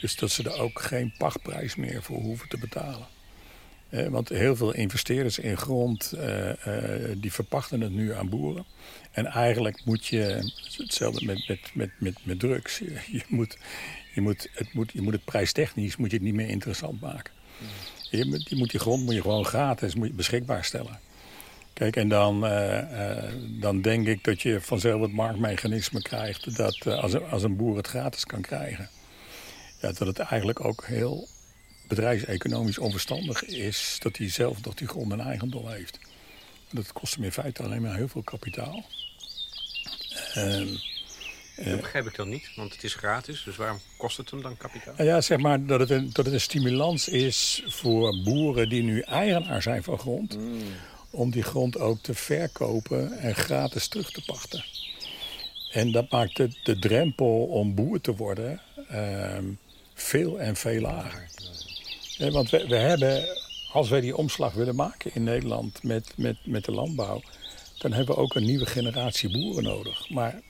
Dus 0.00 0.16
dat 0.16 0.30
ze 0.30 0.42
er 0.42 0.58
ook 0.58 0.80
geen 0.80 1.14
pachtprijs 1.18 1.74
meer 1.74 2.02
voor 2.02 2.20
hoeven 2.20 2.48
te 2.48 2.58
betalen. 2.58 3.06
Eh, 3.88 4.06
want 4.06 4.28
heel 4.28 4.56
veel 4.56 4.74
investeerders 4.74 5.38
in 5.38 5.56
grond, 5.56 6.12
eh, 6.12 6.50
eh, 6.50 7.16
die 7.16 7.32
verpachten 7.32 7.80
het 7.80 7.92
nu 7.92 8.14
aan 8.14 8.28
boeren. 8.28 8.64
En 9.10 9.26
eigenlijk 9.26 9.84
moet 9.84 10.06
je, 10.06 10.52
hetzelfde 10.76 11.24
met, 11.24 11.48
met, 11.48 11.60
met, 11.74 11.90
met, 11.98 12.18
met 12.22 12.38
drugs, 12.38 12.78
je 13.18 13.22
moet, 13.28 13.58
je, 14.14 14.20
moet, 14.20 14.48
het 14.52 14.72
moet, 14.72 14.92
je 14.92 15.02
moet 15.02 15.12
het 15.12 15.24
prijstechnisch 15.24 15.96
moet 15.96 16.10
je 16.10 16.16
het 16.16 16.24
niet 16.24 16.34
meer 16.34 16.48
interessant 16.48 17.00
maken. 17.00 17.32
Je, 18.10 18.24
moet, 18.24 18.48
je 18.48 18.56
moet 18.56 18.70
die 18.70 18.80
grond 18.80 19.04
moet 19.04 19.14
je 19.14 19.20
gewoon 19.20 19.44
gratis 19.44 19.94
moet 19.94 20.08
je 20.08 20.14
beschikbaar 20.14 20.64
stellen. 20.64 21.00
Kijk, 21.72 21.96
en 21.96 22.08
dan, 22.08 22.40
dan 23.60 23.80
denk 23.82 24.06
ik 24.06 24.24
dat 24.24 24.42
je 24.42 24.60
vanzelf 24.60 25.00
het 25.00 25.12
marktmechanisme 25.12 26.02
krijgt... 26.02 26.56
dat 26.56 26.86
als, 26.86 27.20
als 27.20 27.42
een 27.42 27.56
boer 27.56 27.76
het 27.76 27.86
gratis 27.86 28.24
kan 28.24 28.40
krijgen... 28.40 28.88
Ja, 29.80 29.92
dat 29.92 30.06
het 30.06 30.18
eigenlijk 30.18 30.64
ook 30.64 30.84
heel 30.86 31.28
bedrijfseconomisch 31.86 32.78
onverstandig 32.78 33.42
is... 33.44 33.96
dat 33.98 34.16
hij 34.16 34.30
zelf 34.30 34.64
nog 34.64 34.74
die 34.74 34.88
grond 34.88 35.12
en 35.12 35.20
eigendom 35.20 35.68
heeft. 35.68 35.98
Dat 36.70 36.92
kost 36.92 37.14
hem 37.14 37.24
in 37.24 37.32
feite 37.32 37.62
alleen 37.62 37.82
maar 37.82 37.96
heel 37.96 38.08
veel 38.08 38.22
kapitaal. 38.22 38.84
Ehm, 40.34 40.66
dat 41.56 41.66
eh, 41.66 41.76
begrijp 41.76 42.06
ik 42.06 42.16
dan 42.16 42.28
niet, 42.28 42.50
want 42.56 42.72
het 42.72 42.84
is 42.84 42.94
gratis. 42.94 43.42
Dus 43.44 43.56
waarom 43.56 43.80
kost 43.96 44.16
het 44.16 44.30
hem 44.30 44.42
dan 44.42 44.56
kapitaal? 44.56 44.94
Nou 44.96 45.08
ja, 45.08 45.20
zeg 45.20 45.38
maar 45.38 45.66
dat 45.66 45.80
het, 45.80 45.90
een, 45.90 46.10
dat 46.12 46.24
het 46.24 46.34
een 46.34 46.40
stimulans 46.40 47.08
is 47.08 47.62
voor 47.66 48.22
boeren 48.22 48.68
die 48.68 48.82
nu 48.82 49.00
eigenaar 49.00 49.62
zijn 49.62 49.82
van 49.82 49.98
grond... 49.98 50.32
Hmm. 50.32 50.62
om 51.10 51.30
die 51.30 51.42
grond 51.42 51.78
ook 51.78 52.02
te 52.02 52.14
verkopen 52.14 53.18
en 53.18 53.34
gratis 53.34 53.88
terug 53.88 54.10
te 54.10 54.24
pachten. 54.24 54.64
En 55.70 55.92
dat 55.92 56.10
maakt 56.10 56.36
de, 56.36 56.50
de 56.62 56.78
drempel 56.78 57.44
om 57.44 57.74
boer 57.74 58.00
te 58.00 58.16
worden 58.16 58.60
uh, 58.92 59.38
veel 59.94 60.40
en 60.40 60.56
veel 60.56 60.80
lager. 60.80 61.28
Ja, 62.16 62.30
want 62.30 62.50
we, 62.50 62.76
hebben, 62.76 63.24
als 63.72 63.88
wij 63.88 64.00
die 64.00 64.16
omslag 64.16 64.52
willen 64.52 64.74
maken 64.74 65.10
in 65.14 65.24
Nederland 65.24 65.82
met, 65.82 66.12
met, 66.16 66.36
met 66.44 66.64
de 66.64 66.72
landbouw, 66.72 67.22
dan 67.78 67.92
hebben 67.92 68.14
we 68.14 68.20
ook 68.20 68.34
een 68.34 68.44
nieuwe 68.44 68.66
generatie 68.66 69.30
boeren 69.30 69.62
nodig. 69.62 70.10
Maar 70.10 70.42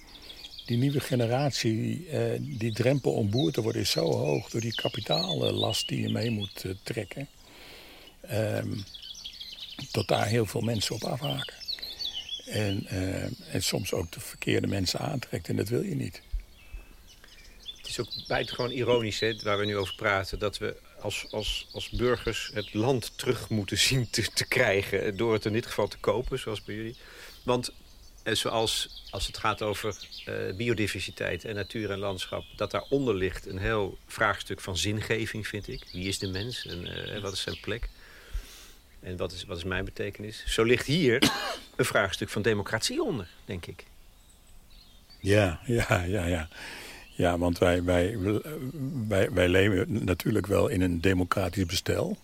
die 0.67 0.77
nieuwe 0.77 1.01
generatie, 1.01 2.09
eh, 2.09 2.41
die 2.41 2.73
drempel 2.73 3.13
om 3.13 3.31
boer 3.31 3.53
te 3.53 3.63
worden 3.63 3.81
is 3.81 3.91
zo 3.91 4.13
hoog 4.13 4.51
door 4.51 4.61
die 4.61 4.75
kapitaallast 4.75 5.89
die 5.89 6.01
je 6.01 6.09
mee 6.09 6.31
moet 6.31 6.65
eh, 6.65 6.71
trekken. 6.83 7.29
Ehm, 8.21 8.79
dat 9.91 10.09
daar 10.09 10.27
heel 10.27 10.47
veel 10.47 10.61
mensen 10.61 10.95
op 10.95 11.05
afhaken. 11.05 11.55
En, 12.47 12.87
eh, 12.87 13.55
en 13.55 13.63
soms 13.63 13.93
ook 13.93 14.13
de 14.13 14.21
verkeerde 14.21 14.67
mensen 14.67 15.01
aantrekt 15.01 15.49
en 15.49 15.57
dat 15.57 15.69
wil 15.69 15.83
je 15.83 15.95
niet. 15.95 16.23
Het 17.77 17.87
is 17.87 18.01
ook 18.01 18.27
buitengewoon 18.27 18.71
ironisch, 18.71 19.21
hè, 19.21 19.37
waar 19.43 19.59
we 19.59 19.67
nu 19.67 19.77
over 19.77 19.95
praten... 19.95 20.39
dat 20.39 20.59
we 20.59 20.77
als, 21.07 21.27
als, 21.31 21.67
als 21.73 21.91
burgers 21.91 22.51
het 22.55 22.75
land 22.75 23.19
terug 23.19 23.49
moeten 23.49 23.79
zien 23.79 24.11
te, 24.11 24.47
krijgen... 24.49 25.17
door 25.17 25.33
het 25.33 25.45
in 25.45 25.53
dit 25.53 25.67
geval 25.67 25.89
te 25.89 25.99
kopen, 25.99 26.39
zoals 26.39 26.63
bij 26.63 26.75
jullie. 26.75 26.97
Want 27.43 27.73
eh, 28.23 28.35
zoals 28.35 29.03
als 29.11 29.27
het 29.27 29.39
gaat 29.39 29.63
over 29.63 29.97
uh, 30.29 30.55
biodiversiteit 30.57 31.45
en 31.45 31.55
natuur 31.55 31.91
en 31.91 31.99
landschap... 31.99 32.45
dat 32.57 32.71
daaronder 32.71 33.15
ligt 33.15 33.47
een 33.47 33.59
heel 33.59 33.99
vraagstuk 34.07 34.61
van 34.61 34.77
zingeving, 34.77 35.47
vind 35.47 35.69
ik. 35.69 35.85
Wie 35.93 36.09
is 36.09 36.19
de 36.19 36.29
mens 36.29 36.67
en 36.67 36.87
uh, 36.87 37.23
wat 37.23 37.33
is 37.33 37.41
zijn 37.41 37.61
plek? 37.61 37.89
En 39.01 39.17
wat 39.17 39.33
is, 39.33 39.45
wat 39.45 39.57
is 39.57 39.65
mijn 39.65 39.85
betekenis? 39.85 40.45
Zo 40.47 40.63
ligt 40.63 40.87
hier 40.87 41.33
een 41.77 41.85
vraagstuk 41.85 42.29
van 42.29 42.43
democratie 42.43 43.03
onder, 43.03 43.29
denk 43.45 43.67
ik. 43.67 43.85
Ja, 45.21 45.61
ja, 45.65 46.03
ja, 46.03 46.27
ja. 46.27 46.49
Ja, 47.17 47.39
want 47.39 47.59
wij, 47.59 47.85
wij, 47.85 48.17
wij, 49.33 49.49
leven 49.49 50.05
natuurlijk 50.05 50.47
wel 50.47 50.69
in 50.69 50.81
een 50.81 51.01
democratisch 51.01 51.67
bestel. 51.67 52.17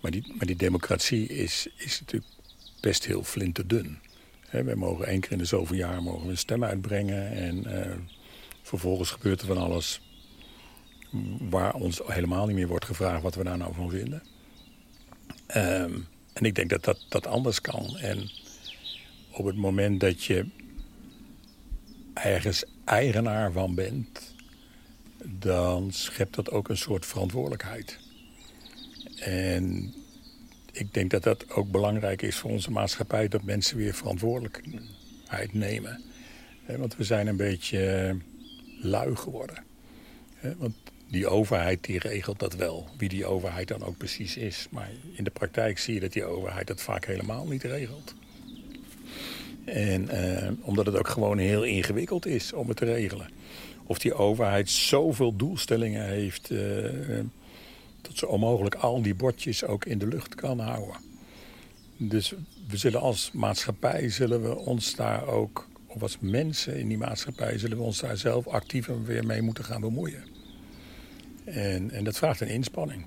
Maar 0.00 0.10
die, 0.10 0.34
maar 0.36 0.46
die 0.46 0.56
democratie 0.56 1.28
is, 1.28 1.68
is 1.76 2.00
natuurlijk 2.00 2.32
best 2.80 3.06
heel 3.06 3.22
flinterdun. 3.22 3.98
He, 4.48 4.64
wij 4.64 4.74
mogen 4.74 5.06
één 5.06 5.20
keer 5.20 5.32
in 5.32 5.38
de 5.38 5.44
zoveel 5.44 5.76
jaar 5.76 6.02
mogen 6.02 6.24
we 6.24 6.30
een 6.30 6.38
stem 6.38 6.64
uitbrengen. 6.64 7.30
En 7.30 7.64
uh, 7.66 7.94
vervolgens 8.62 9.10
gebeurt 9.10 9.40
er 9.40 9.46
van 9.46 9.58
alles 9.58 10.00
waar 11.38 11.74
ons 11.74 12.00
helemaal 12.06 12.46
niet 12.46 12.56
meer 12.56 12.68
wordt 12.68 12.84
gevraagd 12.84 13.22
wat 13.22 13.34
we 13.34 13.44
daar 13.44 13.58
nou 13.58 13.74
van 13.74 13.90
vinden. 13.90 14.22
Um, 15.56 16.06
en 16.32 16.44
ik 16.44 16.54
denk 16.54 16.70
dat, 16.70 16.84
dat 16.84 17.06
dat 17.08 17.26
anders 17.26 17.60
kan. 17.60 17.96
En 17.96 18.30
op 19.30 19.44
het 19.44 19.56
moment 19.56 20.00
dat 20.00 20.24
je 20.24 20.46
ergens 22.14 22.64
eigenaar 22.86 23.52
van 23.52 23.74
bent, 23.74 24.34
dan 25.24 25.92
schept 25.92 26.34
dat 26.34 26.50
ook 26.50 26.68
een 26.68 26.76
soort 26.76 27.06
verantwoordelijkheid. 27.06 27.98
En 29.18 29.94
ik 30.72 30.94
denk 30.94 31.10
dat 31.10 31.22
dat 31.22 31.50
ook 31.50 31.70
belangrijk 31.70 32.22
is 32.22 32.36
voor 32.36 32.50
onze 32.50 32.70
maatschappij, 32.70 33.28
dat 33.28 33.42
mensen 33.42 33.76
weer 33.76 33.94
verantwoordelijkheid 33.94 35.52
nemen. 35.52 36.02
Want 36.66 36.96
we 36.96 37.04
zijn 37.04 37.26
een 37.26 37.36
beetje 37.36 38.16
lui 38.80 39.16
geworden. 39.16 39.64
Want 40.56 40.74
die 41.08 41.26
overheid 41.26 41.84
die 41.84 41.98
regelt 41.98 42.38
dat 42.38 42.54
wel, 42.54 42.88
wie 42.98 43.08
die 43.08 43.26
overheid 43.26 43.68
dan 43.68 43.82
ook 43.82 43.96
precies 43.96 44.36
is. 44.36 44.66
Maar 44.70 44.90
in 45.12 45.24
de 45.24 45.30
praktijk 45.30 45.78
zie 45.78 45.94
je 45.94 46.00
dat 46.00 46.12
die 46.12 46.24
overheid 46.24 46.66
dat 46.66 46.80
vaak 46.82 47.04
helemaal 47.04 47.46
niet 47.46 47.62
regelt. 47.62 48.14
En 49.66 50.08
eh, 50.08 50.50
omdat 50.60 50.86
het 50.86 50.98
ook 50.98 51.08
gewoon 51.08 51.38
heel 51.38 51.62
ingewikkeld 51.62 52.26
is 52.26 52.52
om 52.52 52.68
het 52.68 52.76
te 52.76 52.84
regelen. 52.84 53.28
Of 53.86 53.98
die 53.98 54.14
overheid 54.14 54.70
zoveel 54.70 55.36
doelstellingen 55.36 56.08
heeft... 56.08 56.50
Uh, 56.50 57.20
dat 58.00 58.16
ze 58.16 58.26
onmogelijk 58.26 58.74
al 58.74 59.02
die 59.02 59.14
bordjes 59.14 59.64
ook 59.64 59.84
in 59.84 59.98
de 59.98 60.06
lucht 60.06 60.34
kan 60.34 60.58
houden. 60.58 60.96
Dus 61.96 62.34
we 62.68 62.76
zullen 62.76 63.00
als 63.00 63.30
maatschappij 63.32 64.08
zullen 64.08 64.42
we 64.42 64.56
ons 64.56 64.94
daar 64.94 65.26
ook... 65.26 65.68
of 65.86 66.02
als 66.02 66.18
mensen 66.20 66.78
in 66.78 66.88
die 66.88 66.98
maatschappij 66.98 67.58
zullen 67.58 67.76
we 67.76 67.82
ons 67.82 68.00
daar 68.00 68.16
zelf 68.16 68.46
actiever 68.46 69.04
weer 69.04 69.26
mee 69.26 69.42
moeten 69.42 69.64
gaan 69.64 69.80
bemoeien. 69.80 70.24
En, 71.44 71.90
en 71.90 72.04
dat 72.04 72.16
vraagt 72.16 72.40
een 72.40 72.48
inspanning. 72.48 73.06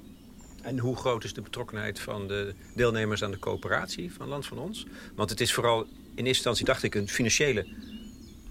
En 0.61 0.79
hoe 0.79 0.95
groot 0.95 1.23
is 1.23 1.33
de 1.33 1.41
betrokkenheid 1.41 1.99
van 1.99 2.27
de 2.27 2.53
deelnemers 2.75 3.23
aan 3.23 3.31
de 3.31 3.39
coöperatie 3.39 4.13
van 4.13 4.27
Land 4.27 4.45
van 4.45 4.57
Ons? 4.57 4.85
Want 5.15 5.29
het 5.29 5.41
is 5.41 5.53
vooral 5.53 5.87
eerste 6.25 6.49
instantie, 6.49 6.65
dacht 6.65 6.83
ik, 6.83 6.95
een 6.95 7.07
financiële 7.07 7.65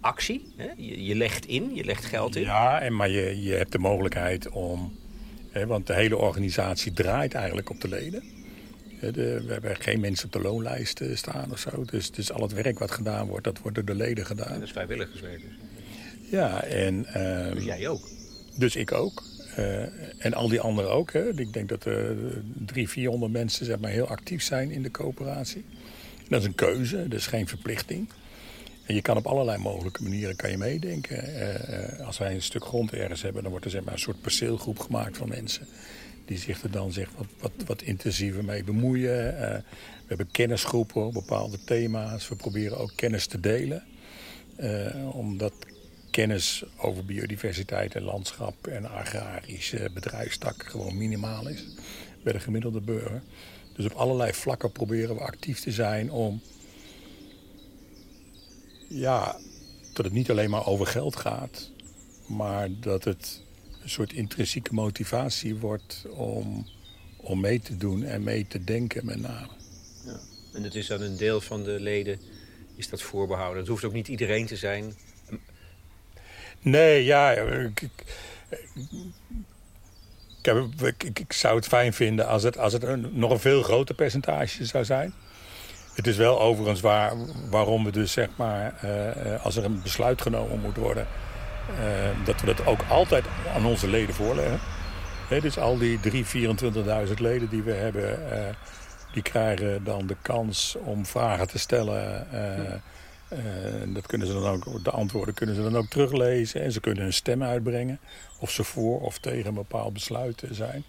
actie. 0.01 0.53
Hè? 0.57 0.69
Je, 0.77 1.05
je, 1.05 1.15
legt 1.15 1.47
in, 1.47 1.75
je 1.75 1.85
legt 1.85 2.05
geld 2.05 2.37
in. 2.37 2.43
Ja, 2.43 2.81
en, 2.81 2.97
maar 2.97 3.09
je, 3.09 3.43
je 3.43 3.55
hebt 3.55 3.73
de 3.73 3.79
mogelijkheid 3.79 4.49
om... 4.49 4.93
Hè, 5.51 5.67
want 5.67 5.87
de 5.87 5.95
hele 5.95 6.17
organisatie 6.17 6.93
draait 6.93 7.35
eigenlijk 7.35 7.71
op 7.71 7.81
de 7.81 7.89
leden. 7.89 8.23
De, 9.01 9.43
we 9.47 9.53
hebben 9.53 9.77
geen 9.77 10.01
mensen 10.01 10.27
op 10.27 10.33
de 10.33 10.41
loonlijst 10.41 11.03
staan 11.15 11.51
of 11.51 11.59
zo. 11.59 11.85
Dus, 11.85 12.11
dus 12.11 12.33
al 12.33 12.43
het 12.43 12.53
werk 12.53 12.79
wat 12.79 12.91
gedaan 12.91 13.27
wordt, 13.27 13.45
dat 13.45 13.59
wordt 13.59 13.77
door 13.77 13.85
de 13.85 13.95
leden 13.95 14.27
gedaan. 14.27 14.47
En 14.47 14.55
dat 14.55 14.63
is 14.63 14.71
vrijwilligerswerk 14.71 15.41
dus. 15.41 16.31
Ja, 16.31 16.63
en... 16.63 17.07
Uh, 17.17 17.53
dus 17.53 17.65
jij 17.65 17.89
ook? 17.89 18.09
Dus 18.57 18.77
ik 18.77 18.93
ook. 18.93 19.23
Uh, 19.59 20.25
en 20.25 20.35
al 20.35 20.49
die 20.49 20.61
anderen 20.61 20.91
ook. 20.91 21.13
Hè. 21.13 21.39
Ik 21.41 21.53
denk 21.53 21.69
dat 21.69 21.85
er 21.85 22.17
drie, 22.67 22.89
vierhonderd 22.89 23.33
mensen 23.33 23.67
zeg 23.67 23.79
maar, 23.79 23.91
heel 23.91 24.09
actief 24.09 24.43
zijn 24.43 24.71
in 24.71 24.83
de 24.83 24.91
coöperatie. 24.91 25.65
Dat 26.29 26.41
is 26.41 26.47
een 26.47 26.55
keuze, 26.55 27.09
dat 27.09 27.19
is 27.19 27.27
geen 27.27 27.49
verplichting. 27.49 28.09
En 28.87 28.95
je 28.95 29.03
kan 29.03 29.17
op 29.17 29.27
allerlei 29.27 29.59
mogelijke 29.59 30.03
manieren 30.03 30.37
kan 30.37 30.51
je 30.51 30.59
meedenken. 30.59 31.29
Uh, 31.29 32.07
als 32.07 32.19
wij 32.19 32.35
een 32.35 32.43
stuk 32.43 32.65
grond 32.65 32.93
ergens 32.93 33.23
hebben, 33.23 33.43
dan 33.43 33.51
wordt 33.51 33.67
er 33.67 33.73
zeg 33.73 33.85
maar, 33.85 33.93
een 33.93 33.99
soort 33.99 34.21
perceelgroep 34.21 34.79
gemaakt 34.79 35.17
van 35.17 35.29
mensen. 35.29 35.67
Die 36.25 36.39
zich 36.39 36.63
er 36.63 36.71
dan 36.71 36.93
zeg, 36.93 37.09
wat, 37.41 37.53
wat, 37.67 37.83
intensiever 37.83 38.45
mee 38.45 38.65
bemoeien. 38.65 39.35
Uh, 39.35 39.41
we 39.41 39.63
hebben 40.07 40.31
kennisgroepen 40.31 41.07
op 41.07 41.13
bepaalde 41.13 41.59
thema's. 41.65 42.29
We 42.29 42.37
proberen 42.37 42.79
ook 42.79 42.93
kennis 42.95 43.27
te 43.27 43.41
delen. 43.41 43.83
Omdat 45.13 45.53
kennis 46.11 46.65
over 46.77 47.05
biodiversiteit 47.05 47.95
en 47.95 48.03
landschap 48.03 48.67
en 48.67 48.91
agrarische 48.91 49.91
bedrijfstak 49.95 50.63
gewoon 50.63 50.97
minimaal 50.97 51.49
is 51.49 51.65
bij 52.23 52.33
de 52.33 52.41
gemiddelde 52.41 52.81
burger. 52.81 53.23
Dus 53.79 53.87
op 53.87 53.93
allerlei 53.93 54.33
vlakken 54.33 54.73
proberen 54.73 55.15
we 55.15 55.21
actief 55.21 55.61
te 55.61 55.73
zijn 55.73 56.11
om... 56.11 56.41
Ja, 58.89 59.37
dat 59.93 60.05
het 60.05 60.15
niet 60.15 60.31
alleen 60.31 60.51
maar 60.51 60.67
over 60.67 60.87
geld 60.87 61.17
gaat... 61.17 61.71
maar 62.27 62.69
dat 62.81 63.05
het 63.05 63.43
een 63.83 63.91
soort 63.91 64.13
intrinsieke 64.13 64.75
motivatie 64.75 65.57
wordt 65.57 66.07
om, 66.11 66.67
om 67.17 67.41
mee 67.41 67.61
te 67.61 67.77
doen 67.77 68.03
en 68.03 68.23
mee 68.23 68.47
te 68.47 68.65
denken 68.65 69.07
met 69.07 69.21
name. 69.21 69.53
Ja. 70.05 70.21
En 70.55 70.63
het 70.63 70.75
is 70.75 70.93
aan 70.93 71.03
een 71.03 71.17
deel 71.17 71.41
van 71.41 71.65
de 71.65 71.81
leden 71.81 72.21
is 72.77 72.89
dat 72.89 73.03
voorbehouden. 73.03 73.59
Het 73.59 73.69
hoeft 73.69 73.85
ook 73.85 73.93
niet 73.93 74.09
iedereen 74.09 74.47
te 74.47 74.57
zijn. 74.57 74.95
Nee, 76.61 77.05
ja, 77.05 77.33
ik, 77.33 77.81
ik, 77.81 78.05
ik, 81.15 81.33
zou 81.33 81.57
het 81.57 81.67
fijn 81.67 81.93
vinden 81.93 82.27
als 82.27 82.43
het, 82.43 82.59
als 82.59 82.73
het 82.73 82.83
een, 82.83 83.09
nog 83.13 83.31
een 83.31 83.39
veel 83.39 83.63
groter 83.63 83.95
percentage 83.95 84.65
zou 84.65 84.85
zijn. 84.85 85.15
Het 85.95 86.07
is 86.07 86.17
wel 86.17 86.41
overigens 86.41 86.81
waar, 86.81 87.13
waarom 87.51 87.85
we 87.85 87.91
dus 87.91 88.13
zeg 88.13 88.29
maar, 88.37 88.75
uh, 88.85 89.45
als 89.45 89.57
er 89.57 89.65
een 89.65 89.83
besluit 89.83 90.23
genomen 90.23 90.61
moet 90.61 90.77
worden... 90.77 91.07
Uh, 91.71 92.27
dat 92.27 92.41
we 92.41 92.47
dat 92.47 92.67
ook 92.67 92.81
altijd 92.89 93.25
aan 93.55 93.67
onze 93.67 93.89
leden 93.89 94.15
voorleggen. 94.15 94.61
Dus 95.29 95.59
al 95.59 95.79
die 95.79 96.01
3, 96.01 96.25
24.000 97.09 97.15
leden 97.17 97.49
die 97.49 97.63
we 97.63 97.73
hebben... 97.73 98.19
Die 99.13 99.23
krijgen 99.23 99.85
dan 99.85 100.07
de 100.07 100.17
kans 100.23 100.77
om 100.85 101.07
vragen 101.07 101.49
te 101.49 101.59
stellen... 101.59 102.27
Dat 103.87 104.07
kunnen 104.07 104.27
ze 104.27 104.33
dan 104.33 104.45
ook, 104.45 104.85
de 104.85 104.91
antwoorden 104.91 105.35
kunnen 105.35 105.55
ze 105.55 105.63
dan 105.63 105.77
ook 105.77 105.89
teruglezen. 105.89 106.63
En 106.63 106.73
ze 106.73 106.81
kunnen 106.81 107.03
hun 107.03 107.13
stem 107.13 107.43
uitbrengen. 107.43 107.99
Of 108.39 108.51
ze 108.51 108.65
voor 108.65 109.01
of 109.01 109.19
tegen 109.19 109.47
een 109.47 109.55
bepaald 109.55 109.93
besluit 109.93 110.43
zijn. 110.51 110.85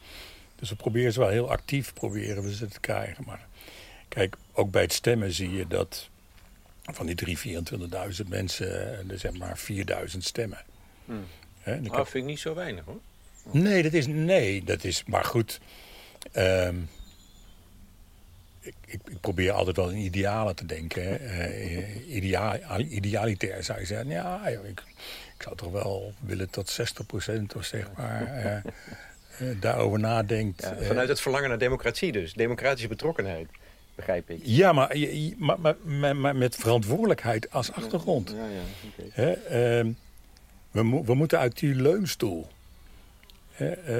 Dus 0.56 0.70
we 0.70 0.76
proberen 0.76 1.14
ze 1.14 1.20
wel 1.20 1.30
heel 1.30 1.52
actief 1.52 1.94
proberen 1.94 2.44
we 2.44 2.56
ze 2.56 2.68
te 2.68 2.80
krijgen. 2.80 3.24
Maar 3.28 3.48
kijk, 4.08 4.36
ook 4.54 4.72
bij 4.72 4.82
het 4.82 4.94
stemmen 4.94 5.32
zie 5.32 5.52
je 5.52 5.68
dat 5.68 6.10
van 6.84 7.06
die 7.06 7.38
3.000, 7.38 7.42
24.000 8.24 8.28
mensen, 8.28 8.70
er 9.10 9.20
zijn 9.20 9.38
maar 9.38 9.60
4.000 9.72 10.18
stemmen. 10.18 10.62
Hmm. 11.06 11.26
He, 11.60 11.82
dat 11.82 12.10
vind 12.10 12.24
ik 12.24 12.30
niet 12.30 12.40
zo 12.40 12.54
weinig 12.54 12.86
hoor. 12.86 13.00
Nee, 13.52 13.84
dat 13.84 13.94
is, 13.94 14.08
nee, 14.08 14.64
dat 14.64 14.84
is 14.84 15.04
maar 15.06 15.26
goed. 15.26 15.60
Um, 16.36 16.90
ik, 18.86 19.00
ik, 19.10 19.20
probeer 19.22 19.52
altijd 19.52 19.76
wel 19.76 19.90
in 19.90 19.98
idealen 19.98 20.56
te 20.56 20.66
denken. 20.66 21.22
Uh, 21.22 22.92
idealitair 22.92 23.64
zou 23.64 23.80
je 23.80 23.86
zeggen. 23.86 24.10
Ja, 24.10 24.48
ik, 24.48 24.84
ik 25.36 25.44
zou 25.44 25.56
toch 25.56 25.72
wel 25.72 26.14
willen 26.20 26.48
dat 26.52 26.80
60% 27.32 27.42
of 27.56 27.66
zeg 27.66 27.88
maar 27.98 28.46
uh, 28.46 28.56
uh, 29.48 29.62
daarover 29.62 30.00
nadenkt. 30.00 30.62
Ja, 30.62 30.76
vanuit 30.86 31.10
het 31.10 31.22
verlangen 31.22 31.50
naar 31.50 31.58
democratie 31.58 32.12
dus. 32.12 32.34
Democratische 32.34 32.88
betrokkenheid, 32.88 33.48
begrijp 33.96 34.30
ik. 34.30 34.40
Ja, 34.44 34.74
maar, 34.74 34.96
maar, 35.38 35.76
maar, 35.84 36.16
maar 36.16 36.36
met 36.36 36.56
verantwoordelijkheid 36.56 37.52
als 37.52 37.72
achtergrond. 37.72 38.30
Ja, 38.30 38.46
ja, 38.46 39.08
okay. 39.08 39.34
Ehm, 39.34 39.92
we, 40.72 41.02
we 41.06 41.14
moeten 41.14 41.40
uit 41.40 41.60
die 41.60 41.76
leunstoel. 41.76 42.48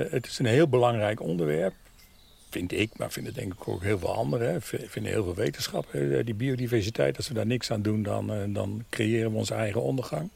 het 0.10 0.26
is 0.26 0.40
een 0.40 0.46
heel 0.46 0.68
belangrijk 0.68 1.22
onderwerp 1.22 1.74
vind 2.50 2.72
ik, 2.72 2.98
maar 2.98 3.12
vinden 3.12 3.34
denk 3.34 3.54
ik 3.54 3.68
ook 3.68 3.84
heel 3.84 4.00
veel 4.00 4.14
anderen. 4.14 4.62
Vinden 4.62 5.12
heel 5.12 5.24
veel 5.24 5.36
wetenschappers. 5.36 6.26
Die 6.26 6.34
biodiversiteit, 6.34 7.18
als 7.18 7.28
we 7.28 7.34
daar 7.34 7.46
niks 7.46 7.72
aan 7.72 7.82
doen, 7.82 8.04
dan, 8.04 8.34
eh, 8.34 8.44
dan 8.48 8.84
creëren 8.90 9.32
we 9.32 9.38
onze 9.38 9.54
eigen 9.54 9.82
ondergang 9.82 10.30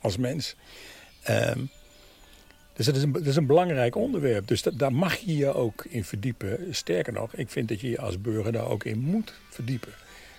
als 0.00 0.16
mens. 0.16 0.56
Um, 1.28 1.70
dus 2.72 2.86
dat 2.86 2.96
is, 2.96 3.02
een, 3.02 3.24
is 3.24 3.36
een 3.36 3.46
belangrijk 3.46 3.96
onderwerp. 3.96 4.46
Dus 4.46 4.62
daar 4.62 4.92
mag 4.92 5.16
je 5.16 5.36
je 5.36 5.54
ook 5.54 5.84
in 5.88 6.04
verdiepen. 6.04 6.74
Sterker 6.74 7.12
nog, 7.12 7.34
ik 7.34 7.50
vind 7.50 7.68
dat 7.68 7.80
je 7.80 7.90
je 7.90 8.00
als 8.00 8.20
burger 8.20 8.52
daar 8.52 8.68
ook 8.68 8.84
in 8.84 8.98
moet 8.98 9.34
verdiepen. 9.50 9.92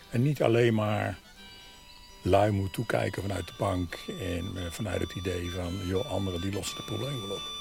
En 0.09 0.21
niet 0.21 0.41
alleen 0.41 0.73
maar 0.73 1.19
lui 2.23 2.51
moet 2.51 2.73
toekijken 2.73 3.21
vanuit 3.21 3.47
de 3.47 3.53
bank 3.57 3.97
en 4.19 4.51
eh, 4.55 4.71
vanuit 4.71 5.01
het 5.01 5.15
idee 5.15 5.49
van, 5.49 5.87
joh, 5.87 6.11
anderen 6.11 6.41
die 6.41 6.53
lossen 6.53 6.77
het 6.77 6.85
probleem 6.85 7.21
wel 7.21 7.35
op. 7.35 7.60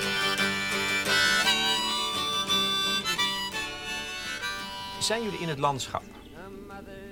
Zijn 5.01 5.23
jullie 5.23 5.39
in 5.39 5.49
het 5.49 5.59
landschap 5.59 6.03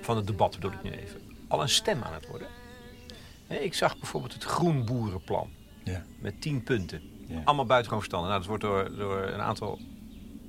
van 0.00 0.16
het 0.16 0.26
debat, 0.26 0.50
bedoel 0.54 0.72
ik 0.72 0.82
nu 0.82 0.90
even, 0.90 1.20
al 1.48 1.62
een 1.62 1.68
stem 1.68 2.02
aan 2.02 2.12
het 2.12 2.26
worden? 2.26 2.48
Ik 3.48 3.74
zag 3.74 3.98
bijvoorbeeld 3.98 4.32
het 4.32 4.44
Groenboerenplan 4.44 5.50
Ja. 5.84 6.04
met 6.18 6.40
tien 6.40 6.62
punten. 6.62 7.02
Ja. 7.26 7.40
Allemaal 7.44 7.66
buitengewoon 7.66 7.98
verstandig. 7.98 8.28
Nou, 8.30 8.40
dat 8.40 8.48
wordt 8.48 8.62
door, 8.64 8.96
door 8.96 9.22
een 9.22 9.40
aantal 9.40 9.78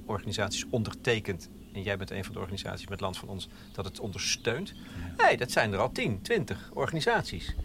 organisaties 0.06 0.66
ondertekend. 0.70 1.50
En 1.74 1.82
jij 1.82 1.98
bent 1.98 2.12
een 2.12 2.24
van 2.24 2.34
de 2.34 2.40
organisaties 2.40 2.88
met 2.88 3.02
Land 3.02 3.18
van 3.18 3.28
Ons 3.30 3.48
dat 3.72 3.86
het 3.86 4.00
ondersteunt. 4.00 4.74
Nee, 5.18 5.38
dat 5.38 5.52
zijn 5.52 5.74
er 5.74 5.80
al 5.80 5.92
10, 5.92 6.22
20 6.22 6.70
organisaties. 6.74 7.56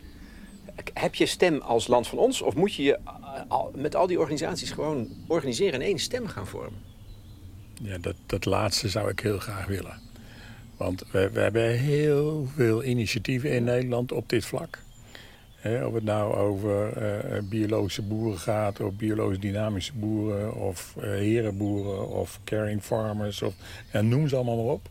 Heb 0.92 1.14
je 1.14 1.26
stem 1.26 1.60
als 1.60 1.86
Land 1.86 2.06
van 2.06 2.18
Ons? 2.18 2.42
Of 2.42 2.54
moet 2.54 2.74
je 2.74 2.82
je 2.82 2.98
eh, 3.48 3.64
met 3.74 3.94
al 3.94 4.06
die 4.06 4.18
organisaties 4.20 4.70
gewoon 4.70 5.08
organiseren 5.26 5.74
en 5.80 5.86
één 5.86 5.98
stem 5.98 6.26
gaan 6.26 6.46
vormen? 6.46 6.82
Ja, 7.82 7.98
dat, 7.98 8.14
dat 8.26 8.44
laatste 8.44 8.88
zou 8.88 9.10
ik 9.10 9.20
heel 9.20 9.38
graag 9.38 9.66
willen. 9.66 10.00
Want 10.76 11.04
we, 11.10 11.30
we 11.30 11.40
hebben 11.40 11.70
heel 11.70 12.48
veel 12.54 12.84
initiatieven 12.84 13.52
in 13.52 13.64
Nederland 13.64 14.12
op 14.12 14.28
dit 14.28 14.44
vlak. 14.44 14.78
Of 15.84 15.94
het 15.94 16.04
nou 16.04 16.34
over 16.34 16.92
eh, 16.96 17.42
biologische 17.42 18.02
boeren 18.02 18.38
gaat, 18.38 18.80
of 18.80 18.94
biologisch 18.94 19.40
dynamische 19.40 19.92
boeren, 19.92 20.54
of 20.54 20.96
eh, 20.96 21.02
herenboeren, 21.02 22.08
of 22.08 22.40
caring 22.44 22.82
farmers, 22.82 23.42
of 23.42 23.54
noem 24.00 24.28
ze 24.28 24.36
allemaal 24.36 24.56
maar 24.64 24.72
op. 24.72 24.88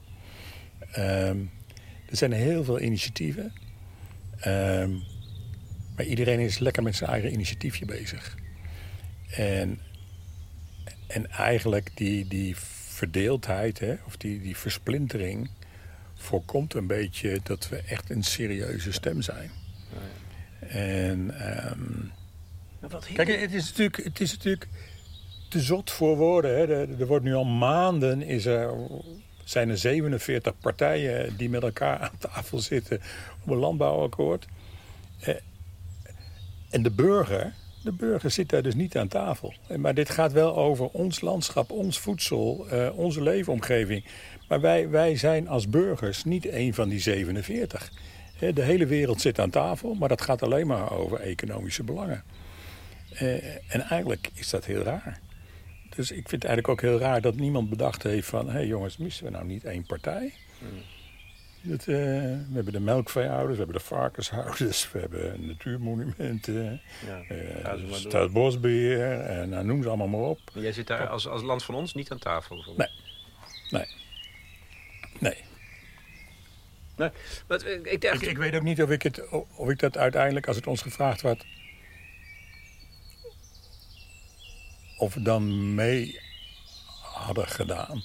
Ehm, 0.92 1.38
er 2.10 2.18
zijn 2.18 2.32
heel 2.32 2.64
veel 2.64 2.80
initiatieven. 2.80 3.54
Ehm, 4.40 4.92
maar 5.96 6.06
iedereen 6.06 6.40
is 6.40 6.60
lekker 6.60 6.84
met 6.84 6.96
zijn 6.96 7.10
eigen 7.10 7.34
initiatiefje 7.34 7.86
bezig. 7.86 8.38
En 9.30 9.80
en 11.08 11.32
eigenlijk 11.32 11.92
die, 11.96 12.28
die 12.28 12.56
verdeeldheid, 12.88 13.80
hè, 13.80 13.96
of 14.06 14.18
die, 14.18 14.42
die 14.42 14.58
versplintering, 14.58 15.50
voorkomt 16.14 16.74
een 16.74 16.88
beetje 16.88 17.40
dat 17.44 17.70
we 17.70 17.78
echt 17.78 18.10
een 18.10 18.24
serieuze 18.24 18.92
stem 18.92 19.22
zijn. 19.22 19.52
En 20.60 21.40
ehm, 21.40 22.08
kijk, 23.14 23.40
het 23.42 23.54
is, 23.54 23.68
natuurlijk, 23.70 24.04
het 24.04 24.20
is 24.20 24.32
natuurlijk 24.32 24.68
te 25.50 25.60
zot 25.62 25.92
voor 25.92 26.18
woorden. 26.18 26.52
Hè. 26.52 26.68
Er, 26.68 27.00
er 27.00 27.08
wordt 27.08 27.26
nu 27.26 27.34
al 27.34 27.46
maanden, 27.46 28.22
is 28.22 28.46
er, 28.46 28.74
zijn 29.44 29.70
er 29.70 29.78
47 29.78 30.60
partijen 30.60 31.38
die 31.38 31.50
met 31.50 31.64
elkaar 31.64 32.00
aan 32.00 32.18
tafel 32.18 32.60
zitten 32.60 33.02
op 33.44 33.50
een 33.50 33.58
landbouwakkoord. 33.58 34.46
Eh, 35.20 35.36
En 36.70 36.84
de 36.84 36.92
burger, 36.92 37.54
de 37.86 37.92
burger 37.92 38.32
zit 38.32 38.50
daar 38.50 38.64
dus 38.64 38.76
niet 38.76 38.98
aan 38.98 39.08
tafel. 39.08 39.54
Eh, 39.68 39.78
Maar 39.78 39.94
dit 39.94 40.10
gaat 40.10 40.32
wel 40.32 40.56
over 40.56 40.88
ons 40.88 41.22
landschap, 41.22 41.72
ons 41.72 42.00
voedsel, 42.00 42.68
eh, 42.70 42.98
onze 42.98 43.22
leefomgeving. 43.22 44.06
Maar 44.48 44.62
wij, 44.62 44.90
wij 44.90 45.16
zijn 45.18 45.48
als 45.48 45.70
burgers 45.70 46.24
niet 46.24 46.48
een 46.48 46.74
van 46.74 46.90
die 46.90 47.00
47. 47.00 47.92
Hè, 48.38 48.54
De 48.54 48.62
hele 48.62 48.86
wereld 48.86 49.22
zit 49.22 49.40
aan 49.40 49.50
tafel, 49.50 49.94
maar 49.94 50.10
dat 50.10 50.22
gaat 50.22 50.44
alleen 50.44 50.68
maar 50.68 50.92
over 50.92 51.20
economische 51.20 51.84
belangen. 51.84 52.24
Eh, 53.14 53.74
en 53.74 53.82
eigenlijk 53.82 54.30
is 54.34 54.50
dat 54.50 54.66
heel 54.66 54.82
raar. 54.82 55.20
Dus 55.96 56.12
ik 56.12 56.30
vind 56.30 56.44
het 56.44 56.44
eigenlijk 56.44 56.68
ook 56.68 56.90
heel 56.90 57.00
raar 57.00 57.22
dat 57.22 57.36
niemand 57.36 57.70
bedacht 57.70 58.04
heeft 58.04 58.28
van... 58.28 58.46
hé 58.46 58.52
hey 58.52 58.68
jongens, 58.68 58.98
missen 58.98 59.26
we 59.26 59.32
nou 59.32 59.46
niet 59.46 59.64
één 59.64 59.86
partij? 59.86 60.34
Dat, 61.68 61.80
eh, 61.80 61.86
we 61.86 62.52
hebben 62.54 62.74
de 62.74 62.80
melkveehouders, 62.80 63.58
we 63.58 63.64
hebben 63.64 63.82
de 63.82 63.88
varkenshouders... 63.88 64.92
we 64.92 65.00
hebben 65.00 65.48
natuurmonumenten, 65.48 66.82
Ja, 67.06 67.22
eh 67.28 67.64
maar 67.64 67.78
door. 67.78 67.96
Staatsbosbeheer... 67.96 69.20
en 69.20 69.50
nou, 69.50 69.66
noem 69.66 69.82
ze 69.82 69.88
allemaal 69.88 70.08
maar 70.08 70.20
op. 70.20 70.40
Jij 70.54 70.72
zit 70.72 70.88
daar 70.88 71.08
als, 71.08 71.28
als 71.28 71.42
land 71.42 71.64
van 71.64 71.76
ons 71.76 71.94
niet 71.94 72.12
aan 72.12 72.20
tafel. 72.20 72.74
Nee. 72.78 72.90
Nee. 73.70 73.86
Nee. 75.20 75.36
Eh, 76.96 77.12
ik 77.84 78.02
dacht, 78.02 78.22
Ik, 78.22 78.30
ik 78.30 78.38
weet 78.38 78.56
ook 78.56 78.64
niet 78.64 78.82
of 78.82 78.90
ik, 78.90 79.04
het, 79.04 79.30
of 79.56 79.70
ik 79.70 79.80
dat 79.80 79.98
uiteindelijk, 79.98 80.48
als 80.48 80.56
het 80.56 80.68
ons 80.68 80.82
gevraagd 80.82 81.22
wordt... 81.22 81.46
of 84.98 85.14
we 85.14 85.22
dan 85.22 85.76
mee 85.76 86.20
hadden 87.02 87.48
gedaan. 87.48 88.04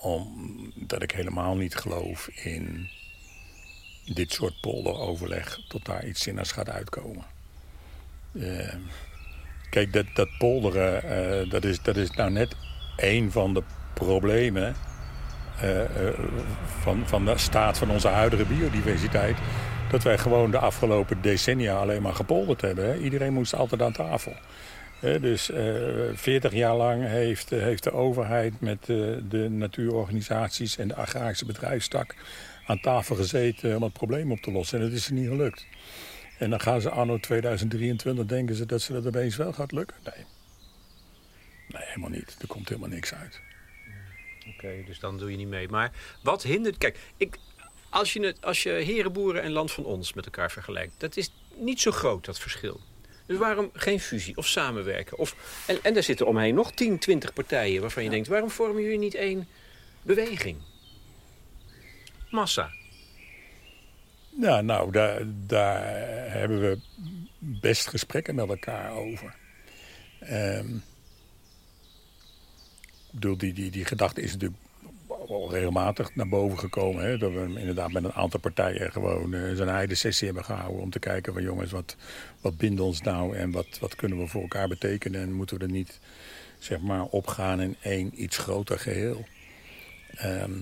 Omdat 0.00 1.02
ik 1.02 1.10
helemaal 1.10 1.56
niet 1.56 1.74
geloof 1.74 2.28
in 2.28 2.88
dit 4.04 4.32
soort 4.32 4.60
polderoverleg... 4.60 5.60
tot 5.68 5.84
daar 5.84 6.06
iets 6.06 6.22
zinnigs 6.22 6.52
gaat 6.52 6.70
uitkomen. 6.70 7.24
Eh, 8.32 8.74
kijk, 9.70 9.92
dat, 9.92 10.06
dat 10.14 10.28
polderen, 10.38 11.02
eh, 11.02 11.50
dat, 11.50 11.64
is, 11.64 11.82
dat 11.82 11.96
is 11.96 12.10
nou 12.10 12.30
net 12.30 12.56
één 12.96 13.32
van 13.32 13.54
de 13.54 13.62
problemen 13.94 14.74
eh, 15.60 15.80
van, 16.80 17.02
van 17.06 17.24
de 17.24 17.38
staat 17.38 17.78
van 17.78 17.90
onze 17.90 18.08
huidige 18.08 18.44
biodiversiteit. 18.44 19.36
Dat 19.90 20.02
wij 20.02 20.18
gewoon 20.18 20.50
de 20.50 20.58
afgelopen 20.58 21.22
decennia 21.22 21.76
alleen 21.76 22.02
maar 22.02 22.14
gepolderd 22.14 22.60
hebben. 22.60 22.84
Hè. 22.84 22.96
Iedereen 22.96 23.32
moest 23.32 23.54
altijd 23.54 23.82
aan 23.82 23.92
tafel. 23.92 24.32
Dus 25.00 25.50
eh 25.50 26.08
40 26.14 26.52
jaar 26.52 26.76
lang 26.76 27.06
heeft, 27.06 27.52
eh, 27.52 27.62
heeft 27.62 27.82
de 27.82 27.92
overheid 27.92 28.60
met 28.60 28.80
eh, 28.80 28.96
de 29.28 29.48
natuurorganisaties 29.50 30.76
en 30.76 30.88
de 30.88 30.94
agrarische 30.94 31.44
bedrijfstak 31.44 32.14
aan 32.66 32.80
tafel 32.80 33.16
gezeten 33.16 33.76
om 33.76 33.82
het 33.82 33.92
probleem 33.92 34.32
op 34.32 34.40
te 34.40 34.50
lossen. 34.50 34.78
En 34.78 34.84
dat 34.84 34.94
is 34.94 35.06
er 35.06 35.12
niet 35.12 35.28
gelukt. 35.28 35.66
En 36.38 36.50
dan 36.50 36.60
gaan 36.60 36.80
ze 36.80 36.90
anno 36.90 37.18
2023 37.18 38.26
denken 38.26 38.54
ze 38.54 38.66
dat 38.66 38.82
ze 38.82 38.92
dat 38.92 39.06
opeens 39.06 39.36
wel 39.36 39.52
gaat 39.52 39.72
lukken. 39.72 39.96
Nee. 40.04 40.24
Nee, 41.68 41.82
helemaal 41.86 42.10
niet. 42.10 42.36
Er 42.40 42.46
komt 42.46 42.68
helemaal 42.68 42.90
niks 42.90 43.14
uit. 43.14 43.40
Oké, 44.54 44.82
dus 44.86 44.98
dan 44.98 45.18
doe 45.18 45.30
je 45.30 45.36
niet 45.36 45.48
mee. 45.48 45.68
Maar 45.68 45.92
wat 46.22 46.42
hindert... 46.42 46.78
Kijk, 46.78 46.98
ik, 47.16 47.38
als, 47.90 48.12
je 48.12 48.34
als 48.40 48.62
je 48.62 48.70
herenboeren 48.70 49.42
en 49.42 49.50
land 49.50 49.72
van 49.72 49.84
ons 49.84 50.12
met 50.12 50.24
elkaar 50.24 50.50
vergelijkt... 50.50 50.92
dat 50.98 51.16
is 51.16 51.32
niet 51.54 51.80
zo 51.80 51.90
groot, 51.90 52.24
dat 52.24 52.38
verschil. 52.38 52.80
Dus 53.30 53.38
waarom 53.38 53.70
geen 53.72 54.00
fusie 54.00 54.36
of 54.36 54.46
samenwerken? 54.46 55.18
Of, 55.18 55.36
en, 55.66 55.78
en 55.82 55.94
daar 55.94 56.02
zitten 56.02 56.26
omheen 56.26 56.54
nog 56.54 56.72
10, 56.72 56.98
20 56.98 57.32
partijen 57.32 57.80
waarvan 57.80 58.04
je 58.04 58.10
denkt... 58.10 58.28
waarom 58.28 58.50
vormen 58.50 58.82
jullie 58.82 58.98
niet 58.98 59.14
één 59.14 59.48
beweging? 60.02 60.58
Massa. 62.30 62.70
Ja, 64.40 64.60
nou, 64.60 64.92
daar, 64.92 65.22
daar 65.46 65.82
hebben 66.30 66.60
we 66.60 66.78
best 67.38 67.86
gesprekken 67.88 68.34
met 68.34 68.48
elkaar 68.48 68.92
over. 68.92 69.34
Ehm, 70.20 70.74
ik 73.06 73.12
bedoel, 73.12 73.36
die, 73.36 73.52
die, 73.52 73.70
die 73.70 73.84
gedachte 73.84 74.20
is 74.22 74.32
natuurlijk 74.32 74.60
wel 75.30 75.50
regelmatig 75.50 76.14
naar 76.14 76.28
boven 76.28 76.58
gekomen. 76.58 77.04
Hè? 77.04 77.18
Dat 77.18 77.32
we 77.32 77.54
inderdaad 77.58 77.92
met 77.92 78.04
een 78.04 78.12
aantal 78.12 78.40
partijen 78.40 78.92
gewoon 78.92 79.34
eh, 79.34 79.54
zo'n 79.54 79.68
heide 79.68 79.94
sessie 79.94 80.26
hebben 80.26 80.44
gehouden... 80.44 80.82
om 80.82 80.90
te 80.90 80.98
kijken 80.98 81.32
van 81.32 81.42
jongens, 81.42 81.70
wat, 81.70 81.96
wat 82.40 82.56
bindt 82.56 82.80
ons 82.80 83.00
nou 83.00 83.36
en 83.36 83.50
wat, 83.50 83.78
wat 83.80 83.94
kunnen 83.94 84.18
we 84.18 84.26
voor 84.26 84.42
elkaar 84.42 84.68
betekenen... 84.68 85.20
en 85.20 85.32
moeten 85.32 85.58
we 85.58 85.64
er 85.64 85.70
niet 85.70 86.00
zeg 86.58 86.80
maar, 86.80 87.04
opgaan 87.04 87.60
in 87.60 87.76
één 87.82 88.22
iets 88.22 88.38
groter 88.38 88.78
geheel. 88.78 89.24
Ehm, 90.14 90.58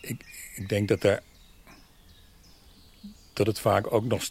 ik, 0.00 0.24
ik 0.54 0.68
denk 0.68 0.88
dat 0.88 1.02
er 1.02 1.22
dat 3.32 3.46
het 3.46 3.58
vaak 3.58 3.92
ook 3.92 4.04
nog 4.04 4.22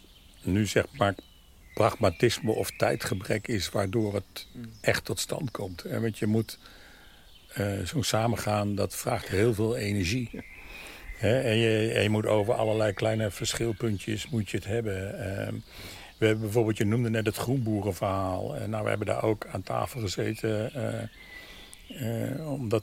nu 0.42 0.66
zeg 0.66 0.86
maar 0.96 1.14
pragmatisme 1.74 2.52
of 2.52 2.70
tijdgebrek 2.70 3.48
is 3.48 3.70
waardoor 3.70 4.14
het 4.14 4.46
echt 4.80 5.04
tot 5.04 5.20
stand 5.20 5.50
komt. 5.50 5.82
En 5.82 6.02
want 6.02 6.18
je 6.18 6.26
moet 6.26 6.58
zo'n 7.84 8.04
samengaan, 8.04 8.74
dat 8.74 8.96
vraagt 8.96 9.28
heel 9.28 9.54
veel 9.54 9.76
energie. 9.76 10.30
En, 11.18 11.56
je, 11.56 11.92
en 11.94 12.02
je 12.02 12.08
moet 12.08 12.26
over 12.26 12.54
allerlei 12.54 12.92
kleine 12.92 13.30
verschilpuntjes 13.30 14.28
moet 14.28 14.50
je 14.50 14.56
het 14.56 14.66
hebben. 14.66 15.18
Ehm, 15.18 15.54
we 16.18 16.26
hebben 16.26 16.44
bijvoorbeeld, 16.44 16.76
je 16.76 16.84
noemde 16.84 17.10
net 17.10 17.26
het 17.26 17.36
groenboerenverhaal. 17.36 18.56
En 18.56 18.70
nou, 18.70 18.82
we 18.82 18.88
hebben 18.88 19.06
daar 19.06 19.22
ook 19.22 19.46
aan 19.46 19.62
tafel 19.62 20.00
gezeten 20.00 20.74
eh, 20.74 21.02
eh, 22.30 22.50
om 22.50 22.68
dat 22.68 22.82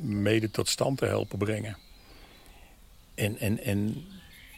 mede 0.00 0.50
tot 0.50 0.68
stand 0.68 0.98
te 0.98 1.04
helpen 1.04 1.38
brengen. 1.38 1.76
En, 3.14 3.38
en, 3.38 3.62
en 3.62 4.04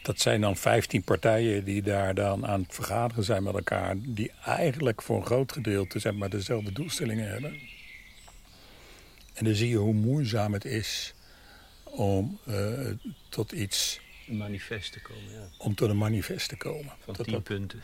dat 0.03 0.19
zijn 0.19 0.41
dan 0.41 0.55
15 0.55 1.03
partijen 1.03 1.63
die 1.63 1.81
daar 1.81 2.13
dan 2.13 2.47
aan 2.47 2.61
het 2.61 2.73
vergaderen 2.73 3.23
zijn 3.23 3.43
met 3.43 3.53
elkaar. 3.53 3.95
Die 3.97 4.31
eigenlijk 4.45 5.01
voor 5.01 5.17
een 5.17 5.25
groot 5.25 5.51
gedeelte 5.51 5.99
zeg 5.99 6.13
maar, 6.13 6.29
dezelfde 6.29 6.71
doelstellingen 6.71 7.29
hebben. 7.29 7.59
En 9.33 9.45
dan 9.45 9.55
zie 9.55 9.69
je 9.69 9.75
hoe 9.75 9.93
moeizaam 9.93 10.53
het 10.53 10.65
is 10.65 11.13
om 11.83 12.39
uh, 12.47 12.89
tot 13.29 13.51
iets. 13.51 13.99
Een 14.27 14.37
manifest 14.37 14.91
te 14.91 15.01
komen, 15.01 15.31
ja. 15.31 15.47
Om 15.57 15.75
tot 15.75 15.89
een 15.89 15.97
manifest 15.97 16.49
te 16.49 16.57
komen. 16.57 16.93
Van 16.99 17.15
tien 17.15 17.41
punten. 17.41 17.81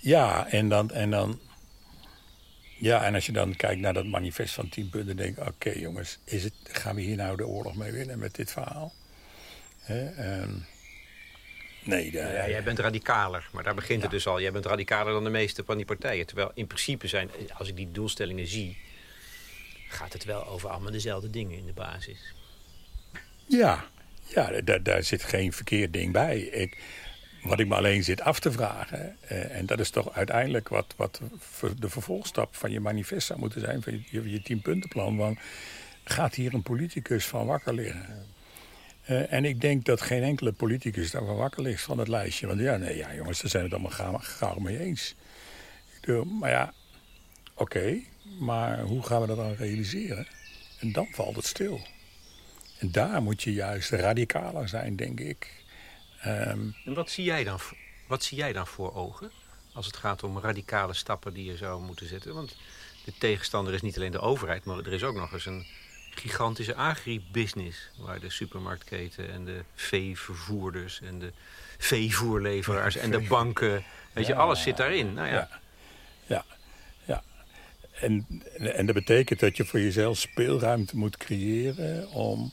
Ja, 0.00 0.48
en, 0.48 0.68
dan, 0.68 0.90
en 0.90 1.10
dan. 1.10 1.40
Ja, 2.78 3.04
en 3.04 3.14
als 3.14 3.26
je 3.26 3.32
dan 3.32 3.56
kijkt 3.56 3.80
naar 3.80 3.94
dat 3.94 4.06
manifest 4.06 4.54
van 4.54 4.68
tien 4.68 4.88
punten, 4.88 5.16
denk 5.16 5.38
ik: 5.38 5.48
oké 5.48 5.70
jongens, 5.70 6.18
is 6.24 6.44
het, 6.44 6.54
gaan 6.62 6.94
we 6.94 7.00
hier 7.00 7.16
nou 7.16 7.36
de 7.36 7.46
oorlog 7.46 7.74
mee 7.74 7.92
winnen 7.92 8.18
met 8.18 8.34
dit 8.34 8.52
verhaal? 8.52 8.92
Hè? 9.78 10.40
Um, 10.42 10.66
Nee, 11.84 12.12
ja, 12.12 12.48
jij 12.48 12.62
bent 12.62 12.78
radicaler, 12.78 13.48
maar 13.52 13.62
daar 13.62 13.74
begint 13.74 14.02
het 14.02 14.10
dus 14.10 14.26
al. 14.26 14.40
Jij 14.40 14.52
bent 14.52 14.66
radicaler 14.66 15.12
dan 15.12 15.24
de 15.24 15.30
meeste 15.30 15.64
van 15.64 15.76
die 15.76 15.86
partijen. 15.86 16.26
Terwijl 16.26 16.50
in 16.54 16.66
principe 16.66 17.06
zijn, 17.06 17.30
als 17.52 17.68
ik 17.68 17.76
die 17.76 17.90
doelstellingen 17.90 18.46
zie... 18.46 18.78
gaat 19.90 20.12
het 20.12 20.24
wel 20.24 20.46
over 20.46 20.68
allemaal 20.68 20.92
dezelfde 20.92 21.30
dingen 21.30 21.58
in 21.58 21.66
de 21.66 21.72
basis. 21.72 22.34
Ja, 23.46 23.84
ja 24.26 24.60
daar, 24.60 24.82
daar 24.82 25.02
zit 25.02 25.22
geen 25.22 25.52
verkeerd 25.52 25.92
ding 25.92 26.12
bij. 26.12 26.38
Ik, 26.40 26.78
wat 27.42 27.60
ik 27.60 27.68
me 27.68 27.74
alleen 27.74 28.04
zit 28.04 28.20
af 28.20 28.40
te 28.40 28.52
vragen... 28.52 29.16
Eh, 29.20 29.56
en 29.56 29.66
dat 29.66 29.80
is 29.80 29.90
toch 29.90 30.12
uiteindelijk 30.12 30.68
wat, 30.68 30.94
wat 30.96 31.20
de 31.78 31.88
vervolgstap 31.88 32.56
van 32.56 32.70
je 32.70 32.80
manifest 32.80 33.26
zou 33.26 33.38
moeten 33.38 33.60
zijn... 33.60 33.82
van 33.82 34.04
je, 34.10 34.30
je 34.30 34.42
tienpuntenplan. 34.42 35.16
Want 35.16 35.38
gaat 36.04 36.34
hier 36.34 36.54
een 36.54 36.62
politicus 36.62 37.26
van 37.26 37.46
wakker 37.46 37.74
liggen? 37.74 38.26
Uh, 39.10 39.32
en 39.32 39.44
ik 39.44 39.60
denk 39.60 39.84
dat 39.84 40.00
geen 40.00 40.22
enkele 40.22 40.52
politicus 40.52 41.10
daarvan 41.10 41.36
wakker 41.36 41.62
ligt 41.62 41.82
van 41.82 41.98
het 41.98 42.08
lijstje. 42.08 42.46
Want 42.46 42.60
ja, 42.60 42.76
nee, 42.76 42.96
ja 42.96 43.14
jongens, 43.14 43.40
daar 43.40 43.50
zijn 43.50 43.68
we 43.68 43.76
het 43.76 43.98
allemaal 43.98 44.20
gauw 44.22 44.58
mee 44.58 44.78
eens. 44.78 45.14
Ik 45.94 46.00
bedoel, 46.00 46.24
maar 46.24 46.50
ja, 46.50 46.74
oké, 47.54 47.98
maar 48.38 48.80
hoe 48.80 49.02
gaan 49.02 49.20
we 49.20 49.26
dat 49.26 49.36
dan 49.36 49.54
realiseren? 49.54 50.26
En 50.78 50.92
dan 50.92 51.06
valt 51.10 51.36
het 51.36 51.46
stil. 51.46 51.80
En 52.78 52.92
daar 52.92 53.22
moet 53.22 53.42
je 53.42 53.52
juist 53.52 53.90
radicaler 53.90 54.68
zijn, 54.68 54.96
denk 54.96 55.20
ik. 55.20 55.64
Um, 56.26 56.74
en 56.84 56.94
wat 56.94 57.10
zie, 57.10 57.24
jij 57.24 57.44
dan, 57.44 57.58
wat 58.06 58.24
zie 58.24 58.38
jij 58.38 58.52
dan 58.52 58.66
voor 58.66 58.94
ogen? 58.94 59.30
Als 59.72 59.86
het 59.86 59.96
gaat 59.96 60.22
om 60.22 60.38
radicale 60.38 60.94
stappen 60.94 61.34
die 61.34 61.44
je 61.44 61.56
zou 61.56 61.82
moeten 61.82 62.08
zetten. 62.08 62.34
Want 62.34 62.56
de 63.04 63.12
tegenstander 63.18 63.74
is 63.74 63.82
niet 63.82 63.96
alleen 63.96 64.10
de 64.10 64.20
overheid, 64.20 64.64
maar 64.64 64.78
er 64.78 64.92
is 64.92 65.02
ook 65.02 65.16
nog 65.16 65.32
eens 65.32 65.46
een 65.46 65.66
gigantische 66.10 66.74
agribusiness. 66.74 67.90
Waar 67.96 68.20
de 68.20 68.30
supermarktketen 68.30 69.32
en 69.32 69.44
de 69.44 69.64
veevervoerders 69.74 71.00
en 71.00 71.18
de 71.18 71.32
veevoerleveraars 71.78 72.96
en 72.96 73.10
de 73.10 73.20
banken. 73.20 73.84
Weet 74.12 74.26
je, 74.26 74.34
alles 74.34 74.62
zit 74.62 74.76
daarin. 74.76 75.14
Nou 75.14 75.28
ja. 75.28 75.34
ja. 75.34 75.59
En, 77.92 78.26
en 78.58 78.86
dat 78.86 78.94
betekent 78.94 79.40
dat 79.40 79.56
je 79.56 79.64
voor 79.64 79.80
jezelf 79.80 80.18
speelruimte 80.18 80.96
moet 80.96 81.16
creëren 81.16 82.10
om 82.10 82.52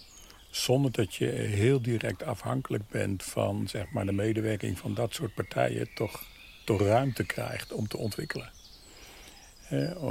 zonder 0.50 0.92
dat 0.92 1.16
je 1.16 1.26
heel 1.26 1.82
direct 1.82 2.24
afhankelijk 2.24 2.88
bent 2.90 3.24
van 3.24 3.68
zeg 3.68 3.92
maar, 3.92 4.06
de 4.06 4.12
medewerking 4.12 4.78
van 4.78 4.94
dat 4.94 5.14
soort 5.14 5.34
partijen, 5.34 5.94
toch, 5.94 6.24
toch 6.66 6.82
ruimte 6.82 7.26
krijgt 7.26 7.74
om 7.74 7.88
te 7.88 7.98
ontwikkelen. 7.98 8.52
Eh, 9.70 10.04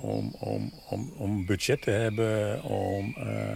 om, 0.00 0.34
om, 0.34 0.72
om, 0.88 1.12
om 1.16 1.46
budget 1.46 1.82
te 1.82 1.90
hebben, 1.90 2.62
om 2.62 3.14
uh, 3.18 3.50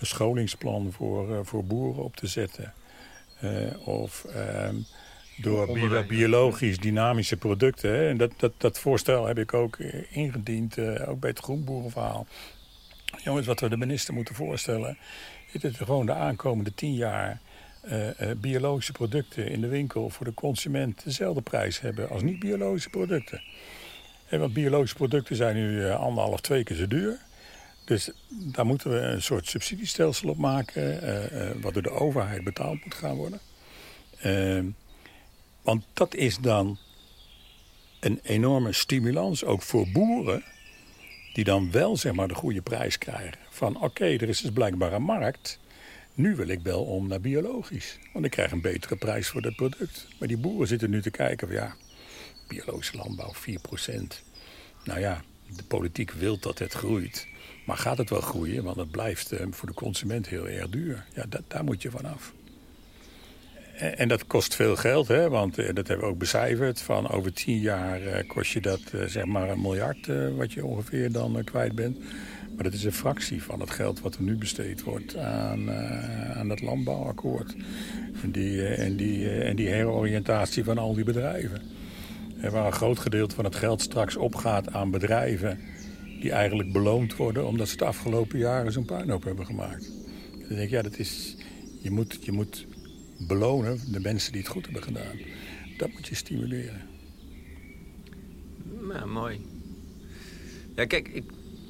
een 0.00 0.06
scholingsplan 0.06 0.92
voor, 0.92 1.30
uh, 1.30 1.38
voor 1.42 1.64
boeren 1.64 2.04
op 2.04 2.16
te 2.16 2.26
zetten. 2.26 2.74
of 3.84 4.24
ehm, 4.24 4.76
door 5.36 6.06
biologisch 6.06 6.78
dynamische 6.78 7.36
producten. 7.36 7.90
Hè. 7.90 8.08
En 8.08 8.16
dat, 8.16 8.32
dat, 8.36 8.52
dat 8.56 8.78
voorstel 8.78 9.26
heb 9.26 9.38
ik 9.38 9.54
ook 9.54 9.78
ingediend, 10.10 10.78
ook 10.78 11.20
bij 11.20 11.30
het 11.30 11.38
groenboerenverhaal. 11.38 12.26
Jongens, 13.22 13.46
wat 13.46 13.60
we 13.60 13.68
de 13.68 13.76
minister 13.76 14.14
moeten 14.14 14.34
voorstellen... 14.34 14.98
is 15.52 15.60
dat 15.60 15.76
we 15.76 15.84
gewoon 15.84 16.06
de 16.06 16.14
aankomende 16.14 16.74
tien 16.74 16.94
jaar... 16.94 17.40
biologische 18.36 18.92
producten 18.92 19.48
in 19.48 19.60
de 19.60 19.68
winkel 19.68 20.10
voor 20.10 20.26
de 20.26 20.34
consument 20.34 21.04
dezelfde 21.04 21.42
prijs 21.42 21.80
hebben 21.80 22.08
als 22.08 22.22
niet-biologische 22.22 22.90
producten. 22.90 23.42
Want 24.38 24.52
biologische 24.52 24.96
producten 24.96 25.36
zijn 25.36 25.56
nu 25.56 25.84
eh, 25.84 26.00
anderhalf, 26.00 26.40
twee 26.40 26.64
keer 26.64 26.76
zo 26.76 26.86
duur. 26.86 27.18
Dus 27.84 28.10
daar 28.28 28.66
moeten 28.66 28.90
we 28.90 28.96
een 28.96 29.22
soort 29.22 29.48
subsidiestelsel 29.48 30.28
op 30.28 30.36
maken, 30.36 31.04
uh, 31.04 31.50
wat 31.60 31.72
door 31.72 31.82
de 31.82 31.90
overheid 31.90 32.44
betaald 32.44 32.84
moet 32.84 32.94
gaan 32.94 33.16
worden. 33.16 33.40
Want 35.64 35.84
dat 35.92 36.14
is 36.14 36.38
dan 36.38 36.78
een 38.00 38.20
enorme 38.22 38.72
stimulans, 38.72 39.44
ook 39.44 39.62
voor 39.62 39.88
boeren, 39.92 40.44
die 41.32 41.44
dan 41.44 41.70
wel 41.70 41.96
zeg 41.96 42.12
maar, 42.12 42.28
de 42.28 42.34
goede 42.34 42.62
prijs 42.62 42.98
krijgen. 42.98 43.38
Van 43.50 43.80
oké, 43.80 44.04
er 44.04 44.28
is 44.28 44.40
dus 44.40 44.50
blijkbaar 44.52 44.92
een 44.92 45.02
markt, 45.02 45.58
nu 46.14 46.36
wil 46.36 46.48
ik 46.48 46.60
wel 46.60 46.84
om 46.84 47.08
naar 47.08 47.20
biologisch. 47.20 47.98
Want 48.12 48.24
ik 48.24 48.30
krijg 48.30 48.50
een 48.50 48.60
betere 48.60 48.96
prijs 48.96 49.28
voor 49.28 49.42
dat 49.42 49.56
product. 49.56 50.08
Maar 50.18 50.28
die 50.28 50.36
boeren 50.36 50.68
zitten 50.68 50.90
nu 50.90 51.02
te 51.02 51.10
kijken 51.10 51.46
van 51.46 51.56
ja, 51.56 51.74
biologische 52.48 52.96
landbouw 52.96 53.32
4%. 53.32 53.40
Nou 54.84 55.00
ja, 55.00 55.22
de 55.56 55.64
politiek 55.64 56.10
wil 56.10 56.38
dat 56.38 56.58
het 56.58 56.72
groeit. 56.72 57.26
Maar 57.66 57.76
gaat 57.76 57.98
het 57.98 58.10
wel 58.10 58.20
groeien? 58.20 58.64
Want 58.64 58.76
het 58.76 58.90
blijft 58.90 59.32
eh, 59.32 59.46
voor 59.50 59.68
de 59.68 59.74
consument 59.74 60.28
heel 60.28 60.48
erg 60.48 60.68
duur. 60.68 61.06
Ja, 61.14 61.24
dat, 61.28 61.42
daar 61.48 61.64
moet 61.64 61.82
je 61.82 61.90
vanaf. 61.90 62.32
En, 63.76 63.98
en 63.98 64.08
dat 64.08 64.26
kost 64.26 64.54
veel 64.54 64.76
geld, 64.76 65.08
hè? 65.08 65.28
want 65.28 65.58
eh, 65.58 65.74
dat 65.74 65.88
hebben 65.88 66.06
we 66.06 66.12
ook 66.12 66.18
becijferd. 66.18 66.80
Van 66.80 67.10
over 67.10 67.32
tien 67.32 67.58
jaar 67.58 68.02
eh, 68.02 68.28
kost 68.28 68.52
je 68.52 68.60
dat 68.60 68.80
zeg 69.06 69.24
maar 69.24 69.50
een 69.50 69.60
miljard 69.60 70.08
wat 70.36 70.52
je 70.52 70.64
ongeveer 70.64 71.12
dan 71.12 71.44
kwijt 71.44 71.74
bent. 71.74 71.98
Maar 72.54 72.64
dat 72.64 72.72
is 72.72 72.84
een 72.84 72.92
fractie 72.92 73.42
van 73.42 73.60
het 73.60 73.70
geld 73.70 74.00
wat 74.00 74.14
er 74.14 74.22
nu 74.22 74.36
besteed 74.36 74.82
wordt 74.82 75.16
aan, 75.16 75.70
aan 76.34 76.50
het 76.50 76.62
landbouwakkoord. 76.62 77.54
En 78.22 78.30
die, 78.30 78.66
en, 78.66 78.96
die, 78.96 79.30
en 79.30 79.56
die 79.56 79.68
heroriëntatie 79.68 80.64
van 80.64 80.78
al 80.78 80.94
die 80.94 81.04
bedrijven 81.04 81.62
waar 82.50 82.66
een 82.66 82.72
groot 82.72 82.98
gedeelte 82.98 83.34
van 83.34 83.44
het 83.44 83.54
geld 83.54 83.80
straks 83.80 84.16
opgaat 84.16 84.72
aan 84.72 84.90
bedrijven... 84.90 85.58
die 86.20 86.32
eigenlijk 86.32 86.72
beloond 86.72 87.16
worden 87.16 87.46
omdat 87.46 87.66
ze 87.68 87.72
het 87.72 87.82
afgelopen 87.82 88.38
jaren 88.38 88.72
zo'n 88.72 88.84
puinhoop 88.84 89.24
hebben 89.24 89.46
gemaakt. 89.46 89.90
Dan 90.30 90.48
denk 90.48 90.60
ik, 90.60 90.70
ja, 90.70 90.82
dat 90.82 90.98
is, 90.98 91.36
je, 91.80 91.90
moet, 91.90 92.18
je 92.20 92.32
moet 92.32 92.66
belonen 93.18 93.92
de 93.92 94.00
mensen 94.00 94.32
die 94.32 94.40
het 94.40 94.50
goed 94.50 94.64
hebben 94.64 94.82
gedaan. 94.82 95.18
Dat 95.78 95.92
moet 95.92 96.06
je 96.06 96.14
stimuleren. 96.14 96.82
Nou, 98.80 99.06
mooi. 99.06 99.40
Ja, 100.76 100.84
kijk, 100.84 101.08
ik, 101.08 101.24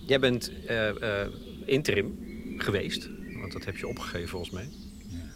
jij 0.06 0.20
bent 0.20 0.52
uh, 0.70 0.88
uh, 0.88 1.26
interim 1.64 2.18
geweest. 2.58 3.08
Want 3.40 3.52
dat 3.52 3.64
heb 3.64 3.76
je 3.76 3.88
opgegeven 3.88 4.28
volgens 4.28 4.50
mij. 4.50 4.68
Ja. 5.08 5.34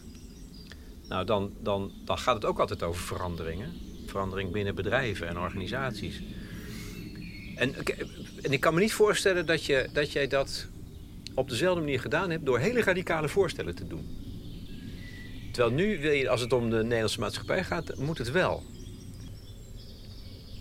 Nou, 1.09 1.25
dan, 1.25 1.53
dan, 1.61 1.91
dan 2.05 2.17
gaat 2.17 2.35
het 2.35 2.45
ook 2.45 2.59
altijd 2.59 2.83
over 2.83 3.01
veranderingen 3.01 3.87
verandering 4.09 4.51
binnen 4.51 4.75
bedrijven 4.75 5.27
en 5.27 5.37
organisaties. 5.37 6.21
En, 7.55 7.75
en 8.41 8.51
ik 8.51 8.59
kan 8.59 8.73
me 8.73 8.79
niet 8.79 8.93
voorstellen 8.93 9.45
dat, 9.45 9.65
je, 9.65 9.89
dat 9.93 10.11
jij 10.11 10.27
dat 10.27 10.67
op 11.33 11.49
dezelfde 11.49 11.81
manier 11.81 11.99
gedaan 11.99 12.29
hebt 12.29 12.45
door 12.45 12.59
hele 12.59 12.81
radicale 12.81 13.29
voorstellen 13.29 13.75
te 13.75 13.87
doen. 13.87 14.17
Terwijl 15.51 15.75
nu, 15.75 15.99
wil 15.99 16.11
je, 16.11 16.29
als 16.29 16.41
het 16.41 16.53
om 16.53 16.69
de 16.69 16.83
Nederlandse 16.83 17.19
maatschappij 17.19 17.63
gaat, 17.63 17.95
moet 17.95 18.17
het 18.17 18.31
wel. 18.31 18.63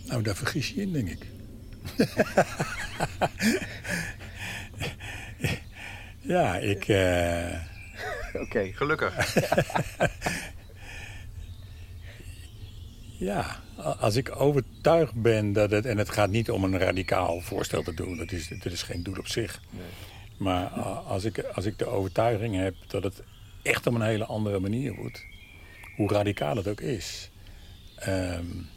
Nou, 0.06 0.22
daar 0.22 0.36
vergis 0.36 0.70
je 0.70 0.80
in, 0.80 0.92
denk 0.92 1.08
ik. 1.08 1.26
ja, 6.34 6.56
ik... 6.56 6.88
Uh... 6.88 7.54
Oké, 8.32 8.72
gelukkig. 8.72 9.14
Ja, 13.18 13.60
als 13.76 14.16
ik 14.16 14.40
overtuigd 14.40 15.22
ben 15.22 15.52
dat 15.52 15.70
het... 15.70 15.86
en 15.86 15.98
het 15.98 16.10
gaat 16.10 16.30
niet 16.30 16.50
om 16.50 16.64
een 16.64 16.78
radicaal 16.78 17.40
voorstel 17.40 17.82
te 17.82 17.94
doen. 17.94 18.16
Dat 18.16 18.32
is, 18.32 18.48
dat 18.48 18.72
is 18.72 18.82
geen 18.82 19.02
doel 19.02 19.16
op 19.18 19.26
zich. 19.26 19.60
Nee. 19.70 19.82
Maar 20.36 20.66
als 21.06 21.24
ik, 21.24 21.38
als 21.38 21.64
ik 21.64 21.78
de 21.78 21.86
overtuiging 21.86 22.56
heb 22.56 22.74
dat 22.86 23.02
het 23.02 23.22
echt 23.62 23.86
op 23.86 23.94
een 23.94 24.02
hele 24.02 24.24
andere 24.24 24.58
manier 24.58 24.94
moet... 24.94 25.24
hoe 25.96 26.12
radicaal 26.12 26.56
het 26.56 26.68
ook 26.68 26.80
is... 26.80 27.30
Um, 28.08 28.68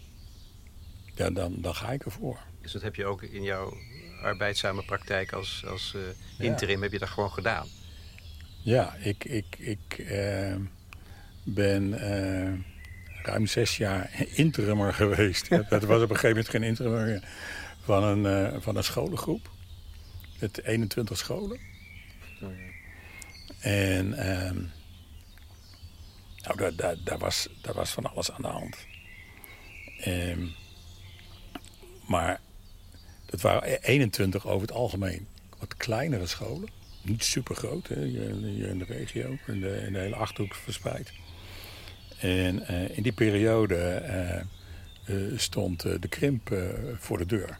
ja, 1.15 1.29
dan, 1.29 1.55
dan 1.57 1.75
ga 1.75 1.91
ik 1.91 2.05
ervoor. 2.05 2.39
Dus 2.61 2.71
dat 2.71 2.81
heb 2.81 2.95
je 2.95 3.05
ook 3.05 3.21
in 3.21 3.43
jouw 3.43 3.77
arbeidzame 4.21 4.83
praktijk 4.85 5.33
als, 5.33 5.63
als 5.67 5.93
uh, 5.95 6.01
interim... 6.45 6.81
heb 6.81 6.91
je 6.91 6.99
dat 6.99 7.09
gewoon 7.09 7.31
gedaan? 7.31 7.67
Ja, 8.61 8.95
ik, 8.95 9.23
ik, 9.23 9.45
ik 9.57 9.97
uh, 9.97 10.55
ben... 11.43 11.93
Uh, 11.93 12.69
ruim 13.23 13.47
zes 13.47 13.77
jaar 13.77 14.11
interimmer 14.35 14.93
geweest. 14.93 15.49
dat 15.49 15.83
was 15.83 16.01
op 16.01 16.09
een 16.09 16.15
gegeven 16.15 16.29
moment 16.29 16.49
geen 16.49 16.63
interimmer 16.63 17.05
meer. 17.05 17.23
Van 17.81 18.03
een, 18.03 18.53
uh, 18.53 18.61
van 18.61 18.75
een 18.75 18.83
scholengroep. 18.83 19.49
Met 20.39 20.63
21 20.63 21.17
scholen. 21.17 21.59
En 23.61 24.07
uh, 24.07 24.51
Nou, 26.57 26.75
daar, 27.03 27.17
was, 27.17 27.47
was 27.73 27.91
van 27.91 28.05
alles 28.05 28.31
aan 28.31 28.41
de 28.41 28.47
hand. 28.47 28.77
Ehm, 29.99 30.47
maar 32.07 32.39
dat 33.25 33.41
waren 33.41 33.83
21 33.83 34.47
over 34.47 34.67
het 34.67 34.75
algemeen 34.75 35.27
wat 35.59 35.77
kleinere 35.77 36.27
scholen. 36.27 36.69
Niet 37.01 37.23
super 37.23 37.55
groot, 37.55 37.87
hè, 37.87 38.05
hier 38.05 38.69
in 38.69 38.77
de 38.77 38.85
regio, 38.85 39.37
in 39.47 39.59
de, 39.59 39.83
in 39.87 39.95
hele 39.95 40.15
achterhoek 40.15 40.55
verspreid. 40.55 41.11
En 42.19 42.67
eh, 42.67 42.97
in 42.97 43.03
die 43.03 43.11
periode 43.11 43.75
eh, 43.75 44.39
eh, 44.39 44.45
stond 45.35 45.81
de 45.81 46.07
krimp 46.09 46.55
voor 46.99 47.17
de 47.17 47.25
deur. 47.25 47.57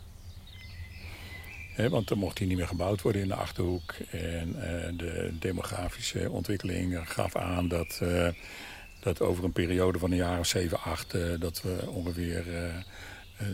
Want 1.76 2.10
er 2.10 2.18
mocht 2.18 2.38
hier 2.38 2.48
niet 2.48 2.58
meer 2.58 2.68
gebouwd 2.68 3.02
worden 3.02 3.22
in 3.22 3.28
de 3.28 3.36
Achterhoek. 3.36 3.94
En 4.12 4.56
de 4.98 5.32
demografische 5.40 6.30
ontwikkeling 6.30 7.10
gaf 7.10 7.36
aan 7.36 7.68
dat, 7.68 8.02
dat 9.00 9.22
over 9.22 9.44
een 9.44 9.52
periode 9.52 10.00
van 10.00 10.12
een 10.12 10.18
jaar 10.18 10.40
of 10.40 10.48
7, 10.48 10.80
8... 10.80 11.16
dat 11.40 11.62
we 11.62 11.84
ongeveer 11.88 12.46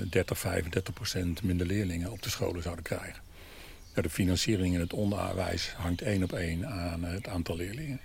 30, 0.09 0.39
35 0.39 0.93
procent 0.93 1.43
minder 1.43 1.68
leerlingen 1.68 2.11
op 2.11 2.22
de 2.22 2.30
scholen 2.30 2.61
zouden 2.61 2.84
krijgen. 2.84 3.22
de 3.93 4.09
financiering 4.09 4.74
in 4.74 4.80
het 4.80 4.93
onderwijs 4.93 5.70
hangt 5.70 6.01
één 6.01 6.24
op 6.24 6.34
één 6.34 6.68
aan 6.68 7.03
het 7.03 7.28
aantal 7.28 7.55
leerlingen. 7.55 7.99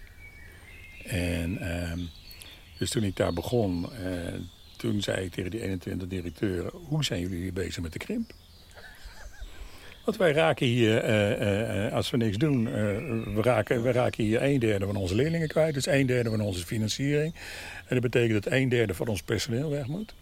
En 1.04 1.58
ehm, 1.58 2.00
dus 2.78 2.90
toen 2.90 3.02
ik 3.02 3.16
daar 3.16 3.32
begon, 3.32 3.92
eh, 3.92 4.34
toen 4.76 5.02
zei 5.02 5.24
ik 5.24 5.32
tegen 5.32 5.50
die 5.50 5.62
21 5.62 6.08
directeuren... 6.08 6.70
hoe 6.88 7.04
zijn 7.04 7.20
jullie 7.20 7.52
bezig 7.52 7.82
met 7.82 7.92
de 7.92 7.98
krimp? 7.98 8.32
Want 10.04 10.16
wij 10.16 10.32
raken 10.32 10.66
hier, 10.66 10.98
eh, 10.98 11.86
eh, 11.86 11.92
als 11.92 12.10
we 12.10 12.16
niks 12.16 12.36
doen, 12.36 12.64
we, 13.34 13.42
raken, 13.42 13.82
we 13.82 13.92
raken 13.92 14.24
hier 14.24 14.42
een 14.42 14.58
derde 14.58 14.86
van 14.86 14.96
onze 14.96 15.14
leerlingen 15.14 15.48
kwijt. 15.48 15.74
Dus 15.74 15.86
een 15.86 16.06
derde 16.06 16.30
van 16.30 16.40
onze 16.40 16.66
financiering. 16.66 17.34
En 17.86 18.00
dat 18.00 18.00
betekent 18.00 18.44
dat 18.44 18.52
een 18.52 18.68
derde 18.68 18.94
van 18.94 19.08
ons 19.08 19.22
personeel 19.22 19.70
weg 19.70 19.86
moet. 19.86 20.14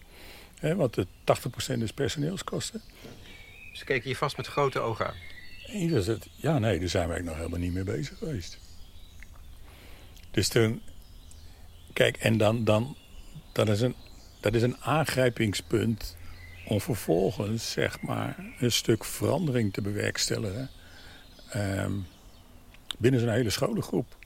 want 0.61 0.93
de 0.93 1.07
80% 1.23 1.81
is 1.81 1.91
personeelskosten. 1.91 2.81
Ze 3.73 3.85
keken 3.85 4.09
je 4.09 4.15
vast 4.15 4.37
met 4.37 4.47
grote 4.47 4.79
ogen 4.79 5.07
aan. 5.07 5.15
het, 6.05 6.27
ja, 6.35 6.59
nee, 6.59 6.79
daar 6.79 6.89
zijn 6.89 7.07
wij 7.07 7.21
nog 7.21 7.35
helemaal 7.35 7.59
niet 7.59 7.73
mee 7.73 7.83
bezig 7.83 8.17
geweest. 8.17 8.57
Dus 10.31 10.47
toen, 10.47 10.81
Kijk, 11.93 12.17
en 12.17 12.37
dan, 12.37 12.63
dan 12.63 12.95
dat, 13.51 13.69
is 13.69 13.81
een, 13.81 13.95
dat 14.39 14.53
is 14.53 14.61
een 14.61 14.77
aangrijpingspunt 14.77 16.17
om 16.71 16.81
vervolgens 16.81 17.71
zeg 17.71 18.01
maar, 18.01 18.35
een 18.59 18.71
stuk 18.71 19.03
verandering 19.05 19.73
te 19.73 19.81
bewerkstelligen 19.81 20.69
um, 21.55 22.05
binnen 22.97 23.19
zo'n 23.19 23.29
hele 23.29 23.49
scholengroep. 23.49 24.17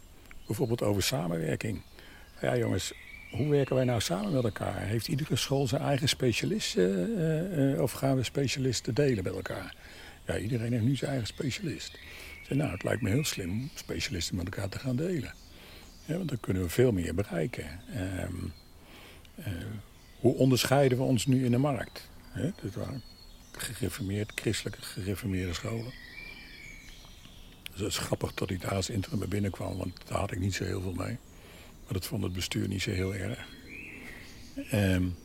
Bijvoorbeeld 0.47 0.81
over 0.81 1.03
samenwerking. 1.03 1.81
Ja 2.41 2.57
jongens, 2.57 2.93
hoe 3.31 3.47
werken 3.47 3.75
wij 3.75 3.83
nou 3.83 4.01
samen 4.01 4.31
met 4.31 4.43
elkaar? 4.43 4.81
Heeft 4.81 5.07
iedere 5.07 5.35
school 5.35 5.67
zijn 5.67 5.81
eigen 5.81 6.09
specialist 6.09 6.77
uh, 6.77 7.73
uh, 7.73 7.81
of 7.81 7.91
gaan 7.91 8.15
we 8.15 8.23
specialisten 8.23 8.93
delen 8.93 9.23
met 9.23 9.33
elkaar? 9.33 9.75
Ja, 10.25 10.37
iedereen 10.37 10.71
heeft 10.71 10.83
nu 10.83 10.95
zijn 10.95 11.11
eigen 11.11 11.27
specialist. 11.27 11.99
Zei, 12.47 12.59
nou, 12.59 12.71
het 12.71 12.83
lijkt 12.83 13.01
me 13.01 13.09
heel 13.09 13.25
slim 13.25 13.49
om 13.49 13.69
specialisten 13.75 14.35
met 14.35 14.45
elkaar 14.45 14.69
te 14.69 14.79
gaan 14.79 14.95
delen. 14.95 15.33
Ja, 16.05 16.17
want 16.17 16.29
dan 16.29 16.39
kunnen 16.39 16.63
we 16.63 16.69
veel 16.69 16.91
meer 16.91 17.15
bereiken. 17.15 17.79
Ehm, 17.93 18.35
eh, 19.35 19.53
hoe 20.19 20.35
onderscheiden 20.35 20.97
we 20.97 21.03
ons 21.03 21.25
nu 21.25 21.45
in 21.45 21.51
de 21.51 21.57
markt? 21.57 22.09
Dat 22.35 22.73
waren 22.73 23.01
gereformeerd, 23.51 24.31
christelijke 24.35 24.81
gereformeerde 24.81 25.53
scholen. 25.53 25.93
Dus 27.71 27.79
het 27.79 27.89
is 27.89 27.97
grappig 27.97 28.33
dat 28.33 28.49
ik 28.49 28.61
daar 28.61 28.75
als 28.75 28.89
interim 28.89 29.29
binnenkwam, 29.29 29.77
want 29.77 29.93
daar 30.07 30.19
had 30.19 30.31
ik 30.31 30.39
niet 30.39 30.53
zo 30.53 30.63
heel 30.63 30.81
veel 30.81 30.93
mee. 30.93 31.17
Maar 31.83 31.93
dat 31.93 32.05
vond 32.05 32.23
het 32.23 32.33
bestuur 32.33 32.67
niet 32.67 32.81
zo 32.81 32.91
heel 32.91 33.15
erg. 33.15 33.47
Um, 34.73 35.15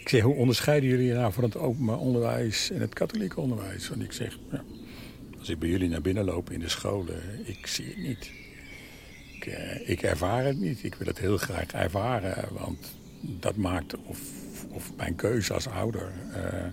ik 0.00 0.08
zeg, 0.08 0.22
hoe 0.22 0.34
onderscheiden 0.34 0.88
jullie 0.88 1.12
nou 1.12 1.32
van 1.32 1.44
het 1.44 1.56
openbaar 1.56 1.98
onderwijs 1.98 2.70
en 2.70 2.80
het 2.80 2.94
katholiek 2.94 3.36
onderwijs? 3.36 3.88
Want 3.88 4.02
ik 4.02 4.12
zeg, 4.12 4.38
ja, 4.52 4.64
als 5.38 5.48
ik 5.48 5.58
bij 5.58 5.68
jullie 5.68 5.88
naar 5.88 6.00
binnen 6.00 6.24
loop 6.24 6.50
in 6.50 6.60
de 6.60 6.68
scholen, 6.68 7.48
ik 7.48 7.66
zie 7.66 7.86
het 7.86 7.96
niet. 7.96 8.30
Ik, 9.34 9.46
eh, 9.46 9.88
ik 9.88 10.02
ervaar 10.02 10.44
het 10.44 10.58
niet. 10.58 10.84
Ik 10.84 10.94
wil 10.94 11.06
het 11.06 11.18
heel 11.18 11.36
graag 11.36 11.66
ervaren, 11.66 12.48
want 12.52 12.94
dat 13.40 13.56
maakt 13.56 13.96
of, 13.96 14.20
of 14.68 14.92
mijn 14.96 15.14
keuze 15.14 15.52
als 15.52 15.68
ouder 15.68 16.12
eh, 16.32 16.64
eh, 16.64 16.72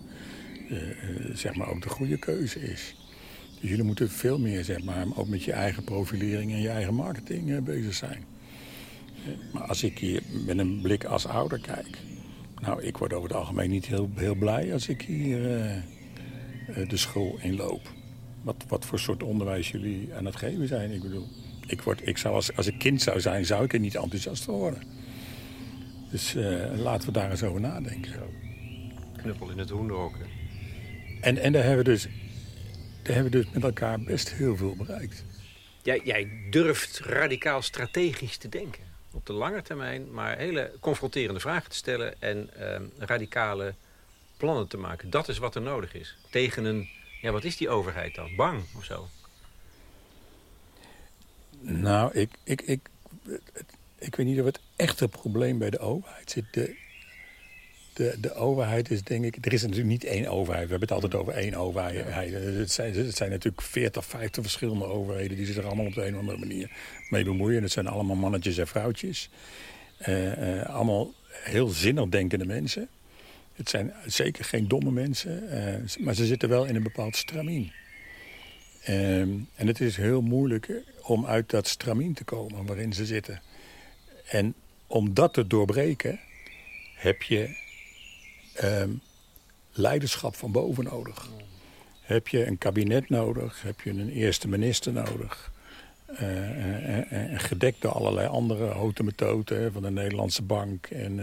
zeg 1.33 1.55
maar 1.55 1.69
ook 1.69 1.81
de 1.81 1.89
goede 1.89 2.17
keuze 2.17 2.59
is. 2.59 2.95
Dus 3.61 3.69
jullie 3.69 3.85
moeten 3.85 4.09
veel 4.09 4.39
meer 4.39 4.63
zeg 4.63 4.83
maar, 4.83 5.05
ook 5.15 5.27
met 5.27 5.43
je 5.43 5.51
eigen 5.51 5.83
profilering 5.83 6.51
en 6.51 6.61
je 6.61 6.69
eigen 6.69 6.93
marketing 6.93 7.63
bezig 7.63 7.93
zijn. 7.93 8.23
Maar 9.53 9.63
als 9.63 9.83
ik 9.83 9.99
hier 9.99 10.21
met 10.45 10.57
een 10.57 10.81
blik 10.81 11.05
als 11.05 11.25
ouder 11.25 11.59
kijk... 11.59 11.97
Nou, 12.61 12.83
ik 12.83 12.97
word 12.97 13.13
over 13.13 13.29
het 13.29 13.37
algemeen 13.37 13.69
niet 13.69 13.85
heel, 13.85 14.09
heel 14.15 14.35
blij 14.35 14.73
als 14.73 14.87
ik 14.87 15.01
hier 15.01 15.39
de 16.87 16.97
school 16.97 17.37
inloop 17.41 17.91
wat, 18.41 18.65
wat 18.67 18.85
voor 18.85 18.99
soort 18.99 19.23
onderwijs 19.23 19.71
jullie 19.71 20.13
aan 20.13 20.25
het 20.25 20.35
geven 20.35 20.67
zijn. 20.67 20.91
Ik 20.91 21.01
bedoel, 21.01 21.27
ik 21.67 21.81
word, 21.81 22.07
ik 22.07 22.17
zou 22.17 22.35
als, 22.35 22.55
als 22.55 22.67
ik 22.67 22.77
kind 22.77 23.01
zou 23.01 23.19
zijn, 23.19 23.45
zou 23.45 23.63
ik 23.63 23.73
er 23.73 23.79
niet 23.79 23.95
enthousiast 23.95 24.43
voor 24.43 24.57
worden. 24.57 24.83
Dus 26.11 26.35
uh, 26.35 26.77
laten 26.77 27.07
we 27.07 27.13
daar 27.13 27.31
eens 27.31 27.43
over 27.43 27.61
nadenken. 27.61 28.13
Knuppel 29.17 29.49
in 29.49 29.57
het 29.57 29.69
hoenderhok. 29.69 30.15
En, 31.21 31.37
en 31.37 31.51
daar, 31.51 31.63
hebben 31.63 31.85
we 31.85 31.91
dus, 31.91 32.03
daar 33.03 33.13
hebben 33.13 33.31
we 33.31 33.37
dus 33.37 33.49
met 33.53 33.63
elkaar 33.63 33.99
best 33.99 34.31
heel 34.31 34.57
veel 34.57 34.75
bereikt. 34.75 35.23
Jij, 35.81 36.01
jij 36.03 36.47
durft 36.49 36.99
radicaal 36.99 37.61
strategisch 37.61 38.37
te 38.37 38.49
denken. 38.49 38.83
Op 39.11 39.25
de 39.25 39.33
lange 39.33 39.61
termijn, 39.61 40.11
maar 40.13 40.37
hele 40.37 40.71
confronterende 40.79 41.39
vragen 41.39 41.69
te 41.69 41.75
stellen... 41.75 42.21
en 42.21 42.49
uh, 42.59 42.75
radicale 42.97 43.73
plannen 44.37 44.67
te 44.67 44.77
maken. 44.77 45.09
Dat 45.09 45.27
is 45.27 45.37
wat 45.37 45.55
er 45.55 45.61
nodig 45.61 45.93
is. 45.93 46.17
Tegen 46.29 46.65
een 46.65 46.89
ja, 47.21 47.31
wat 47.31 47.43
is 47.43 47.57
die 47.57 47.69
overheid 47.69 48.15
dan? 48.15 48.35
Bang 48.35 48.63
of 48.77 48.83
zo? 48.83 49.07
Nou, 51.59 52.13
ik, 52.13 52.29
ik, 52.43 52.61
ik, 52.61 52.89
ik 54.01 54.15
weet 54.15 54.25
niet 54.25 54.39
of 54.39 54.45
het 54.45 54.59
echte 54.75 55.07
probleem 55.07 55.57
bij 55.57 55.69
de 55.69 55.79
overheid 55.79 56.31
zit. 56.31 56.45
De, 56.51 56.75
de, 57.93 58.17
de 58.19 58.33
overheid 58.33 58.91
is 58.91 59.03
denk 59.03 59.25
ik... 59.25 59.45
Er 59.45 59.53
is 59.53 59.61
natuurlijk 59.61 59.89
niet 59.89 60.03
één 60.03 60.27
overheid. 60.27 60.63
We 60.63 60.69
hebben 60.69 60.87
het 60.89 60.91
altijd 60.91 61.15
over 61.15 61.33
één 61.33 61.53
overheid. 61.53 62.33
Het, 62.33 62.71
zijn, 62.71 62.93
het 62.93 63.15
zijn 63.15 63.29
natuurlijk 63.29 63.61
40, 63.61 64.05
50 64.05 64.43
verschillende 64.43 64.85
overheden... 64.85 65.37
die 65.37 65.45
zich 65.45 65.57
er 65.57 65.65
allemaal 65.65 65.85
op 65.85 65.93
de 65.93 66.05
een 66.05 66.13
of 66.13 66.19
andere 66.19 66.37
manier 66.37 66.71
mee 67.09 67.23
bemoeien. 67.23 67.61
Het 67.61 67.71
zijn 67.71 67.87
allemaal 67.87 68.15
mannetjes 68.15 68.57
en 68.57 68.67
vrouwtjes. 68.67 69.29
Uh, 70.07 70.57
uh, 70.57 70.65
allemaal 70.65 71.13
heel 71.31 71.67
zinnig 71.67 72.09
denkende 72.09 72.45
mensen. 72.45 72.87
Het 73.53 73.69
zijn 73.69 73.93
zeker 74.05 74.45
geen 74.45 74.67
domme 74.67 74.91
mensen, 74.91 75.43
uh, 75.43 76.05
maar 76.05 76.13
ze 76.13 76.25
zitten 76.25 76.49
wel 76.49 76.65
in 76.65 76.75
een 76.75 76.83
bepaald 76.83 77.15
stramien. 77.15 77.71
Um, 78.89 79.47
en 79.55 79.67
het 79.67 79.81
is 79.81 79.95
heel 79.95 80.21
moeilijk 80.21 80.83
om 81.01 81.25
uit 81.25 81.49
dat 81.49 81.67
stramien 81.67 82.13
te 82.13 82.23
komen 82.23 82.65
waarin 82.65 82.93
ze 82.93 83.05
zitten. 83.05 83.41
En 84.31 84.53
om 84.87 85.13
dat 85.13 85.33
te 85.33 85.47
doorbreken 85.47 86.19
heb 86.95 87.21
je 87.21 87.55
um, 88.63 89.01
leiderschap 89.71 90.35
van 90.35 90.51
boven 90.51 90.83
nodig. 90.83 91.29
Heb 92.01 92.27
je 92.27 92.45
een 92.45 92.57
kabinet 92.57 93.09
nodig, 93.09 93.61
heb 93.61 93.81
je 93.81 93.89
een 93.89 94.09
eerste 94.09 94.47
minister 94.47 94.93
nodig... 94.93 95.51
Uh, 96.11 97.11
en, 97.11 97.39
gedekt 97.39 97.81
door 97.81 97.91
allerlei 97.91 98.27
andere 98.27 98.65
houten 98.65 99.05
methoden 99.05 99.73
van 99.73 99.81
de 99.81 99.91
Nederlandse 99.91 100.41
Bank 100.41 100.85
en 100.85 101.15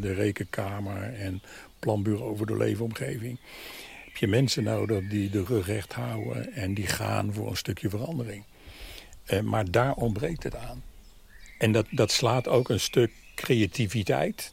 de 0.00 0.12
Rekenkamer 0.12 1.14
en 1.14 1.42
planbureau 1.78 2.36
voor 2.36 2.46
de 2.46 2.56
leefomgeving. 2.56 3.38
Heb 4.04 4.16
je 4.16 4.26
mensen 4.26 4.64
nodig 4.64 5.08
die 5.08 5.30
de 5.30 5.44
rug 5.44 5.66
recht 5.66 5.92
houden 5.92 6.52
en 6.52 6.74
die 6.74 6.86
gaan 6.86 7.32
voor 7.32 7.50
een 7.50 7.56
stukje 7.56 7.88
verandering. 7.88 8.44
maar 9.42 9.70
daar 9.70 9.94
ontbreekt 9.94 10.42
het 10.42 10.56
aan. 10.56 10.82
En 11.62 11.72
dat, 11.72 11.86
dat 11.90 12.10
slaat 12.10 12.48
ook 12.48 12.68
een 12.68 12.80
stuk 12.80 13.10
creativiteit. 13.34 14.52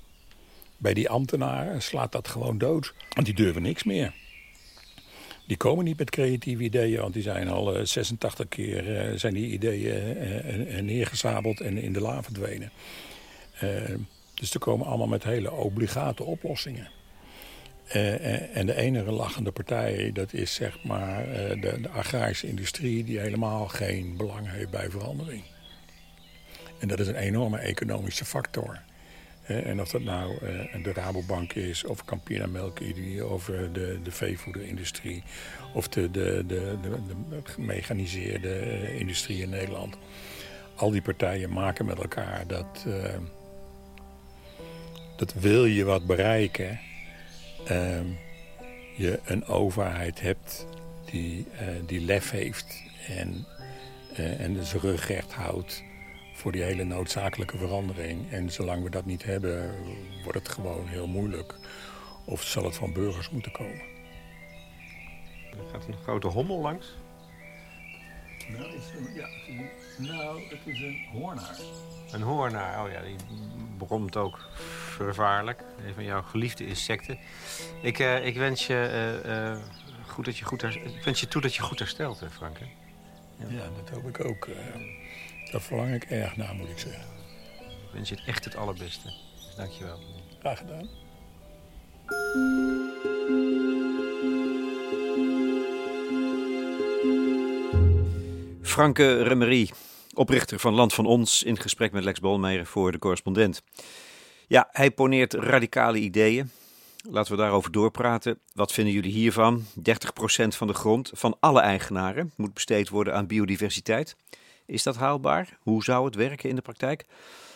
Bij 0.77 0.93
die 0.93 1.09
ambtenaren 1.09 1.81
slaat 1.81 2.11
dat 2.11 2.27
gewoon 2.27 2.57
dood. 2.57 2.93
Want 3.09 3.25
die 3.25 3.35
durven 3.35 3.61
niks 3.61 3.83
meer. 3.83 4.13
Die 5.47 5.57
komen 5.57 5.85
niet 5.85 5.97
met 5.97 6.09
creatieve 6.09 6.63
ideeën, 6.63 7.01
want 7.01 7.13
die 7.13 7.23
zijn 7.23 7.47
al 7.47 7.85
86 7.85 8.45
eh, 8.45 8.49
keer 8.49 9.11
uh, 9.11 9.17
zijn 9.17 9.33
die 9.33 9.51
ideeën 9.51 10.17
uh, 10.67 10.81
neergezabeld 10.81 11.61
en 11.61 11.77
in 11.77 11.93
de 11.93 12.01
la 12.01 12.23
verdwenen. 12.23 12.71
dus 14.33 14.51
ze 14.51 14.59
komen 14.59 14.85
allemaal 14.85 15.07
met 15.07 15.23
hele 15.23 15.51
obligate 15.51 16.23
oplossingen. 16.23 16.89
en 18.53 18.65
de 18.65 18.75
enige 18.75 19.11
lachende 19.11 19.51
partij, 19.51 20.11
dat 20.13 20.33
is 20.33 20.53
zeg 20.53 20.83
maar 20.83 21.25
de, 21.61 21.77
de, 21.81 21.89
agrarische 21.89 22.47
industrie... 22.47 23.03
die 23.03 23.19
helemaal 23.19 23.67
geen 23.67 24.17
belang 24.17 24.51
heeft 24.51 24.69
bij 24.69 24.89
verandering. 24.89 25.43
En 26.79 26.87
dat 26.87 26.99
is 26.99 27.07
een 27.07 27.15
enorme 27.15 27.57
economische 27.57 28.25
factor. 28.25 28.81
En 29.49 29.81
of 29.81 29.89
dat 29.89 30.01
nou 30.01 30.33
uh, 30.33 30.83
de 30.83 30.93
Rabobank 30.93 31.53
is, 31.53 31.83
of 31.83 32.05
Campina 32.05 32.45
Melk 32.45 32.79
of 33.29 33.45
de, 33.45 33.99
de 34.03 34.11
veevoederindustrie, 34.11 35.23
of 35.73 35.87
de, 35.87 36.11
de, 36.11 36.43
de, 36.47 36.77
de, 36.81 36.95
gemechaniseerde 37.43 38.97
industrie 38.97 39.41
in 39.41 39.49
Nederland. 39.49 39.97
al 40.75 40.91
die 40.91 41.01
partijen 41.01 41.53
maken 41.53 41.85
met 41.85 41.99
elkaar 41.99 42.47
dat, 42.47 42.83
uh, 42.87 43.03
dat 45.17 45.33
wil 45.33 45.65
je 45.65 45.83
wat 45.83 46.05
bereiken, 46.05 46.79
uh, 47.71 47.99
je 48.97 49.19
een 49.25 49.45
overheid 49.45 50.21
hebt 50.21 50.67
die, 51.11 51.45
die 51.85 52.01
lef 52.01 52.31
heeft 52.31 52.83
en, 53.07 53.45
en 54.15 54.65
zijn 54.65 54.81
rug 54.81 55.07
recht 55.07 55.33
houdt 55.33 55.83
voor 56.39 56.51
die 56.51 56.63
hele 56.63 56.83
noodzakelijke 56.83 57.57
verandering. 57.57 58.31
En 58.31 58.51
zolang 58.51 58.83
we 58.83 58.89
dat 58.89 59.05
niet 59.05 59.23
hebben, 59.23 59.75
wordt 60.23 60.37
het 60.37 60.49
gewoon 60.49 60.87
heel 60.87 61.07
moeilijk. 61.07 61.55
Of 62.25 62.43
zal 62.43 62.63
het 62.63 62.75
van 62.75 62.93
burgers 62.93 63.29
moeten 63.29 63.51
komen. 63.51 63.81
Er 65.51 65.69
gaat 65.71 65.87
een 65.87 65.97
grote 66.03 66.27
hommel 66.27 66.59
langs. 66.59 66.95
Nou, 68.47 68.63
is 68.63 68.83
een, 68.97 69.13
ja, 69.13 69.27
nou, 69.97 70.41
het 70.49 70.59
is 70.65 70.79
een 70.79 71.07
hoornaar. 71.11 71.57
Een 72.11 72.21
hoornaar, 72.21 72.83
oh 72.83 72.91
ja, 72.91 73.01
die 73.01 73.15
bromt 73.77 74.17
ook 74.17 74.39
vervaarlijk. 74.89 75.63
Een 75.85 75.93
van 75.93 76.03
jouw 76.03 76.21
geliefde 76.21 76.65
insecten. 76.65 77.17
Ik, 77.81 77.99
uh, 77.99 78.25
ik 78.25 78.35
wens 78.35 78.67
je 78.67 79.19
uh, 79.25 79.31
uh, 79.31 79.57
goed 80.07 80.25
dat 80.25 80.37
je 80.37 80.45
goed 80.45 80.63
ik 80.63 81.03
wens 81.03 81.19
je 81.19 81.27
toe 81.27 81.41
dat 81.41 81.55
je 81.55 81.61
goed 81.61 81.79
herstelt, 81.79 82.23
Frank. 82.31 82.57
Hè? 82.59 82.65
Ja. 83.35 83.45
ja. 83.49 83.69
dat 83.83 83.89
hoop 83.89 84.07
ik 84.07 84.25
ook. 84.25 84.47
Daar 85.51 85.61
verlang 85.61 85.93
ik 85.93 86.03
erg 86.03 86.37
naar, 86.37 86.55
moet 86.55 86.69
ik 86.69 86.79
zeggen. 86.79 87.03
Ik 87.67 87.93
wens 87.93 88.09
je 88.09 88.15
het 88.15 88.23
echt 88.25 88.45
het 88.45 88.55
allerbeste. 88.55 89.13
Dus 89.35 89.55
dank 89.55 89.71
je 89.71 89.83
wel. 89.83 89.99
Graag 90.39 90.57
gedaan. 90.57 90.89
Franke 98.61 99.23
Remery, 99.23 99.69
oprichter 100.13 100.59
van 100.59 100.73
Land 100.73 100.93
van 100.93 101.05
Ons, 101.05 101.43
in 101.43 101.59
gesprek 101.59 101.91
met 101.91 102.03
Lex 102.03 102.19
Bolmeijer 102.19 102.65
voor 102.65 102.91
de 102.91 102.99
correspondent. 102.99 103.61
Ja, 104.47 104.69
hij 104.71 104.91
poneert 104.91 105.33
radicale 105.33 105.97
ideeën. 105.97 106.51
Laten 107.09 107.31
we 107.31 107.37
daarover 107.37 107.71
doorpraten. 107.71 108.39
Wat 108.53 108.71
vinden 108.71 108.93
jullie 108.93 109.11
hiervan? 109.11 109.63
30% 109.63 109.63
van 110.47 110.67
de 110.67 110.73
grond 110.73 111.11
van 111.13 111.37
alle 111.39 111.59
eigenaren 111.59 112.31
moet 112.35 112.53
besteed 112.53 112.89
worden 112.89 113.15
aan 113.15 113.27
biodiversiteit. 113.27 114.15
Is 114.69 114.83
dat 114.83 114.95
haalbaar? 114.95 115.57
Hoe 115.59 115.83
zou 115.83 116.05
het 116.05 116.15
werken 116.15 116.49
in 116.49 116.55
de 116.55 116.61
praktijk? 116.61 117.05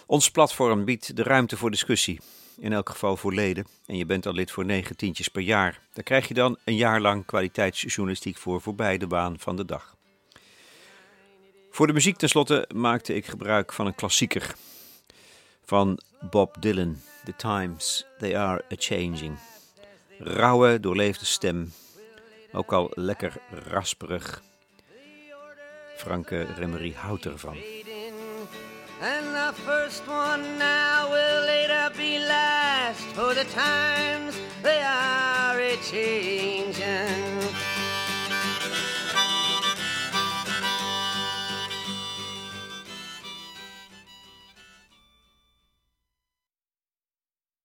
Ons 0.06 0.32
platform 0.32 0.86
biedt 0.86 1.16
de 1.16 1.24
ruimte 1.24 1.58
voor 1.58 1.72
discussie. 1.72 2.20
In 2.58 2.74
elk 2.74 2.90
geval 2.90 3.18
voor 3.18 3.34
leden. 3.34 3.68
En 3.86 3.98
je 3.98 4.06
bent 4.06 4.26
al 4.26 4.34
lid 4.34 4.52
voor 4.52 4.66
negen 4.66 4.96
tientjes 4.96 5.28
per 5.28 5.42
jaar. 5.42 5.80
Daar 5.94 6.04
krijg 6.04 6.28
je 6.28 6.34
dan 6.34 6.58
een 6.64 6.76
jaar 6.76 7.02
lang 7.02 7.26
kwaliteitsjournalistiek 7.26 8.38
voor 8.38 8.62
voorbij 8.62 8.98
de 8.98 9.08
baan 9.08 9.40
van 9.40 9.56
de 9.56 9.66
dag. 9.66 9.96
Voor 11.72 11.88
de 11.88 11.94
muziek 11.94 12.18
tenslotte 12.18 12.70
maakte 12.76 13.16
ik 13.16 13.26
gebruik 13.26 13.74
van 13.74 13.86
een 13.86 13.96
klassieker. 13.96 14.56
Van 15.66 16.00
Bob 16.30 16.56
Dylan. 16.60 17.02
The 17.24 17.36
times, 17.36 18.06
they 18.20 18.38
are 18.38 18.64
a-changing. 18.72 19.38
Rauwe, 20.20 20.80
doorleefde 20.80 21.26
stem. 21.26 21.74
Ook 22.52 22.74
al 22.74 22.92
lekker 22.94 23.38
rasperig. 23.68 24.42
Franke 25.96 26.48
Remery 26.58 26.94
houdt 26.94 27.26
ervan. 27.26 27.58
And 29.02 29.36
the 29.36 29.54
first 29.66 30.08
one 30.08 30.58
now 30.58 31.10
will 31.10 31.46
later 31.46 31.92
be 31.98 32.20
last 32.20 33.02
For 33.16 33.34
the 33.34 33.46
times 33.46 34.36
they 34.62 34.82
are 34.82 35.60
a-changing 35.60 37.63